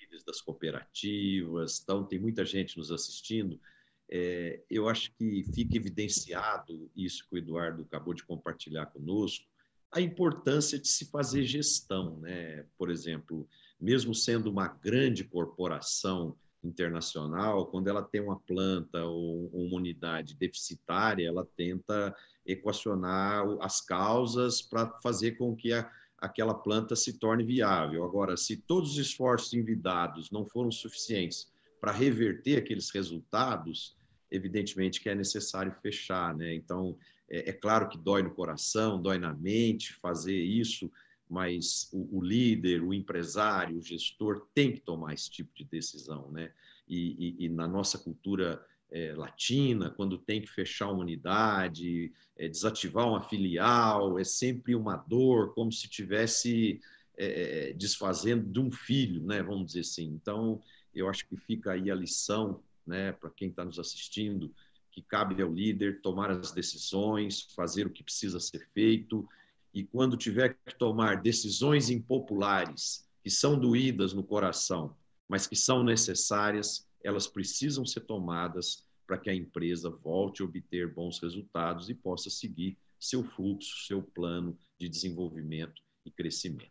líderes 0.00 0.24
das 0.24 0.40
cooperativas. 0.40 1.80
Então, 1.82 2.04
tem 2.04 2.18
muita 2.18 2.44
gente 2.44 2.76
nos 2.76 2.92
assistindo. 2.92 3.60
É, 4.08 4.62
eu 4.70 4.88
acho 4.88 5.12
que 5.14 5.44
fica 5.52 5.76
evidenciado 5.76 6.90
isso 6.94 7.26
que 7.28 7.34
o 7.34 7.38
Eduardo 7.38 7.82
acabou 7.82 8.14
de 8.14 8.24
compartilhar 8.24 8.86
conosco, 8.86 9.44
a 9.90 10.00
importância 10.00 10.78
de 10.78 10.88
se 10.88 11.06
fazer 11.06 11.44
gestão. 11.44 12.18
Né? 12.20 12.64
Por 12.78 12.90
exemplo, 12.90 13.48
mesmo 13.84 14.14
sendo 14.14 14.50
uma 14.50 14.66
grande 14.66 15.24
corporação 15.24 16.34
internacional, 16.62 17.66
quando 17.66 17.88
ela 17.88 18.02
tem 18.02 18.22
uma 18.22 18.40
planta 18.40 19.04
ou 19.04 19.50
uma 19.52 19.76
unidade 19.76 20.34
deficitária, 20.34 21.28
ela 21.28 21.46
tenta 21.54 22.16
equacionar 22.46 23.44
as 23.60 23.82
causas 23.82 24.62
para 24.62 24.88
fazer 25.02 25.32
com 25.32 25.54
que 25.54 25.74
a, 25.74 25.90
aquela 26.18 26.54
planta 26.54 26.96
se 26.96 27.18
torne 27.18 27.44
viável. 27.44 28.04
Agora, 28.04 28.38
se 28.38 28.56
todos 28.56 28.92
os 28.92 28.98
esforços 28.98 29.52
envidados 29.52 30.30
não 30.30 30.46
foram 30.46 30.70
suficientes 30.70 31.52
para 31.78 31.92
reverter 31.92 32.56
aqueles 32.56 32.88
resultados, 32.88 33.94
evidentemente 34.30 34.98
que 34.98 35.10
é 35.10 35.14
necessário 35.14 35.74
fechar, 35.82 36.34
né? 36.34 36.54
Então, 36.54 36.96
é, 37.28 37.50
é, 37.50 37.52
claro 37.52 37.90
que 37.90 37.98
dói 37.98 38.22
no 38.22 38.30
coração, 38.30 39.00
dói 39.00 39.18
na 39.18 39.34
mente 39.34 39.92
fazer 39.92 40.40
isso, 40.40 40.90
mas 41.28 41.88
o, 41.92 42.18
o, 42.18 42.22
líder, 42.22 42.82
o 42.82 42.92
empresário, 42.92 43.78
o 43.78 43.82
gestor 43.82 44.46
tem 44.54 44.72
que 44.72 44.80
tomar 44.80 45.14
esse 45.14 45.30
tipo 45.30 45.50
de 45.54 45.64
decisão, 45.64 46.30
né? 46.30 46.52
E, 46.86 47.36
e, 47.40 47.46
e 47.46 47.48
na 47.48 47.66
nossa 47.66 47.98
cultura 47.98 48.64
é, 48.90 49.14
latina, 49.14 49.90
quando 49.90 50.18
tem 50.18 50.40
que 50.40 50.48
fechar 50.48 50.90
uma 50.90 51.00
unidade, 51.00 52.12
é, 52.36 52.48
desativar 52.48 53.08
uma 53.08 53.22
filial, 53.22 54.18
é 54.18 54.24
sempre 54.24 54.74
uma 54.74 54.96
dor, 54.96 55.54
como 55.54 55.72
se 55.72 55.88
tivesse 55.88 56.80
é, 57.16 57.72
desfazendo 57.72 58.50
de 58.50 58.60
um 58.60 58.70
filho, 58.70 59.24
né? 59.24 59.42
Vamos 59.42 59.68
dizer 59.68 59.80
assim. 59.80 60.04
Então, 60.04 60.60
eu 60.94 61.08
acho 61.08 61.26
que 61.26 61.36
fica 61.36 61.72
aí 61.72 61.90
a 61.90 61.94
lição, 61.94 62.62
né, 62.86 63.12
para 63.12 63.30
quem 63.30 63.48
está 63.48 63.64
nos 63.64 63.78
assistindo, 63.78 64.54
que 64.90 65.02
cabe 65.02 65.42
ao 65.42 65.52
líder 65.52 66.00
tomar 66.00 66.30
as 66.30 66.52
decisões, 66.52 67.48
fazer 67.54 67.86
o 67.86 67.90
que 67.90 68.04
precisa 68.04 68.38
ser 68.38 68.68
feito 68.72 69.28
e 69.74 69.82
quando 69.82 70.16
tiver 70.16 70.56
que 70.64 70.78
tomar 70.78 71.20
decisões 71.20 71.90
impopulares 71.90 73.04
que 73.22 73.28
são 73.28 73.58
doídas 73.58 74.12
no 74.14 74.22
coração, 74.22 74.96
mas 75.28 75.46
que 75.46 75.56
são 75.56 75.82
necessárias, 75.82 76.86
elas 77.02 77.26
precisam 77.26 77.84
ser 77.84 78.02
tomadas 78.02 78.86
para 79.06 79.18
que 79.18 79.28
a 79.28 79.34
empresa 79.34 79.90
volte 79.90 80.42
a 80.42 80.44
obter 80.44 80.94
bons 80.94 81.18
resultados 81.18 81.90
e 81.90 81.94
possa 81.94 82.30
seguir 82.30 82.78
seu 83.00 83.24
fluxo, 83.24 83.86
seu 83.86 84.00
plano 84.00 84.56
de 84.78 84.88
desenvolvimento 84.88 85.82
e 86.06 86.10
crescimento. 86.10 86.70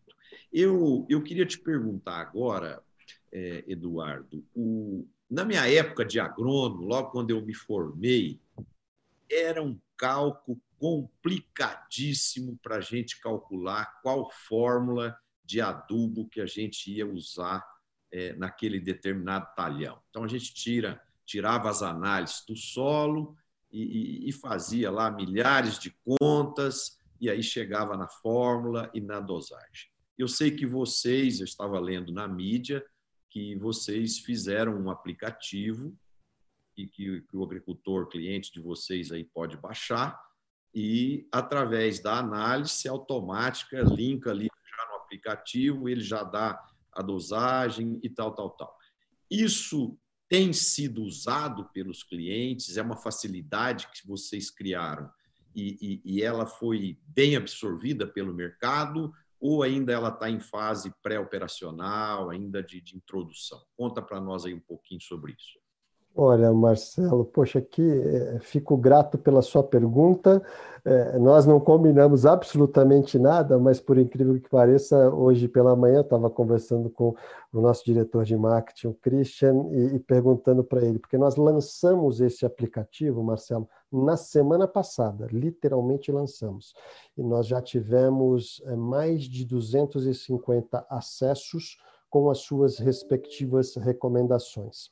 Eu, 0.51 1.05
eu 1.09 1.21
queria 1.21 1.45
te 1.45 1.59
perguntar 1.59 2.21
agora, 2.21 2.81
é, 3.31 3.63
Eduardo, 3.67 4.43
o, 4.55 5.05
na 5.29 5.43
minha 5.43 5.67
época 5.67 6.05
de 6.05 6.19
agrônomo, 6.19 6.85
logo 6.85 7.11
quando 7.11 7.31
eu 7.31 7.45
me 7.45 7.53
formei, 7.53 8.39
era 9.29 9.61
um 9.61 9.77
cálculo 9.97 10.59
complicadíssimo 10.83 12.59
para 12.61 12.75
a 12.75 12.81
gente 12.81 13.21
calcular 13.21 14.01
qual 14.01 14.29
fórmula 14.29 15.17
de 15.41 15.61
adubo 15.61 16.27
que 16.27 16.41
a 16.41 16.45
gente 16.45 16.91
ia 16.91 17.07
usar 17.07 17.65
é, 18.11 18.33
naquele 18.33 18.81
determinado 18.81 19.47
talhão. 19.55 20.01
Então 20.09 20.25
a 20.25 20.27
gente 20.27 20.53
tira, 20.53 21.01
tirava 21.25 21.69
as 21.69 21.81
análises 21.81 22.43
do 22.45 22.57
solo 22.57 23.33
e, 23.71 24.25
e, 24.25 24.29
e 24.29 24.31
fazia 24.33 24.91
lá 24.91 25.09
milhares 25.09 25.79
de 25.79 25.95
contas 26.03 26.99
e 27.17 27.29
aí 27.29 27.41
chegava 27.41 27.95
na 27.95 28.09
fórmula 28.09 28.91
e 28.93 28.99
na 28.99 29.21
dosagem. 29.21 29.89
Eu 30.17 30.27
sei 30.27 30.51
que 30.51 30.65
vocês, 30.65 31.39
eu 31.39 31.45
estava 31.45 31.79
lendo 31.79 32.11
na 32.11 32.27
mídia, 32.27 32.85
que 33.29 33.55
vocês 33.55 34.19
fizeram 34.19 34.75
um 34.81 34.89
aplicativo 34.89 35.97
e 36.75 36.87
que, 36.87 37.21
que, 37.21 37.37
o 37.37 37.43
agricultor 37.43 38.09
cliente 38.09 38.51
de 38.51 38.59
vocês 38.59 39.13
aí 39.13 39.23
pode 39.23 39.55
baixar 39.55 40.21
e 40.73 41.27
através 41.31 41.99
da 41.99 42.17
análise 42.17 42.87
automática 42.87 43.81
linka 43.81 44.31
ali 44.31 44.47
já 44.47 44.89
no 44.89 44.95
aplicativo 44.95 45.87
ele 45.87 46.01
já 46.01 46.23
dá 46.23 46.59
a 46.91 47.01
dosagem 47.01 47.99
e 48.03 48.09
tal, 48.09 48.33
tal, 48.33 48.51
tal. 48.51 48.77
Isso 49.29 49.97
tem 50.29 50.51
sido 50.51 51.03
usado 51.03 51.69
pelos 51.73 52.03
clientes, 52.03 52.77
é 52.77 52.81
uma 52.81 52.97
facilidade 52.97 53.87
que 53.87 54.07
vocês 54.07 54.49
criaram 54.49 55.09
e, 55.55 56.01
e, 56.05 56.15
e 56.17 56.21
ela 56.23 56.45
foi 56.45 56.99
bem 57.05 57.35
absorvida 57.35 58.07
pelo 58.07 58.33
mercado 58.33 59.13
ou 59.39 59.61
ainda 59.61 59.91
ela 59.91 60.09
está 60.09 60.29
em 60.29 60.39
fase 60.39 60.93
pré-operacional, 61.03 62.29
ainda 62.29 62.63
de, 62.63 62.79
de 62.79 62.95
introdução? 62.95 63.61
Conta 63.75 64.01
para 64.01 64.21
nós 64.21 64.45
aí 64.45 64.53
um 64.53 64.59
pouquinho 64.59 65.01
sobre 65.01 65.33
isso. 65.33 65.59
Olha, 66.15 66.53
Marcelo, 66.53 67.25
poxa, 67.25 67.57
aqui 67.57 67.81
é, 67.81 68.37
fico 68.39 68.77
grato 68.77 69.17
pela 69.17 69.41
sua 69.41 69.63
pergunta. 69.63 70.43
É, 70.85 71.17
nós 71.17 71.47
não 71.47 71.59
combinamos 71.59 72.23
absolutamente 72.23 73.17
nada, 73.17 73.57
mas 73.57 73.79
por 73.79 73.97
incrível 73.97 74.39
que 74.39 74.47
pareça, 74.47 75.09
hoje 75.09 75.47
pela 75.47 75.75
manhã 75.75 76.01
estava 76.01 76.29
conversando 76.29 76.87
com 76.87 77.15
o 77.51 77.59
nosso 77.59 77.83
diretor 77.83 78.25
de 78.25 78.37
marketing, 78.37 78.89
o 78.89 78.93
Christian, 78.93 79.69
e, 79.71 79.95
e 79.95 79.99
perguntando 79.99 80.63
para 80.63 80.83
ele, 80.85 80.99
porque 80.99 81.17
nós 81.17 81.35
lançamos 81.35 82.21
esse 82.21 82.45
aplicativo, 82.45 83.23
Marcelo, 83.23 83.67
na 83.91 84.15
semana 84.15 84.67
passada, 84.67 85.27
literalmente 85.31 86.11
lançamos. 86.11 86.75
E 87.17 87.23
nós 87.23 87.47
já 87.47 87.59
tivemos 87.59 88.61
é, 88.67 88.75
mais 88.75 89.23
de 89.23 89.45
250 89.45 90.85
acessos 90.91 91.79
com 92.07 92.29
as 92.29 92.37
suas 92.39 92.77
respectivas 92.77 93.73
recomendações. 93.75 94.91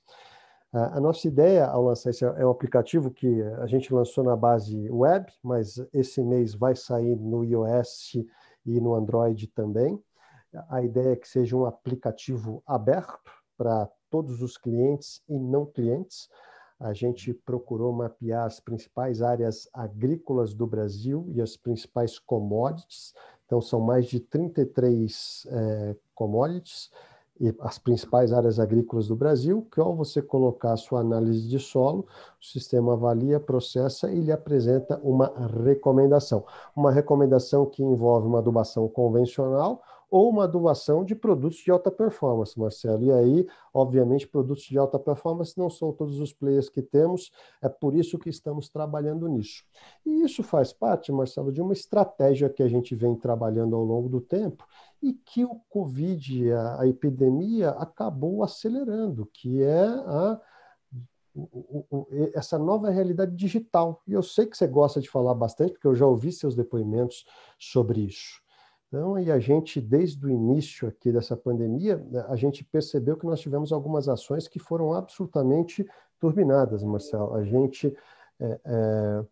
A 0.74 1.02
nossa 1.02 1.28
ideia 1.28 1.66
ao 1.66 1.84
lançar 1.84 2.12
esse 2.12 2.24
é 2.24 2.46
um 2.46 2.50
aplicativo 2.50 3.12
que 3.12 3.42
a 3.60 3.68
gente 3.68 3.94
lançou 3.94 4.24
na 4.24 4.38
base 4.38 4.90
web, 4.90 5.30
mas 5.44 5.86
esse 5.92 6.24
mês 6.24 6.56
vai 6.56 6.78
sair 6.78 7.18
no 7.18 7.44
iOS 7.44 8.14
e 8.66 8.80
no 8.80 8.96
Android 8.96 9.48
também. 9.48 10.02
A 10.70 10.82
ideia 10.82 11.12
é 11.12 11.16
que 11.18 11.28
seja 11.28 11.58
um 11.58 11.66
aplicativo 11.66 12.64
aberto 12.66 13.32
para 13.58 13.90
todos 14.10 14.42
os 14.42 14.58
clientes 14.58 15.22
e 15.28 15.38
não 15.38 15.66
clientes. 15.66 16.30
A 16.80 16.94
gente 16.94 17.34
procurou 17.34 17.92
mapear 17.92 18.46
as 18.46 18.62
principais 18.62 19.22
áreas 19.22 19.68
agrícolas 19.74 20.54
do 20.54 20.66
Brasil 20.66 21.28
e 21.34 21.42
as 21.42 21.58
principais 21.58 22.18
commodities. 22.18 23.14
Então, 23.46 23.60
são 23.60 23.82
mais 23.82 24.06
de 24.08 24.22
33 24.22 25.48
é, 25.50 25.96
commodities 26.16 26.90
e 27.42 27.56
as 27.60 27.80
principais 27.80 28.32
áreas 28.32 28.60
agrícolas 28.60 29.08
do 29.08 29.16
Brasil, 29.16 29.68
que 29.74 29.82
ao 29.82 29.96
você 29.96 30.22
colocar 30.22 30.74
a 30.74 30.78
sua 30.78 31.00
análise 31.00 31.50
de 31.50 31.58
solo, 31.58 32.06
o 32.40 32.46
sistema 32.46 32.94
avalia, 32.94 33.40
processa 33.40 34.12
e 34.12 34.20
lhe 34.20 34.32
apresenta 34.32 35.00
uma 35.04 35.34
recomendação. 35.66 36.46
Uma 36.76 36.92
recomendação 36.92 37.66
que 37.66 37.82
envolve 37.82 38.28
uma 38.28 38.38
adubação 38.38 38.88
convencional 38.88 39.82
ou 40.12 40.30
uma 40.30 40.44
adubação 40.44 41.06
de 41.06 41.16
produtos 41.16 41.60
de 41.60 41.72
alta 41.72 41.90
performance, 41.90 42.60
Marcelo. 42.60 43.06
E 43.06 43.12
aí, 43.14 43.48
obviamente, 43.74 44.28
produtos 44.28 44.66
de 44.66 44.78
alta 44.78 45.00
performance 45.00 45.58
não 45.58 45.70
são 45.70 45.94
todos 45.94 46.20
os 46.20 46.34
players 46.34 46.68
que 46.68 46.82
temos, 46.82 47.32
é 47.62 47.70
por 47.70 47.96
isso 47.96 48.20
que 48.20 48.30
estamos 48.30 48.68
trabalhando 48.68 49.30
nisso. 49.30 49.64
E 50.06 50.24
isso 50.24 50.44
faz 50.44 50.74
parte, 50.74 51.14
Marcelo, 51.14 51.50
de 51.50 51.62
uma 51.62 51.72
estratégia 51.72 52.50
que 52.50 52.62
a 52.62 52.68
gente 52.68 52.94
vem 52.94 53.16
trabalhando 53.16 53.74
ao 53.74 53.86
longo 53.86 54.10
do 54.10 54.20
tempo 54.20 54.68
e 55.02 55.14
que 55.14 55.46
o 55.46 55.56
Covid, 55.70 56.52
a, 56.52 56.82
a 56.82 56.88
epidemia, 56.88 57.70
acabou 57.70 58.44
acelerando, 58.44 59.26
que 59.34 59.64
é 59.64 59.86
a 59.86 60.42
essa 62.34 62.60
nova 62.60 62.90
realidade 62.90 63.34
digital. 63.34 64.02
E 64.06 64.12
eu 64.12 64.22
sei 64.22 64.46
que 64.46 64.58
você 64.58 64.68
gosta 64.68 65.00
de 65.00 65.10
falar 65.10 65.34
bastante, 65.34 65.72
porque 65.72 65.88
eu 65.88 65.96
já 65.96 66.06
ouvi 66.06 66.30
seus 66.34 66.54
depoimentos 66.54 67.24
sobre 67.58 68.02
isso. 68.02 68.41
Então, 68.92 69.18
e 69.18 69.32
a 69.32 69.40
gente, 69.40 69.80
desde 69.80 70.26
o 70.26 70.30
início 70.30 70.86
aqui 70.86 71.14
dessa 71.14 71.38
pandemia, 71.38 72.06
a 72.28 72.36
gente 72.36 72.62
percebeu 72.62 73.16
que 73.16 73.26
nós 73.26 73.40
tivemos 73.40 73.72
algumas 73.72 74.10
ações 74.10 74.50
que 74.50 74.60
foram 74.60 74.92
absolutamente 74.94 75.88
turbinadas, 76.20 76.84
Marcelo. 76.84 77.34
A 77.34 77.42
gente 77.46 77.96
é, 78.38 78.60
é, 78.66 79.26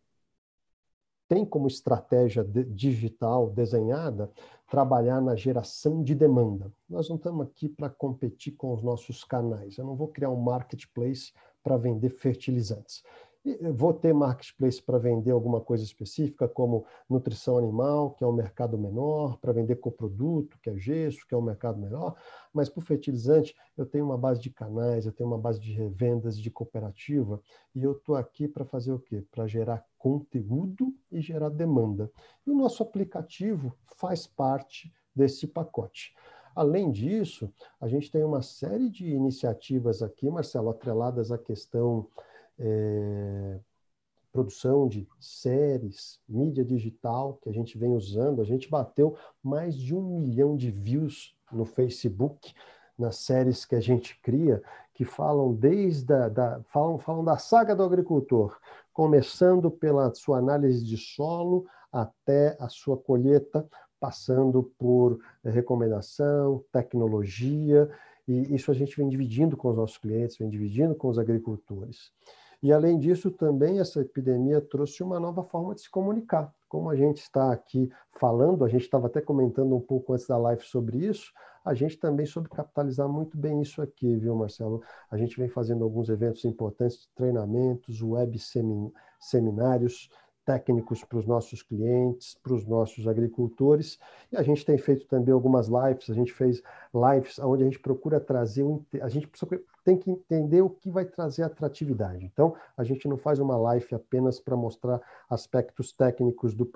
tem 1.27 1.43
como 1.43 1.67
estratégia 1.67 2.41
de, 2.41 2.63
digital 2.63 3.49
desenhada 3.49 4.31
trabalhar 4.69 5.19
na 5.19 5.35
geração 5.35 6.01
de 6.03 6.15
demanda. 6.15 6.71
Nós 6.89 7.09
não 7.09 7.17
estamos 7.17 7.45
aqui 7.45 7.67
para 7.67 7.89
competir 7.89 8.53
com 8.53 8.73
os 8.73 8.81
nossos 8.81 9.25
canais. 9.25 9.77
Eu 9.77 9.83
não 9.83 9.95
vou 9.95 10.07
criar 10.07 10.29
um 10.29 10.39
marketplace 10.39 11.33
para 11.61 11.75
vender 11.75 12.11
fertilizantes. 12.11 13.03
Vou 13.73 13.93
ter 13.93 14.13
marketplace 14.13 14.81
para 14.81 14.97
vender 14.97 15.31
alguma 15.31 15.61
coisa 15.61 15.81
específica, 15.81 16.45
como 16.45 16.85
nutrição 17.09 17.57
animal, 17.57 18.11
que 18.11 18.23
é 18.23 18.27
um 18.27 18.33
mercado 18.33 18.77
menor, 18.77 19.37
para 19.37 19.53
vender 19.53 19.77
coproduto, 19.77 20.59
que 20.59 20.69
é 20.69 20.77
gesso, 20.77 21.25
que 21.25 21.33
é 21.33 21.37
um 21.37 21.41
mercado 21.41 21.79
menor, 21.79 22.17
mas 22.53 22.67
para 22.67 22.81
o 22.81 22.85
fertilizante 22.85 23.55
eu 23.77 23.85
tenho 23.85 24.03
uma 24.03 24.17
base 24.17 24.41
de 24.41 24.49
canais, 24.49 25.05
eu 25.05 25.13
tenho 25.13 25.29
uma 25.29 25.37
base 25.37 25.57
de 25.57 25.71
revendas, 25.71 26.37
de 26.37 26.51
cooperativa, 26.51 27.41
e 27.73 27.81
eu 27.81 27.93
estou 27.93 28.15
aqui 28.17 28.45
para 28.45 28.65
fazer 28.65 28.91
o 28.91 28.99
quê? 28.99 29.23
Para 29.31 29.47
gerar 29.47 29.85
conteúdo 29.97 30.93
e 31.09 31.21
gerar 31.21 31.49
demanda. 31.49 32.11
E 32.45 32.51
o 32.51 32.55
nosso 32.55 32.83
aplicativo 32.83 33.73
faz 33.95 34.27
parte 34.27 34.93
desse 35.15 35.47
pacote. 35.47 36.13
Além 36.53 36.91
disso, 36.91 37.49
a 37.79 37.87
gente 37.87 38.11
tem 38.11 38.21
uma 38.21 38.41
série 38.41 38.89
de 38.89 39.07
iniciativas 39.07 40.01
aqui, 40.01 40.29
Marcelo, 40.29 40.69
atreladas 40.69 41.31
à 41.31 41.37
questão 41.37 42.05
é, 42.59 43.59
produção 44.31 44.87
de 44.87 45.07
séries, 45.19 46.19
mídia 46.27 46.63
digital 46.63 47.39
que 47.41 47.49
a 47.49 47.53
gente 47.53 47.77
vem 47.77 47.91
usando. 47.91 48.41
A 48.41 48.45
gente 48.45 48.69
bateu 48.69 49.15
mais 49.41 49.75
de 49.75 49.95
um 49.95 50.19
milhão 50.19 50.55
de 50.55 50.69
views 50.69 51.35
no 51.51 51.65
Facebook 51.65 52.53
nas 52.97 53.15
séries 53.15 53.65
que 53.65 53.75
a 53.75 53.79
gente 53.79 54.19
cria, 54.21 54.61
que 54.93 55.05
falam 55.05 55.53
desde 55.53 56.13
a, 56.13 56.27
da, 56.27 56.61
falam, 56.65 56.99
falam 56.99 57.23
da 57.23 57.37
saga 57.37 57.73
do 57.73 57.83
agricultor, 57.83 58.59
começando 58.91 59.71
pela 59.71 60.13
sua 60.13 60.37
análise 60.37 60.83
de 60.83 60.97
solo 60.97 61.65
até 61.91 62.57
a 62.59 62.67
sua 62.67 62.97
colheita, 62.97 63.65
passando 63.99 64.63
por 64.77 65.19
recomendação, 65.43 66.63
tecnologia, 66.71 67.89
e 68.27 68.53
isso 68.53 68.69
a 68.69 68.73
gente 68.73 68.95
vem 68.95 69.09
dividindo 69.09 69.57
com 69.57 69.69
os 69.69 69.75
nossos 69.75 69.97
clientes, 69.97 70.37
vem 70.37 70.49
dividindo 70.49 70.93
com 70.93 71.07
os 71.07 71.17
agricultores. 71.17 72.11
E, 72.61 72.73
além 72.73 72.99
disso, 72.99 73.31
também 73.31 73.79
essa 73.79 74.01
epidemia 74.01 74.59
trouxe 74.59 75.01
uma 75.01 75.19
nova 75.19 75.43
forma 75.43 75.73
de 75.73 75.81
se 75.81 75.89
comunicar. 75.89 76.53
Como 76.67 76.89
a 76.89 76.95
gente 76.95 77.17
está 77.17 77.51
aqui 77.51 77.89
falando, 78.19 78.65
a 78.65 78.67
gente 78.67 78.83
estava 78.83 79.07
até 79.07 79.21
comentando 79.21 79.75
um 79.75 79.79
pouco 79.79 80.13
antes 80.13 80.27
da 80.27 80.37
live 80.37 80.63
sobre 80.63 80.97
isso, 81.05 81.31
a 81.63 81.73
gente 81.73 81.97
também 81.97 82.25
soube 82.25 82.49
capitalizar 82.49 83.07
muito 83.07 83.37
bem 83.37 83.61
isso 83.61 83.81
aqui, 83.81 84.15
viu, 84.17 84.35
Marcelo? 84.35 84.81
A 85.09 85.17
gente 85.17 85.37
vem 85.37 85.47
fazendo 85.47 85.83
alguns 85.83 86.09
eventos 86.09 86.43
importantes 86.45 87.09
treinamentos, 87.15 88.01
web 88.01 88.37
seminários, 89.19 90.09
técnicos 90.49 91.03
para 91.03 91.19
os 91.19 91.27
nossos 91.27 91.61
clientes, 91.61 92.33
para 92.41 92.55
os 92.55 92.65
nossos 92.65 93.07
agricultores. 93.07 93.99
E 94.31 94.35
a 94.35 94.41
gente 94.41 94.65
tem 94.65 94.79
feito 94.79 95.05
também 95.05 95.31
algumas 95.31 95.67
lives, 95.67 96.09
a 96.09 96.13
gente 96.15 96.33
fez 96.33 96.63
lives 96.91 97.37
onde 97.37 97.61
a 97.61 97.65
gente 97.67 97.77
procura 97.77 98.19
trazer, 98.19 98.65
a 98.99 99.07
gente 99.07 99.29
tem 99.85 99.95
que 99.95 100.09
entender 100.09 100.63
o 100.63 100.69
que 100.71 100.89
vai 100.89 101.05
trazer 101.05 101.43
atratividade. 101.43 102.25
Então, 102.25 102.55
a 102.75 102.83
gente 102.83 103.07
não 103.07 103.15
faz 103.15 103.37
uma 103.37 103.55
live 103.57 103.93
apenas 103.93 104.39
para 104.39 104.57
mostrar 104.57 104.99
aspectos 105.29 105.91
técnicos 105.91 106.55
do, 106.55 106.67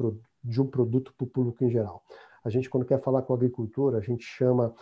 de 0.44 0.62
um 0.62 0.68
produto 0.68 1.12
para 1.18 1.26
o 1.26 1.28
público 1.28 1.64
em 1.64 1.70
geral. 1.72 2.04
A 2.44 2.50
gente, 2.50 2.70
quando 2.70 2.86
quer 2.86 3.00
falar 3.02 3.22
com 3.22 3.32
o 3.32 3.36
agricultor, 3.36 3.96
a 3.96 4.02
gente 4.02 4.24
chama 4.24 4.76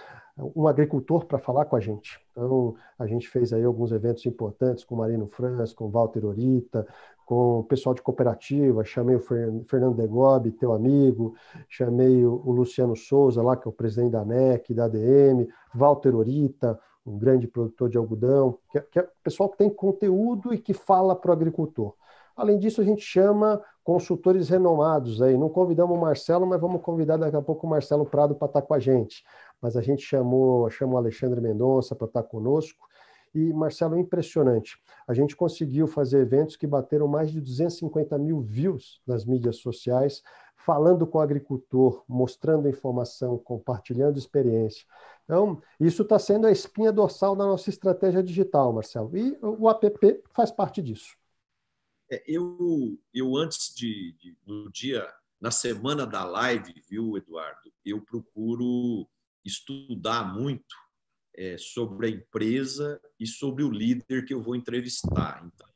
um 0.55 0.67
agricultor 0.67 1.25
para 1.25 1.37
falar 1.37 1.65
com 1.65 1.75
a 1.75 1.79
gente. 1.79 2.19
Então, 2.31 2.75
a 2.97 3.05
gente 3.05 3.27
fez 3.27 3.53
aí 3.53 3.63
alguns 3.63 3.91
eventos 3.91 4.25
importantes 4.25 4.83
com 4.83 4.95
Marino 4.95 5.27
Franz, 5.27 5.71
com 5.71 5.89
Walter 5.89 6.25
Orita, 6.25 6.87
com 7.25 7.59
o 7.59 7.63
pessoal 7.63 7.95
de 7.95 8.01
cooperativa, 8.01 8.83
chamei 8.83 9.15
o 9.15 9.19
Fernando 9.19 9.95
Degobi, 9.95 10.51
teu 10.51 10.73
amigo, 10.73 11.33
chamei 11.69 12.25
o 12.25 12.51
Luciano 12.51 12.95
Souza, 12.95 13.41
lá, 13.41 13.55
que 13.55 13.67
é 13.67 13.69
o 13.69 13.73
presidente 13.73 14.11
da 14.11 14.21
ANEC, 14.21 14.73
da 14.73 14.85
ADM, 14.85 15.47
Walter 15.73 16.15
Orita, 16.15 16.79
um 17.05 17.17
grande 17.17 17.47
produtor 17.47 17.89
de 17.89 17.97
algodão, 17.97 18.57
que 18.69 18.77
é, 18.77 18.81
que 18.81 18.99
é 18.99 19.07
pessoal 19.23 19.49
que 19.49 19.57
tem 19.57 19.69
conteúdo 19.69 20.53
e 20.53 20.57
que 20.57 20.73
fala 20.73 21.15
para 21.15 21.31
o 21.31 21.33
agricultor. 21.33 21.93
Além 22.35 22.57
disso, 22.57 22.81
a 22.81 22.83
gente 22.83 23.01
chama 23.01 23.61
consultores 23.83 24.49
renomados 24.49 25.21
aí. 25.21 25.37
Não 25.37 25.49
convidamos 25.49 25.97
o 25.97 25.99
Marcelo, 25.99 26.45
mas 26.45 26.59
vamos 26.59 26.81
convidar 26.81 27.17
daqui 27.17 27.35
a 27.35 27.41
pouco 27.41 27.67
o 27.67 27.69
Marcelo 27.69 28.05
Prado 28.05 28.35
para 28.35 28.47
estar 28.47 28.61
com 28.61 28.73
a 28.73 28.79
gente. 28.79 29.23
Mas 29.61 29.75
a 29.75 29.81
gente 29.81 30.03
chamou, 30.03 30.69
chamou 30.69 30.95
o 30.95 30.97
Alexandre 30.97 31.41
Mendonça 31.41 31.95
para 31.95 32.07
estar 32.07 32.23
conosco. 32.23 32.87
E, 33.33 33.53
Marcelo, 33.53 33.97
impressionante. 33.97 34.77
A 35.07 35.13
gente 35.13 35.35
conseguiu 35.35 35.87
fazer 35.87 36.19
eventos 36.19 36.55
que 36.55 36.67
bateram 36.67 37.07
mais 37.07 37.31
de 37.31 37.39
250 37.39 38.17
mil 38.17 38.41
views 38.41 39.01
nas 39.07 39.25
mídias 39.25 39.57
sociais, 39.57 40.21
falando 40.55 41.07
com 41.07 41.17
o 41.17 41.21
agricultor, 41.21 42.03
mostrando 42.07 42.67
informação, 42.67 43.37
compartilhando 43.37 44.17
experiência. 44.17 44.85
Então, 45.23 45.61
isso 45.79 46.01
está 46.03 46.19
sendo 46.19 46.45
a 46.45 46.51
espinha 46.51 46.91
dorsal 46.91 47.35
da 47.35 47.45
nossa 47.45 47.69
estratégia 47.69 48.21
digital, 48.21 48.73
Marcelo. 48.73 49.17
E 49.17 49.37
o 49.41 49.69
app 49.69 50.23
faz 50.31 50.51
parte 50.51 50.81
disso. 50.81 51.15
É, 52.09 52.21
eu, 52.27 52.99
eu 53.13 53.37
antes 53.37 53.73
de, 53.73 54.11
de, 54.19 54.37
no 54.45 54.69
dia, 54.69 55.07
na 55.39 55.49
semana 55.49 56.05
da 56.05 56.25
live, 56.25 56.73
viu, 56.89 57.17
Eduardo, 57.17 57.71
eu 57.85 58.01
procuro 58.01 59.07
estudar 59.43 60.23
muito 60.33 60.75
é, 61.35 61.57
sobre 61.57 62.07
a 62.07 62.09
empresa 62.09 62.99
e 63.19 63.25
sobre 63.25 63.63
o 63.63 63.71
líder 63.71 64.25
que 64.25 64.33
eu 64.33 64.41
vou 64.41 64.55
entrevistar. 64.55 65.43
Então, 65.45 65.69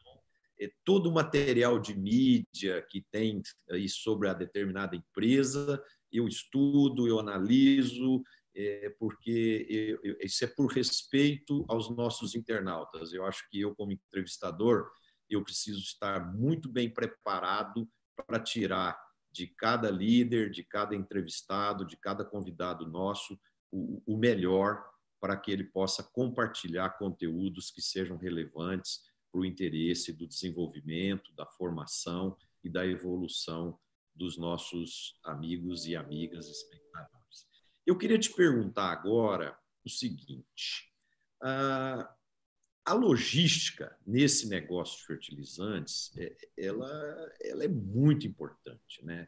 é, 0.60 0.72
todo 0.84 1.10
o 1.10 1.14
material 1.14 1.80
de 1.80 1.98
mídia 1.98 2.82
que 2.90 3.06
tem 3.12 3.42
aí 3.70 3.90
sobre 3.90 4.30
a 4.30 4.34
determinada 4.34 4.96
empresa, 4.96 5.82
eu 6.12 6.28
estudo, 6.28 7.08
eu 7.08 7.20
analiso, 7.20 8.24
é, 8.56 8.90
porque 8.98 9.66
eu, 9.70 10.00
eu, 10.02 10.18
isso 10.22 10.46
é 10.46 10.48
por 10.48 10.68
respeito 10.72 11.66
aos 11.68 11.90
nossos 11.90 12.36
internautas. 12.36 13.12
Eu 13.12 13.26
acho 13.26 13.48
que 13.50 13.60
eu, 13.60 13.76
como 13.76 13.92
entrevistador, 13.92 14.90
eu 15.30 15.44
preciso 15.44 15.80
estar 15.80 16.34
muito 16.34 16.70
bem 16.70 16.90
preparado 16.90 17.88
para 18.16 18.40
tirar 18.40 18.98
de 19.32 19.48
cada 19.48 19.90
líder, 19.90 20.50
de 20.50 20.64
cada 20.64 20.96
entrevistado, 20.96 21.86
de 21.86 21.98
cada 21.98 22.24
convidado 22.24 22.88
nosso, 22.88 23.38
o, 23.70 24.02
o 24.06 24.18
melhor 24.18 24.82
para 25.26 25.36
que 25.36 25.50
ele 25.50 25.64
possa 25.64 26.04
compartilhar 26.04 27.00
conteúdos 27.00 27.72
que 27.72 27.82
sejam 27.82 28.16
relevantes 28.16 29.02
para 29.32 29.42
o 29.42 29.46
interesse 29.46 30.14
do 30.14 30.28
desenvolvimento, 30.28 31.34
da 31.34 31.48
formação 31.48 32.38
e 32.64 32.70
da 32.70 32.86
evolução 32.86 33.76
dos 34.14 34.38
nossos 34.38 35.20
amigos 35.24 35.88
e 35.88 35.96
amigas 35.96 36.48
espectadores. 36.48 37.48
Eu 37.88 37.98
queria 37.98 38.20
te 38.20 38.32
perguntar 38.34 38.92
agora 38.92 39.58
o 39.84 39.90
seguinte: 39.90 40.94
a 41.42 42.94
logística 42.94 43.98
nesse 44.06 44.48
negócio 44.48 45.00
de 45.00 45.08
fertilizantes, 45.08 46.16
é, 46.20 46.38
ela, 46.56 47.34
ela 47.42 47.64
é 47.64 47.68
muito 47.68 48.28
importante, 48.28 49.04
né? 49.04 49.28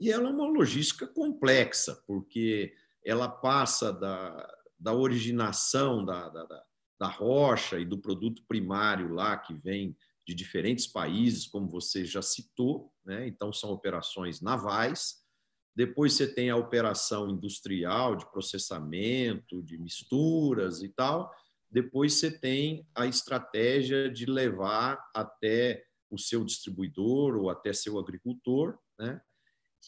E 0.00 0.10
ela 0.10 0.30
é 0.30 0.32
uma 0.32 0.48
logística 0.48 1.06
complexa, 1.06 2.02
porque 2.06 2.74
ela 3.04 3.28
passa 3.28 3.92
da, 3.92 4.63
da 4.84 4.92
originação 4.92 6.04
da, 6.04 6.28
da, 6.28 6.64
da 7.00 7.08
rocha 7.08 7.80
e 7.80 7.86
do 7.86 7.96
produto 7.96 8.44
primário 8.46 9.14
lá 9.14 9.34
que 9.34 9.54
vem 9.54 9.96
de 10.26 10.34
diferentes 10.34 10.86
países, 10.86 11.46
como 11.46 11.66
você 11.66 12.04
já 12.04 12.20
citou, 12.20 12.92
né? 13.02 13.26
então 13.26 13.50
são 13.50 13.70
operações 13.70 14.42
navais. 14.42 15.24
Depois 15.74 16.12
você 16.12 16.32
tem 16.32 16.50
a 16.50 16.56
operação 16.56 17.30
industrial 17.30 18.14
de 18.14 18.30
processamento, 18.30 19.62
de 19.62 19.78
misturas 19.78 20.82
e 20.82 20.90
tal. 20.90 21.34
Depois 21.70 22.12
você 22.12 22.30
tem 22.30 22.86
a 22.94 23.06
estratégia 23.06 24.10
de 24.10 24.26
levar 24.26 25.02
até 25.14 25.82
o 26.10 26.18
seu 26.18 26.44
distribuidor 26.44 27.36
ou 27.36 27.48
até 27.48 27.72
seu 27.72 27.98
agricultor, 27.98 28.78
né? 28.98 29.20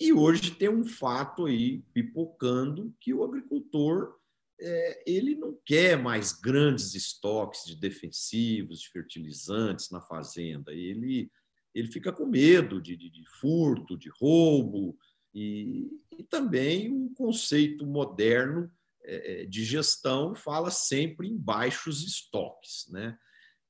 E 0.01 0.13
hoje 0.13 0.51
tem 0.51 0.69
um 0.69 0.85
fato 0.85 1.47
aí 1.47 1.83
pipocando 1.95 2.95
que 3.01 3.15
o 3.15 3.23
agricultor 3.23 4.19
é, 4.61 5.03
ele 5.07 5.35
não 5.37 5.59
quer 5.65 5.99
mais 5.99 6.33
grandes 6.33 6.95
estoques 6.95 7.65
de 7.65 7.77
defensivos, 7.77 8.81
de 8.81 8.89
fertilizantes 8.91 9.91
na 9.91 10.01
fazenda. 10.01 10.73
Ele, 10.73 11.31
ele 11.75 11.89
fica 11.89 12.13
com 12.13 12.27
medo 12.27 12.81
de, 12.81 12.97
de, 12.97 13.11
de 13.11 13.25
furto, 13.41 13.97
de 13.97 14.09
roubo, 14.21 14.97
e, 15.35 15.91
e, 16.19 16.23
também 16.23 16.91
um 16.91 17.13
conceito 17.13 17.87
moderno 17.87 18.73
é, 19.05 19.43
é, 19.43 19.45
de 19.45 19.63
gestão 19.65 20.35
fala 20.35 20.71
sempre 20.71 21.29
em 21.29 21.37
baixos 21.37 22.03
estoques. 22.03 22.87
Né? 22.91 23.19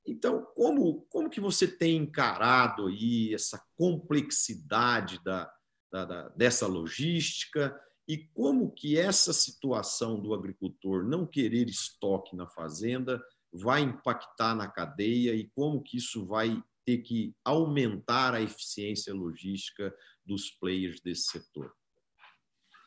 Então, 0.05 0.47
como, 0.55 1.01
como 1.09 1.29
que 1.29 1.41
você 1.41 1.67
tem 1.67 1.97
encarado 1.97 2.87
aí 2.87 3.33
essa 3.33 3.61
complexidade 3.75 5.21
da, 5.25 5.51
da, 5.91 6.05
da 6.05 6.29
dessa 6.29 6.65
logística? 6.65 7.77
E 8.07 8.17
como 8.33 8.71
que 8.71 8.97
essa 8.97 9.33
situação 9.33 10.19
do 10.19 10.33
agricultor 10.33 11.03
não 11.03 11.25
querer 11.25 11.67
estoque 11.67 12.35
na 12.35 12.47
fazenda 12.47 13.21
vai 13.51 13.81
impactar 13.81 14.55
na 14.55 14.67
cadeia 14.67 15.33
e 15.35 15.49
como 15.55 15.81
que 15.81 15.97
isso 15.97 16.25
vai 16.25 16.61
ter 16.85 16.99
que 16.99 17.35
aumentar 17.43 18.33
a 18.33 18.41
eficiência 18.41 19.13
logística 19.13 19.93
dos 20.25 20.49
players 20.51 21.01
desse 21.01 21.23
setor? 21.23 21.73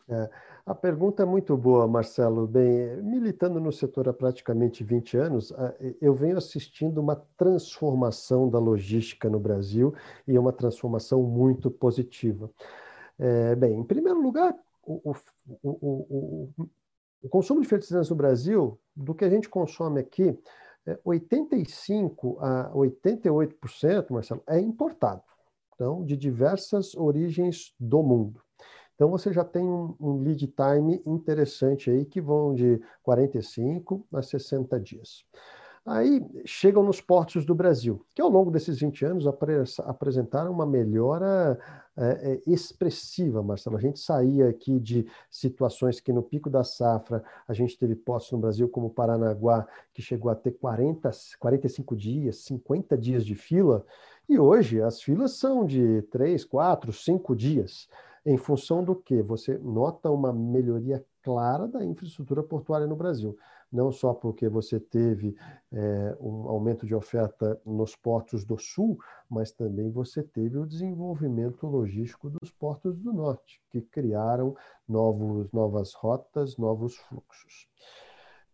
É, 0.08 0.28
a 0.66 0.74
pergunta 0.74 1.22
é 1.22 1.26
muito 1.26 1.56
boa, 1.56 1.86
Marcelo. 1.86 2.46
Bem, 2.46 3.00
militando 3.02 3.60
no 3.60 3.70
setor 3.70 4.08
há 4.08 4.12
praticamente 4.12 4.82
20 4.82 5.16
anos, 5.16 5.52
eu 6.00 6.14
venho 6.14 6.36
assistindo 6.36 6.98
uma 6.98 7.14
transformação 7.36 8.48
da 8.48 8.58
logística 8.58 9.28
no 9.28 9.38
Brasil 9.38 9.94
e 10.26 10.36
uma 10.36 10.52
transformação 10.52 11.22
muito 11.22 11.70
positiva. 11.70 12.50
É, 13.18 13.54
bem, 13.54 13.78
em 13.78 13.84
primeiro 13.84 14.20
lugar, 14.20 14.56
o, 15.04 15.14
o, 15.62 15.70
o, 15.70 16.66
o, 17.22 17.28
consumo 17.28 17.60
de 17.60 17.68
fertilizantes 17.68 18.10
no 18.10 18.16
Brasil, 18.16 18.78
do 18.94 19.14
que 19.14 19.24
a 19.24 19.30
gente 19.30 19.48
consome 19.48 20.00
aqui, 20.00 20.38
é 20.86 20.98
85 21.04 22.38
a 22.40 22.70
88%, 22.72 24.10
Marcelo, 24.10 24.42
é 24.46 24.58
importado. 24.58 25.22
Então, 25.74 26.04
de 26.04 26.16
diversas 26.16 26.94
origens 26.94 27.74
do 27.78 28.02
mundo. 28.02 28.42
Então, 28.94 29.08
você 29.08 29.32
já 29.32 29.44
tem 29.44 29.64
um, 29.64 29.94
um 29.98 30.20
lead 30.20 30.46
time 30.48 31.02
interessante 31.06 31.90
aí, 31.90 32.04
que 32.04 32.20
vão 32.20 32.54
de 32.54 32.82
45 33.02 34.06
a 34.12 34.20
60 34.20 34.78
dias. 34.78 35.24
Aí 35.90 36.24
chegam 36.44 36.84
nos 36.84 37.00
portos 37.00 37.44
do 37.44 37.52
Brasil, 37.52 38.06
que 38.14 38.22
ao 38.22 38.28
longo 38.28 38.48
desses 38.48 38.78
20 38.78 39.04
anos 39.06 39.26
apresentaram 39.26 40.52
uma 40.52 40.64
melhora 40.64 41.58
é, 41.96 42.04
é, 42.04 42.40
expressiva, 42.46 43.42
Marcelo. 43.42 43.76
A 43.76 43.80
gente 43.80 43.98
saía 43.98 44.48
aqui 44.50 44.78
de 44.78 45.04
situações 45.28 45.98
que 45.98 46.12
no 46.12 46.22
pico 46.22 46.48
da 46.48 46.62
safra 46.62 47.24
a 47.48 47.52
gente 47.52 47.76
teve 47.76 47.96
portos 47.96 48.30
no 48.30 48.38
Brasil, 48.38 48.68
como 48.68 48.88
Paranaguá, 48.88 49.66
que 49.92 50.00
chegou 50.00 50.30
a 50.30 50.36
ter 50.36 50.52
40, 50.52 51.10
45 51.40 51.96
dias, 51.96 52.36
50 52.44 52.96
dias 52.96 53.26
de 53.26 53.34
fila, 53.34 53.84
e 54.28 54.38
hoje 54.38 54.80
as 54.80 55.02
filas 55.02 55.32
são 55.32 55.66
de 55.66 56.02
3, 56.02 56.44
4, 56.44 56.92
5 56.92 57.34
dias. 57.34 57.88
Em 58.24 58.36
função 58.36 58.84
do 58.84 58.94
que? 58.94 59.22
Você 59.22 59.58
nota 59.58 60.08
uma 60.08 60.32
melhoria 60.32 61.04
clara 61.20 61.66
da 61.66 61.84
infraestrutura 61.84 62.44
portuária 62.44 62.86
no 62.86 62.94
Brasil 62.94 63.36
não 63.72 63.92
só 63.92 64.12
porque 64.12 64.48
você 64.48 64.80
teve 64.80 65.36
é, 65.72 66.16
um 66.20 66.48
aumento 66.48 66.86
de 66.86 66.94
oferta 66.94 67.60
nos 67.64 67.94
portos 67.94 68.44
do 68.44 68.58
sul, 68.58 68.98
mas 69.28 69.52
também 69.52 69.90
você 69.90 70.22
teve 70.22 70.58
o 70.58 70.66
desenvolvimento 70.66 71.66
logístico 71.66 72.30
dos 72.30 72.50
portos 72.50 72.98
do 72.98 73.12
norte, 73.12 73.62
que 73.70 73.80
criaram 73.80 74.56
novos, 74.88 75.50
novas 75.52 75.94
rotas, 75.94 76.56
novos 76.56 76.96
fluxos. 76.96 77.68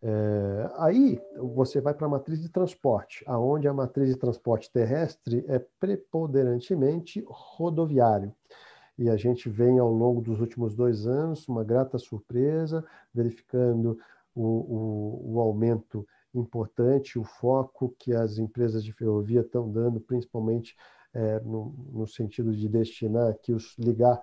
É, 0.02 0.70
aí 0.76 1.20
você 1.38 1.80
vai 1.80 1.94
para 1.94 2.06
a 2.06 2.10
matriz 2.10 2.40
de 2.40 2.50
transporte, 2.50 3.24
aonde 3.26 3.66
a 3.66 3.72
matriz 3.72 4.08
de 4.08 4.16
transporte 4.16 4.70
terrestre 4.70 5.44
é 5.48 5.58
preponderantemente 5.80 7.24
rodoviário. 7.26 8.32
E 8.98 9.10
a 9.10 9.16
gente 9.16 9.48
vem 9.48 9.78
ao 9.78 9.90
longo 9.90 10.22
dos 10.22 10.40
últimos 10.40 10.74
dois 10.74 11.06
anos 11.06 11.46
uma 11.48 11.62
grata 11.62 11.98
surpresa, 11.98 12.84
verificando 13.12 13.98
o, 14.36 14.42
o, 14.42 15.34
o 15.34 15.40
aumento 15.40 16.06
importante, 16.34 17.18
o 17.18 17.24
foco 17.24 17.94
que 17.98 18.14
as 18.14 18.38
empresas 18.38 18.84
de 18.84 18.92
ferrovia 18.92 19.40
estão 19.40 19.70
dando, 19.70 19.98
principalmente 19.98 20.76
é, 21.14 21.40
no, 21.40 21.74
no, 21.92 22.06
sentido 22.06 22.54
de 22.54 22.68
destinar 22.68 23.30
aqui, 23.30 23.54
os, 23.54 23.74
ligar 23.78 24.20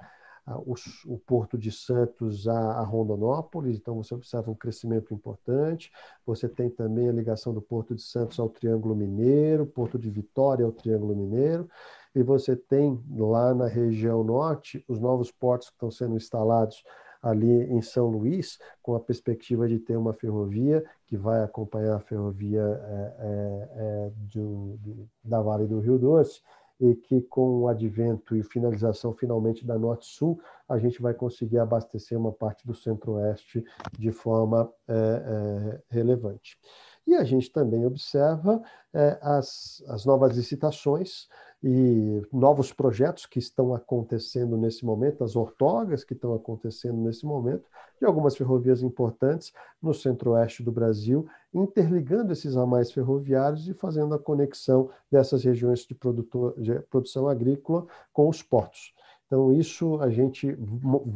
os, 0.66 1.03
o 1.05 1.18
Porto 1.18 1.57
de 1.57 1.72
Santos 1.72 2.47
a, 2.47 2.74
a, 2.74 2.84
Rondonópolis, 2.84 3.78
então 3.78 3.95
você 3.95 4.14
observa 4.14 4.51
um 4.51 4.55
crescimento 4.55 5.14
importante. 5.14 5.91
Você 6.26 6.47
tem 6.47 6.70
também 6.70 7.09
a 7.09 7.14
ligação 7.14 7.53
do 7.53 7.61
Porto 7.61 7.95
de 7.95 8.01
Santos 8.03 8.39
ao 8.39 8.49
Triângulo 8.49 8.95
Mineiro, 8.95 9.66
Porto 9.66 9.97
de 9.97 10.09
Vitória 10.09 10.66
ao 10.66 10.72
Triângulo 10.72 11.16
Mineiro, 11.16 11.68
e 12.14 12.22
você 12.22 12.55
tem 12.55 13.01
lá 13.09 13.55
na 13.55 13.68
região 13.68 14.24
norte 14.24 14.84
os 14.88 14.99
novos 14.99 15.32
portos 15.32 15.70
que 15.70 15.76
estão 15.76 15.89
sendo 15.89 16.16
instalados 16.16 16.84
ali 17.24 17.64
em 17.72 17.82
São 17.82 18.10
Luís, 18.10 18.60
com 18.82 18.94
a 18.94 19.00
perspectiva 19.00 19.68
de 19.68 19.80
ter 19.80 19.96
uma 19.96 20.14
ferrovia 20.14 20.84
que 21.08 21.16
vai 21.16 21.42
acompanhar 21.42 21.96
a 21.96 22.00
ferrovia 22.02 22.62
é, 22.62 23.16
é, 23.20 23.70
é 23.76 24.12
do, 24.34 24.78
da 25.24 25.42
Vale 25.42 25.66
do 25.66 25.80
Rio 25.80 25.98
Doce, 25.98 26.42
e 26.80 26.96
que 26.96 27.22
com 27.22 27.62
o 27.62 27.68
advento 27.70 28.36
e 28.36 28.44
finalização 28.44 29.14
finalmente 29.14 29.66
da 29.66 29.78
Norte-Sul, 29.78 30.42
a 30.68 30.78
gente 30.78 31.02
vai 31.02 31.14
conseguir 31.14 31.60
abastecer 31.60 32.18
uma 32.18 32.32
parte 32.32 32.68
do 32.68 32.74
Centro-Oeste 32.74 33.64
de 33.98 34.12
forma 34.12 34.70
é, 34.88 34.94
é, 34.94 35.82
relevante. 35.90 36.58
E 37.06 37.16
a 37.16 37.24
gente 37.24 37.51
também 37.51 37.86
observa 37.86 38.62
é, 38.93 39.18
as, 39.22 39.84
as 39.88 40.06
novas 40.06 40.36
licitações 40.36 41.28
e 41.64 42.22
novos 42.32 42.74
projetos 42.74 43.26
que 43.26 43.39
estão 43.39 43.74
acontecendo 43.74 44.58
nesse 44.58 44.86
momento, 44.86 45.24
as 45.24 45.36
ortogas 45.36 46.04
que 46.04 46.14
estão 46.14 46.34
acontecendo 46.34 46.97
nesse 46.97 47.26
momento, 47.26 47.64
de 47.99 48.06
algumas 48.06 48.36
ferrovias 48.36 48.84
importantes 48.84 49.54
no 49.82 49.93
centro-oeste 49.93 50.62
do 50.62 50.72
Brasil, 50.72 51.26
interligando 51.54 52.34
esses 52.34 52.56
ramais 52.56 52.91
ferroviários 52.91 53.68
e 53.68 53.74
fazendo 53.74 54.14
a 54.14 54.20
conexão 54.20 54.89
dessas 55.10 55.43
regiões 55.43 55.86
de, 55.86 55.95
produtor, 55.95 56.54
de 56.60 56.80
produção 56.82 57.30
agrícola 57.30 57.86
com 58.12 58.28
os 58.28 58.43
portos. 58.43 58.93
Então, 59.34 59.52
isso 59.52 60.00
a 60.00 60.12
gente 60.12 60.56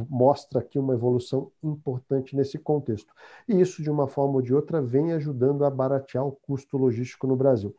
mostra 0.10 0.60
aqui 0.60 0.80
uma 0.80 0.96
evolução 0.96 1.52
importante 1.62 2.36
nesse 2.36 2.58
contexto. 2.58 3.14
E 3.48 3.62
isso, 3.62 3.84
de 3.84 3.92
uma 3.92 4.08
forma 4.08 4.38
ou 4.38 4.42
de 4.42 4.56
outra, 4.56 4.82
vem 4.82 5.14
ajudando 5.14 5.64
a 5.64 5.70
baratear 5.70 6.26
o 6.26 6.32
custo 6.32 6.80
logístico 6.80 7.28
no 7.28 7.36
Brasil 7.36 7.76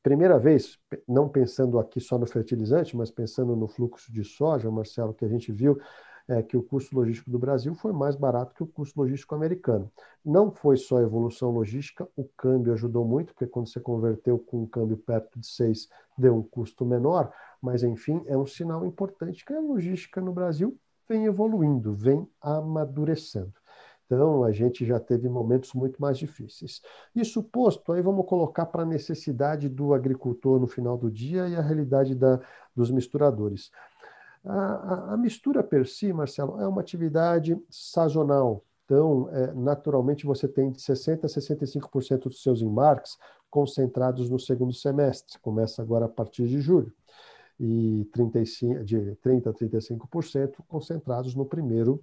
primeira 0.00 0.38
vez, 0.38 0.78
não 1.06 1.28
pensando 1.28 1.78
aqui 1.78 2.00
só 2.00 2.16
no 2.16 2.26
fertilizante, 2.26 2.96
mas 2.96 3.10
pensando 3.10 3.54
no 3.56 3.66
fluxo 3.66 4.10
de 4.12 4.24
soja, 4.24 4.70
Marcelo, 4.70 5.12
que 5.12 5.24
a 5.24 5.28
gente 5.28 5.50
viu 5.52 5.78
é 6.28 6.42
que 6.42 6.56
o 6.56 6.62
custo 6.62 6.94
logístico 6.94 7.30
do 7.30 7.38
Brasil 7.38 7.74
foi 7.74 7.90
mais 7.90 8.14
barato 8.14 8.54
que 8.54 8.62
o 8.62 8.66
custo 8.66 9.00
logístico 9.00 9.34
americano. 9.34 9.90
Não 10.22 10.50
foi 10.50 10.76
só 10.76 10.98
a 10.98 11.02
evolução 11.02 11.50
logística, 11.50 12.06
o 12.14 12.24
câmbio 12.36 12.74
ajudou 12.74 13.04
muito, 13.04 13.32
porque 13.32 13.46
quando 13.46 13.68
você 13.68 13.80
converteu 13.80 14.38
com 14.38 14.62
um 14.62 14.66
câmbio 14.66 14.98
perto 14.98 15.40
de 15.40 15.46
6, 15.46 15.88
deu 16.18 16.36
um 16.36 16.42
custo 16.42 16.84
menor, 16.84 17.32
mas 17.60 17.82
enfim, 17.82 18.22
é 18.26 18.36
um 18.36 18.46
sinal 18.46 18.84
importante 18.84 19.44
que 19.44 19.52
a 19.52 19.60
logística 19.60 20.20
no 20.20 20.32
Brasil 20.32 20.78
vem 21.08 21.24
evoluindo, 21.24 21.94
vem 21.94 22.28
amadurecendo. 22.40 23.52
Então, 24.06 24.42
a 24.42 24.50
gente 24.50 24.86
já 24.86 24.98
teve 24.98 25.28
momentos 25.28 25.74
muito 25.74 26.00
mais 26.00 26.18
difíceis. 26.18 26.80
Isso 27.14 27.42
posto, 27.42 27.92
aí 27.92 28.00
vamos 28.00 28.24
colocar 28.26 28.64
para 28.64 28.82
a 28.82 28.86
necessidade 28.86 29.68
do 29.68 29.92
agricultor 29.92 30.58
no 30.58 30.66
final 30.66 30.96
do 30.96 31.10
dia 31.10 31.46
e 31.46 31.54
a 31.54 31.60
realidade 31.60 32.14
da, 32.14 32.40
dos 32.74 32.90
misturadores. 32.90 33.70
A, 34.42 34.54
a, 34.54 35.14
a, 35.14 35.16
mistura 35.18 35.62
per 35.62 35.86
si, 35.86 36.10
Marcelo, 36.10 36.58
é 36.58 36.66
uma 36.66 36.80
atividade 36.80 37.60
sazonal. 37.68 38.64
Então, 38.86 39.28
é, 39.30 39.52
naturalmente, 39.52 40.24
você 40.24 40.48
tem 40.48 40.70
de 40.70 40.78
60% 40.78 41.24
a 41.24 41.26
65% 41.26 42.22
dos 42.22 42.42
seus 42.42 42.62
embarques 42.62 43.18
concentrados 43.50 44.30
no 44.30 44.38
segundo 44.38 44.72
semestre. 44.72 45.38
Começa 45.40 45.82
agora 45.82 46.06
a 46.06 46.08
partir 46.08 46.48
de 46.48 46.62
julho. 46.62 46.90
E 47.60 48.08
35, 48.12 48.84
de 48.84 49.16
30% 49.24 49.48
a 49.48 49.52
35% 49.52 50.58
concentrados 50.68 51.34
no 51.34 51.44
primeiro 51.44 52.00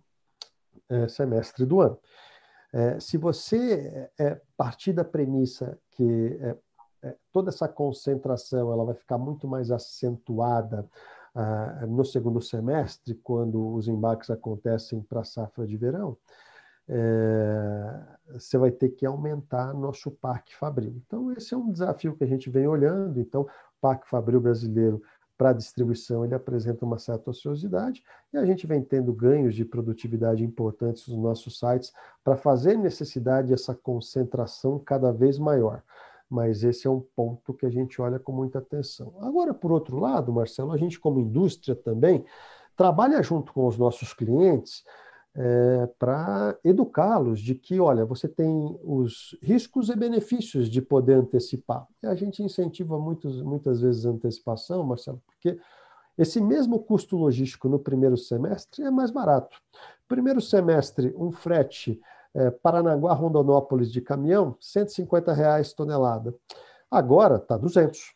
é, 0.90 1.08
semestre 1.08 1.66
do 1.66 1.82
ano. 1.82 1.98
É, 2.74 3.00
se 3.00 3.18
você 3.18 4.10
é, 4.20 4.42
partir 4.58 4.94
da 4.94 5.04
premissa 5.04 5.80
que 5.92 6.38
toda 7.32 7.50
essa 7.50 7.68
concentração 7.68 8.72
ela 8.72 8.84
vai 8.84 8.96
ficar 8.96 9.18
muito 9.18 9.48
mais 9.48 9.70
acentuada 9.72 10.90
ah, 11.36 11.86
no 11.88 12.04
segundo 12.04 12.42
semestre, 12.42 13.14
quando 13.16 13.76
os 13.76 13.88
embarques 13.88 14.30
acontecem 14.32 15.02
para 15.04 15.22
a 15.22 15.24
safra 15.24 15.68
de 15.68 15.78
verão, 15.78 16.18
você 18.34 18.58
vai 18.58 18.72
ter 18.72 18.90
que 18.90 19.06
aumentar 19.06 19.74
nosso 19.74 20.10
parque 20.12 20.56
fabril. 20.56 21.02
Então, 21.06 21.32
esse 21.32 21.54
é 21.54 21.58
um 21.58 21.72
desafio 21.72 22.16
que 22.16 22.24
a 22.24 22.28
gente 22.28 22.50
vem 22.50 22.68
olhando. 22.68 23.20
Então, 23.20 23.42
o 23.44 23.50
parque 23.80 24.10
fabril 24.10 24.42
brasileiro 24.42 25.02
para 25.38 25.50
a 25.50 25.54
distribuição 25.54 26.24
ele 26.24 26.34
apresenta 26.34 26.86
uma 26.86 26.98
certa 26.98 27.30
ociosidade 27.30 28.04
e 28.34 28.38
a 28.38 28.46
gente 28.46 28.66
vem 28.66 28.82
tendo 28.82 29.14
ganhos 29.14 29.56
de 29.56 29.66
produtividade 29.66 30.44
importantes 30.44 31.08
nos 31.08 31.18
nossos 31.18 31.60
sites 31.60 31.94
para 32.24 32.36
fazer 32.36 32.78
necessidade 32.78 33.54
essa 33.54 33.76
concentração 33.76 34.80
cada 34.80 35.12
vez 35.12 35.38
maior. 35.38 35.84
Mas 36.30 36.64
esse 36.64 36.88
é 36.88 36.90
um 36.90 37.04
ponto 37.16 37.54
que 37.54 37.66
a 37.66 37.70
gente 37.70 38.02
olha 38.02 38.18
com 38.18 38.32
muita 38.32 38.60
atenção. 38.60 39.14
Agora, 39.20 39.54
por 39.54 39.72
outro 39.72 40.00
lado, 40.00 40.34
Marcelo, 40.34 40.72
a 40.72 40.78
gente 40.78 41.00
como 41.00 41.20
indústria 41.20 41.76
também 41.76 42.26
trabalha 42.76 43.22
junto 43.22 43.54
com 43.54 43.68
os 43.68 43.78
nossos 43.78 44.14
clientes 44.14 44.84
é, 45.36 45.88
para 46.00 46.58
educá-los 46.64 47.42
de 47.42 47.56
que, 47.56 47.80
olha, 47.80 48.06
você 48.06 48.28
tem 48.28 48.80
os 48.82 49.38
riscos 49.42 49.90
e 49.90 49.96
benefícios 49.96 50.70
de 50.70 50.82
poder 50.82 51.16
antecipar. 51.16 51.86
E 52.02 52.08
a 52.08 52.16
gente 52.16 52.42
incentiva 52.42 52.98
muitos, 52.98 53.42
muitas 53.42 53.82
vezes 53.82 54.06
a 54.06 54.12
antecipação, 54.12 54.84
Marcelo, 54.84 55.22
porque 55.26 55.60
esse 56.18 56.40
mesmo 56.40 56.80
custo 56.80 57.18
logístico 57.18 57.68
no 57.68 57.78
primeiro 57.78 58.16
semestre 58.16 58.84
é 58.84 58.90
mais 58.90 59.12
barato. 59.12 59.58
Primeiro 60.08 60.40
semestre, 60.40 61.14
um 61.18 61.32
frete 61.32 62.00
é, 62.34 62.50
Paranaguá-Rondonópolis 62.50 63.92
de 63.92 64.00
caminhão, 64.00 64.56
150 64.62 65.34
reais 65.34 65.74
tonelada. 65.74 66.34
Agora 66.90 67.36
está 67.36 67.58
200. 67.58 68.14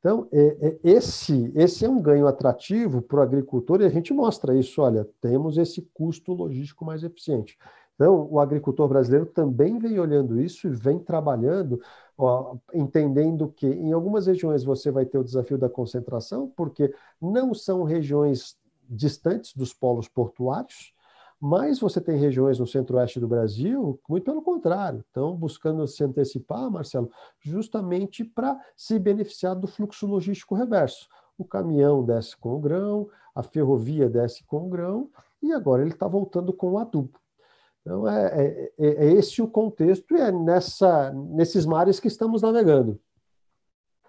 Então, 0.00 0.26
é, 0.32 0.68
é, 0.68 0.78
esse, 0.82 1.52
esse 1.54 1.84
é 1.84 1.88
um 1.88 2.00
ganho 2.00 2.26
atrativo 2.26 3.02
para 3.02 3.20
o 3.20 3.22
agricultor 3.22 3.82
e 3.82 3.84
a 3.84 3.90
gente 3.90 4.12
mostra 4.14 4.56
isso. 4.56 4.80
Olha, 4.80 5.06
temos 5.20 5.58
esse 5.58 5.82
custo 5.92 6.32
logístico 6.32 6.84
mais 6.84 7.04
eficiente. 7.04 7.58
Então, 7.94 8.26
o 8.30 8.40
agricultor 8.40 8.88
brasileiro 8.88 9.26
também 9.26 9.78
vem 9.78 9.98
olhando 10.00 10.40
isso 10.40 10.66
e 10.66 10.70
vem 10.70 10.98
trabalhando, 10.98 11.78
ó, 12.16 12.56
entendendo 12.72 13.52
que 13.54 13.66
em 13.66 13.92
algumas 13.92 14.26
regiões 14.26 14.64
você 14.64 14.90
vai 14.90 15.04
ter 15.04 15.18
o 15.18 15.24
desafio 15.24 15.58
da 15.58 15.68
concentração, 15.68 16.50
porque 16.56 16.94
não 17.20 17.52
são 17.52 17.84
regiões 17.84 18.56
distantes 18.88 19.54
dos 19.54 19.74
polos 19.74 20.08
portuários, 20.08 20.94
mas 21.40 21.80
você 21.80 22.00
tem 22.00 22.18
regiões 22.18 22.58
no 22.58 22.66
centro-oeste 22.66 23.18
do 23.18 23.26
Brasil, 23.26 23.98
muito 24.06 24.24
pelo 24.24 24.42
contrário, 24.42 25.00
estão 25.00 25.34
buscando 25.34 25.86
se 25.86 26.04
antecipar, 26.04 26.70
Marcelo, 26.70 27.10
justamente 27.40 28.22
para 28.22 28.60
se 28.76 28.98
beneficiar 28.98 29.56
do 29.56 29.66
fluxo 29.66 30.06
logístico 30.06 30.54
reverso. 30.54 31.08
O 31.38 31.44
caminhão 31.44 32.04
desce 32.04 32.36
com 32.36 32.56
o 32.56 32.60
grão, 32.60 33.08
a 33.34 33.42
ferrovia 33.42 34.06
desce 34.06 34.44
com 34.44 34.66
o 34.66 34.68
grão, 34.68 35.10
e 35.42 35.50
agora 35.52 35.80
ele 35.80 35.92
está 35.92 36.06
voltando 36.06 36.52
com 36.52 36.72
o 36.72 36.78
adubo. 36.78 37.18
Então, 37.80 38.06
é, 38.06 38.26
é, 38.26 38.72
é, 38.78 38.88
é, 39.06 39.12
esse 39.12 39.40
o 39.40 39.48
contexto 39.48 40.14
e 40.14 40.20
é 40.20 40.30
nessa, 40.30 41.10
nesses 41.12 41.64
mares 41.64 41.98
que 41.98 42.08
estamos 42.08 42.42
navegando. 42.42 43.00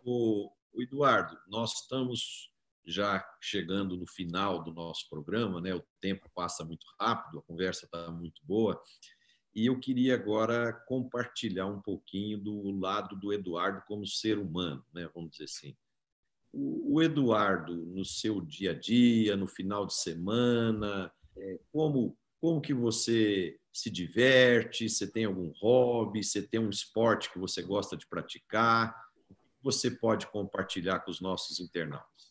O, 0.03 0.49
o 0.73 0.82
Eduardo, 0.82 1.38
nós 1.47 1.71
estamos 1.75 2.51
já 2.86 3.25
chegando 3.39 3.95
no 3.95 4.07
final 4.07 4.63
do 4.63 4.73
nosso 4.73 5.09
programa, 5.09 5.61
né? 5.61 5.73
O 5.73 5.84
tempo 5.99 6.29
passa 6.34 6.63
muito 6.65 6.86
rápido, 6.99 7.39
a 7.39 7.43
conversa 7.43 7.86
está 7.86 8.11
muito 8.11 8.41
boa. 8.45 8.82
E 9.53 9.65
eu 9.65 9.79
queria 9.79 10.15
agora 10.15 10.73
compartilhar 10.88 11.65
um 11.65 11.82
pouquinho 11.82 12.38
do 12.38 12.71
lado 12.79 13.15
do 13.17 13.34
Eduardo 13.34 13.84
como 13.88 14.05
ser 14.07 14.38
humano, 14.38 14.84
né? 14.93 15.09
Vamos 15.13 15.32
dizer 15.32 15.45
assim. 15.45 15.75
O, 16.53 17.01
Eduardo, 17.01 17.73
no 17.73 18.03
seu 18.03 18.41
dia 18.41 18.71
a 18.71 18.73
dia, 18.73 19.38
no 19.38 19.47
final 19.47 19.86
de 19.86 19.93
semana, 19.93 21.11
é, 21.38 21.59
como 21.71 22.17
como 22.41 22.59
que 22.59 22.73
você 22.73 23.59
se 23.71 23.91
diverte? 23.91 24.89
Você 24.89 25.09
tem 25.09 25.25
algum 25.25 25.51
hobby? 25.61 26.23
Você 26.23 26.41
tem 26.41 26.59
um 26.59 26.71
esporte 26.71 27.32
que 27.32 27.38
você 27.38 27.61
gosta 27.61 27.95
de 27.95 28.07
praticar? 28.07 28.95
O 29.29 29.36
que 29.36 29.63
você 29.63 29.91
pode 29.91 30.25
compartilhar 30.25 31.01
com 31.01 31.11
os 31.11 31.21
nossos 31.21 31.59
internautas? 31.59 32.30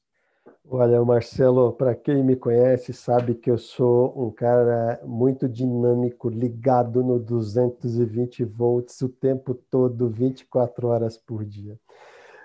Olha, 0.73 1.05
Marcelo, 1.05 1.73
para 1.73 1.97
quem 1.97 2.23
me 2.23 2.37
conhece, 2.37 2.93
sabe 2.93 3.35
que 3.35 3.51
eu 3.51 3.59
sou 3.59 4.15
um 4.17 4.31
cara 4.31 5.01
muito 5.05 5.49
dinâmico, 5.49 6.29
ligado 6.29 7.03
no 7.03 7.19
220 7.19 8.45
volts 8.45 9.03
o 9.03 9.09
tempo 9.09 9.53
todo, 9.53 10.09
24 10.09 10.87
horas 10.87 11.19
por 11.19 11.45
dia. 11.45 11.77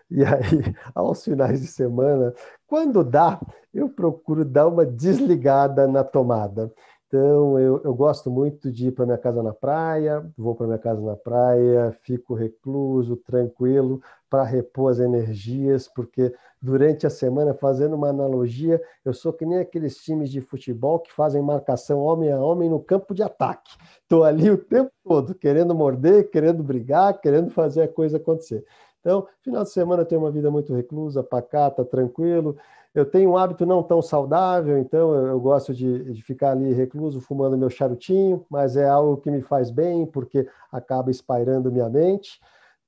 E 0.09 0.23
aí, 0.25 0.33
aos 0.95 1.23
finais 1.23 1.61
de 1.61 1.67
semana, 1.67 2.33
quando 2.67 3.03
dá, 3.03 3.39
eu 3.71 3.89
procuro 3.89 4.43
dar 4.43 4.67
uma 4.67 4.85
desligada 4.85 5.87
na 5.87 6.03
tomada. 6.03 6.73
Então, 7.07 7.59
eu, 7.59 7.81
eu 7.83 7.93
gosto 7.93 8.31
muito 8.31 8.71
de 8.71 8.87
ir 8.87 8.91
para 8.91 9.05
minha 9.05 9.17
casa 9.17 9.43
na 9.43 9.53
praia, 9.53 10.27
vou 10.35 10.55
para 10.55 10.65
minha 10.65 10.79
casa 10.79 10.99
na 11.01 11.15
praia, 11.15 11.95
fico 12.01 12.33
recluso, 12.33 13.15
tranquilo, 13.17 14.01
para 14.29 14.43
repor 14.43 14.91
as 14.91 14.99
energias, 14.99 15.87
porque 15.87 16.33
durante 16.59 17.05
a 17.05 17.09
semana, 17.09 17.53
fazendo 17.53 17.95
uma 17.95 18.09
analogia, 18.09 18.81
eu 19.05 19.13
sou 19.13 19.31
que 19.31 19.45
nem 19.45 19.59
aqueles 19.59 19.97
times 19.97 20.31
de 20.31 20.41
futebol 20.41 20.99
que 20.99 21.13
fazem 21.13 21.41
marcação 21.41 21.99
homem 21.99 22.31
a 22.31 22.39
homem 22.39 22.69
no 22.69 22.79
campo 22.79 23.13
de 23.13 23.21
ataque. 23.21 23.71
Estou 24.01 24.23
ali 24.23 24.49
o 24.49 24.57
tempo 24.57 24.91
todo, 25.03 25.35
querendo 25.35 25.75
morder, 25.75 26.29
querendo 26.31 26.63
brigar, 26.63 27.21
querendo 27.21 27.51
fazer 27.51 27.83
a 27.83 27.87
coisa 27.87 28.17
acontecer. 28.17 28.65
Então, 29.05 29.27
final 29.43 29.61
de 29.61 29.69
semana 29.69 30.01
eu 30.01 30.05
tenho 30.07 30.21
uma 30.21 30.31
vida 30.31 30.49
muito 30.49 30.73
reclusa, 30.73 31.21
pacata, 31.21 31.85
tranquilo. 31.85 32.57
Eu 32.91 33.05
tenho 33.05 33.29
um 33.29 33.37
hábito 33.37 33.63
não 33.63 33.83
tão 33.83 34.01
saudável, 34.01 34.79
então 34.79 35.13
eu, 35.13 35.39
gosto 35.39 35.75
de, 35.75 36.11
de, 36.11 36.23
ficar 36.23 36.53
ali 36.53 36.73
recluso, 36.73 37.21
fumando 37.21 37.55
meu 37.55 37.69
charutinho, 37.69 38.43
mas 38.49 38.75
é 38.75 38.89
algo 38.89 39.17
que 39.17 39.29
me 39.29 39.43
faz 39.43 39.69
bem, 39.69 40.07
porque 40.07 40.47
acaba 40.71 41.11
espairando 41.11 41.71
minha 41.71 41.87
mente. 41.87 42.41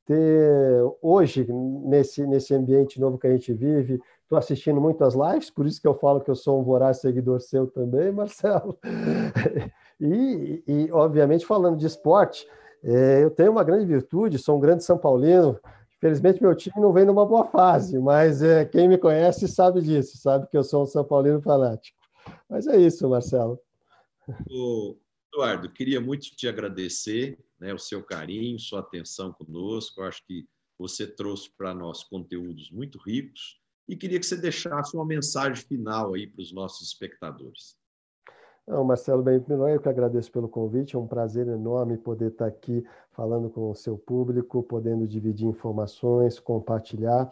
Ter, 0.08 0.82
hoje, 1.04 1.46
nesse, 1.52 2.26
nesse 2.26 2.56
ambiente 2.56 3.00
novo 3.00 3.20
que 3.20 3.28
a 3.28 3.32
gente 3.32 3.54
vive, 3.54 4.02
estou 4.24 4.40
assistindo 4.40 4.82
muitas 4.82 5.14
lives, 5.14 5.52
por 5.52 5.68
isso 5.68 5.80
que 5.80 5.88
eu 5.88 5.94
falo 5.94 6.22
que 6.22 6.32
eu 6.32 6.36
sou 6.36 6.60
um 6.60 6.64
voraz 6.64 6.98
seguidor 6.98 7.42
seu 7.42 7.68
também, 7.68 8.10
Marcelo. 8.12 8.76
e, 10.02 10.64
e, 10.66 10.90
obviamente, 10.92 11.46
falando 11.46 11.78
de 11.78 11.86
esporte, 11.86 12.48
é, 12.84 13.24
eu 13.24 13.30
tenho 13.30 13.52
uma 13.52 13.64
grande 13.64 13.86
virtude, 13.86 14.40
sou 14.40 14.58
um 14.58 14.60
grande 14.60 14.84
São 14.84 14.98
Paulino, 14.98 15.60
Felizmente, 16.00 16.42
meu 16.42 16.56
time 16.56 16.80
não 16.80 16.94
vem 16.94 17.06
numa 17.06 17.26
boa 17.26 17.46
fase, 17.46 17.98
mas 17.98 18.42
é, 18.44 18.66
quem 18.66 18.88
me 18.88 18.98
conhece 18.98 19.48
sabe 19.48 19.82
disso, 19.82 20.18
sabe 20.18 20.48
que 20.48 20.58
eu 20.58 20.64
sou 20.64 20.84
um 20.84 20.86
São 20.86 21.04
Paulino 21.04 21.42
fanático. 21.42 21.98
Mas 22.50 22.68
é 22.68 22.78
isso, 22.78 23.10
Marcelo. 23.10 23.60
Eduardo, 25.34 25.72
queria 25.72 26.00
muito 26.02 26.36
te 26.36 26.48
agradecer 26.48 27.38
né, 27.60 27.74
o 27.74 27.80
seu 27.80 28.04
carinho, 28.04 28.60
sua 28.60 28.82
atenção 28.82 29.32
conosco. 29.32 30.02
Eu 30.02 30.06
acho 30.06 30.26
que 30.26 30.48
você 30.78 31.08
trouxe 31.08 31.50
para 31.58 31.74
nós 31.74 32.04
conteúdos 32.04 32.70
muito 32.70 33.00
ricos 33.00 33.60
e 33.88 33.96
queria 33.96 34.20
que 34.20 34.26
você 34.26 34.36
deixasse 34.36 34.96
uma 34.96 35.06
mensagem 35.06 35.64
final 35.64 36.14
aí 36.14 36.28
para 36.28 36.42
os 36.42 36.52
nossos 36.52 36.88
espectadores. 36.88 37.77
Não, 38.68 38.84
Marcelo 38.84 39.24
bem, 39.24 39.42
eu 39.48 39.80
que 39.80 39.88
agradeço 39.88 40.30
pelo 40.30 40.50
convite, 40.50 40.98
é 40.98 41.00
um 41.00 41.08
prazer 41.08 41.48
enorme 41.48 41.98
poder 41.98 42.32
estar 42.32 42.48
aqui 42.48 42.86
falando 43.12 43.50
com 43.50 43.72
o 43.72 43.76
seu 43.76 43.98
público, 43.98 44.62
podendo 44.62 45.08
dividir 45.08 45.48
informações, 45.48 46.38
compartilhar. 46.38 47.32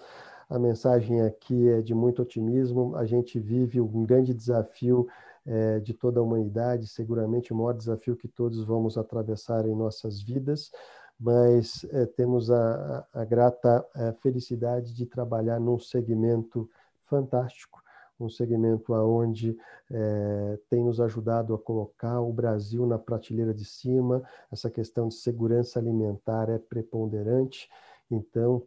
A 0.49 0.57
mensagem 0.57 1.21
aqui 1.21 1.67
é 1.67 1.81
de 1.81 1.93
muito 1.93 2.21
otimismo. 2.21 2.95
A 2.95 3.05
gente 3.05 3.38
vive 3.38 3.81
um 3.81 4.05
grande 4.05 4.33
desafio 4.33 5.09
é, 5.45 5.81
de 5.81 5.93
toda 5.93 6.21
a 6.21 6.23
humanidade, 6.23 6.88
seguramente 6.88 7.51
o 7.51 7.55
maior 7.55 7.73
desafio 7.73 8.15
que 8.15 8.29
todos 8.29 8.63
vamos 8.63 8.97
atravessar 8.97 9.67
em 9.67 9.75
nossas 9.75 10.21
vidas, 10.21 10.71
mas 11.19 11.86
é, 11.91 12.05
temos 12.05 12.49
a, 12.49 13.05
a 13.13 13.25
grata 13.25 13.86
é, 13.93 14.13
felicidade 14.13 14.93
de 14.93 15.05
trabalhar 15.05 15.59
num 15.59 15.79
segmento 15.79 16.69
fantástico, 17.05 17.83
um 18.20 18.30
segmento 18.30 18.93
aonde 18.93 19.57
é, 19.91 20.59
tem 20.70 20.84
nos 20.84 20.99
ajudado 21.01 21.53
a 21.53 21.59
colocar 21.59 22.22
o 22.22 22.32
Brasil 22.32 22.86
na 22.86 22.97
prateleira 22.97 23.53
de 23.53 23.66
cima. 23.66 24.24
Essa 24.51 24.70
questão 24.70 25.07
de 25.07 25.16
segurança 25.16 25.80
alimentar 25.80 26.49
é 26.49 26.57
preponderante. 26.57 27.70
Então, 28.09 28.63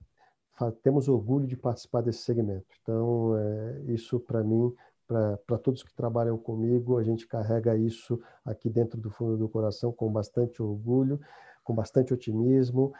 temos 0.83 1.09
orgulho 1.09 1.47
de 1.47 1.57
participar 1.57 2.03
desse 2.03 2.21
segmento. 2.21 2.67
Então, 2.83 3.37
é, 3.37 3.93
isso 3.93 4.19
para 4.21 4.43
mim, 4.43 4.75
para 5.07 5.59
todos 5.59 5.83
que 5.83 5.95
trabalham 5.95 6.37
comigo, 6.37 6.99
a 6.99 7.03
gente 7.03 7.27
carrega 7.27 7.77
isso 7.77 8.21
aqui 8.45 8.69
dentro 8.69 9.01
do 9.01 9.11
fundo 9.11 9.39
do 9.39 9.49
coração 9.49 9.91
com 9.91 10.13
bastante 10.13 10.63
orgulho, 10.63 11.19
com 11.65 11.75
bastante 11.75 12.13
otimismo, 12.13 12.93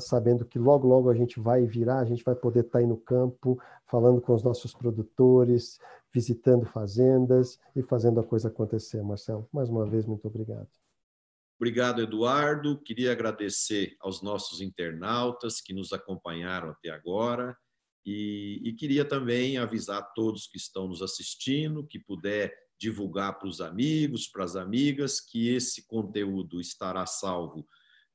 sabendo 0.00 0.44
que 0.44 0.58
logo, 0.58 0.86
logo 0.86 1.10
a 1.10 1.14
gente 1.14 1.38
vai 1.40 1.64
virar, 1.64 1.98
a 1.98 2.04
gente 2.04 2.24
vai 2.24 2.34
poder 2.34 2.60
estar 2.60 2.72
tá 2.72 2.78
aí 2.78 2.86
no 2.86 2.96
campo, 2.96 3.60
falando 3.86 4.20
com 4.20 4.34
os 4.34 4.42
nossos 4.42 4.74
produtores, 4.74 5.78
visitando 6.12 6.66
fazendas 6.66 7.58
e 7.74 7.82
fazendo 7.82 8.20
a 8.20 8.24
coisa 8.24 8.48
acontecer. 8.48 9.02
Marcelo, 9.02 9.48
mais 9.52 9.68
uma 9.68 9.86
vez, 9.86 10.06
muito 10.06 10.26
obrigado. 10.26 10.68
Obrigado, 11.58 12.02
Eduardo. 12.02 12.78
Queria 12.82 13.12
agradecer 13.12 13.96
aos 14.00 14.22
nossos 14.22 14.60
internautas 14.60 15.60
que 15.60 15.72
nos 15.72 15.92
acompanharam 15.92 16.70
até 16.70 16.90
agora 16.90 17.56
e, 18.04 18.60
e 18.62 18.72
queria 18.74 19.04
também 19.04 19.56
avisar 19.56 19.98
a 19.98 20.02
todos 20.02 20.46
que 20.46 20.58
estão 20.58 20.86
nos 20.86 21.00
assistindo, 21.00 21.86
que 21.86 21.98
puder 21.98 22.54
divulgar 22.78 23.38
para 23.38 23.48
os 23.48 23.60
amigos, 23.60 24.28
para 24.28 24.44
as 24.44 24.54
amigas, 24.54 25.18
que 25.20 25.48
esse 25.48 25.86
conteúdo 25.86 26.60
estará 26.60 27.06
salvo 27.06 27.66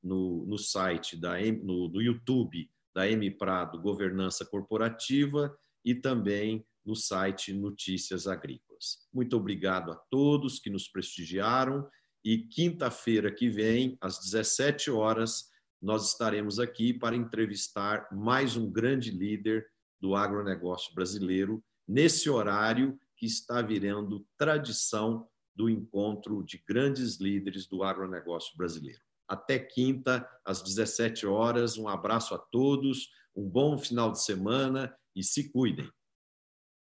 no, 0.02 0.44
no 0.46 0.58
site, 0.58 1.16
da, 1.16 1.38
no, 1.62 1.88
no 1.88 2.02
YouTube 2.02 2.68
da 2.94 3.08
M 3.08 3.30
Prado 3.30 3.80
Governança 3.80 4.44
Corporativa 4.44 5.56
e 5.84 5.94
também 5.94 6.66
no 6.84 6.94
site 6.94 7.52
Notícias 7.52 8.26
Agrícolas. 8.26 9.06
Muito 9.12 9.36
obrigado 9.36 9.92
a 9.92 9.96
todos 9.96 10.58
que 10.58 10.70
nos 10.70 10.88
prestigiaram 10.88 11.88
e 12.24 12.38
quinta-feira 12.38 13.32
que 13.32 13.48
vem, 13.48 13.96
às 14.00 14.18
17 14.18 14.90
horas, 14.90 15.50
nós 15.80 16.12
estaremos 16.12 16.60
aqui 16.60 16.92
para 16.92 17.16
entrevistar 17.16 18.06
mais 18.12 18.56
um 18.56 18.70
grande 18.70 19.10
líder 19.10 19.66
do 20.00 20.14
agronegócio 20.14 20.94
brasileiro, 20.94 21.64
nesse 21.86 22.30
horário 22.30 22.98
que 23.16 23.26
está 23.26 23.60
virando 23.62 24.24
tradição 24.36 25.28
do 25.54 25.68
encontro 25.68 26.42
de 26.44 26.62
grandes 26.66 27.16
líderes 27.20 27.66
do 27.66 27.82
agronegócio 27.82 28.56
brasileiro 28.56 29.02
até 29.32 29.58
quinta, 29.58 30.28
às 30.44 30.62
17 30.62 31.26
horas. 31.26 31.78
Um 31.78 31.88
abraço 31.88 32.34
a 32.34 32.38
todos, 32.38 33.08
um 33.34 33.48
bom 33.48 33.78
final 33.78 34.12
de 34.12 34.22
semana 34.22 34.94
e 35.16 35.22
se 35.22 35.50
cuidem. 35.50 35.90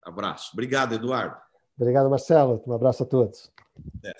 Abraço. 0.02 0.50
Obrigado, 0.54 0.94
Eduardo. 0.94 1.36
Obrigado, 1.76 2.08
Marcelo. 2.08 2.62
Um 2.66 2.72
abraço 2.72 3.02
a 3.02 3.06
todos. 3.06 3.52
É. 4.04 4.12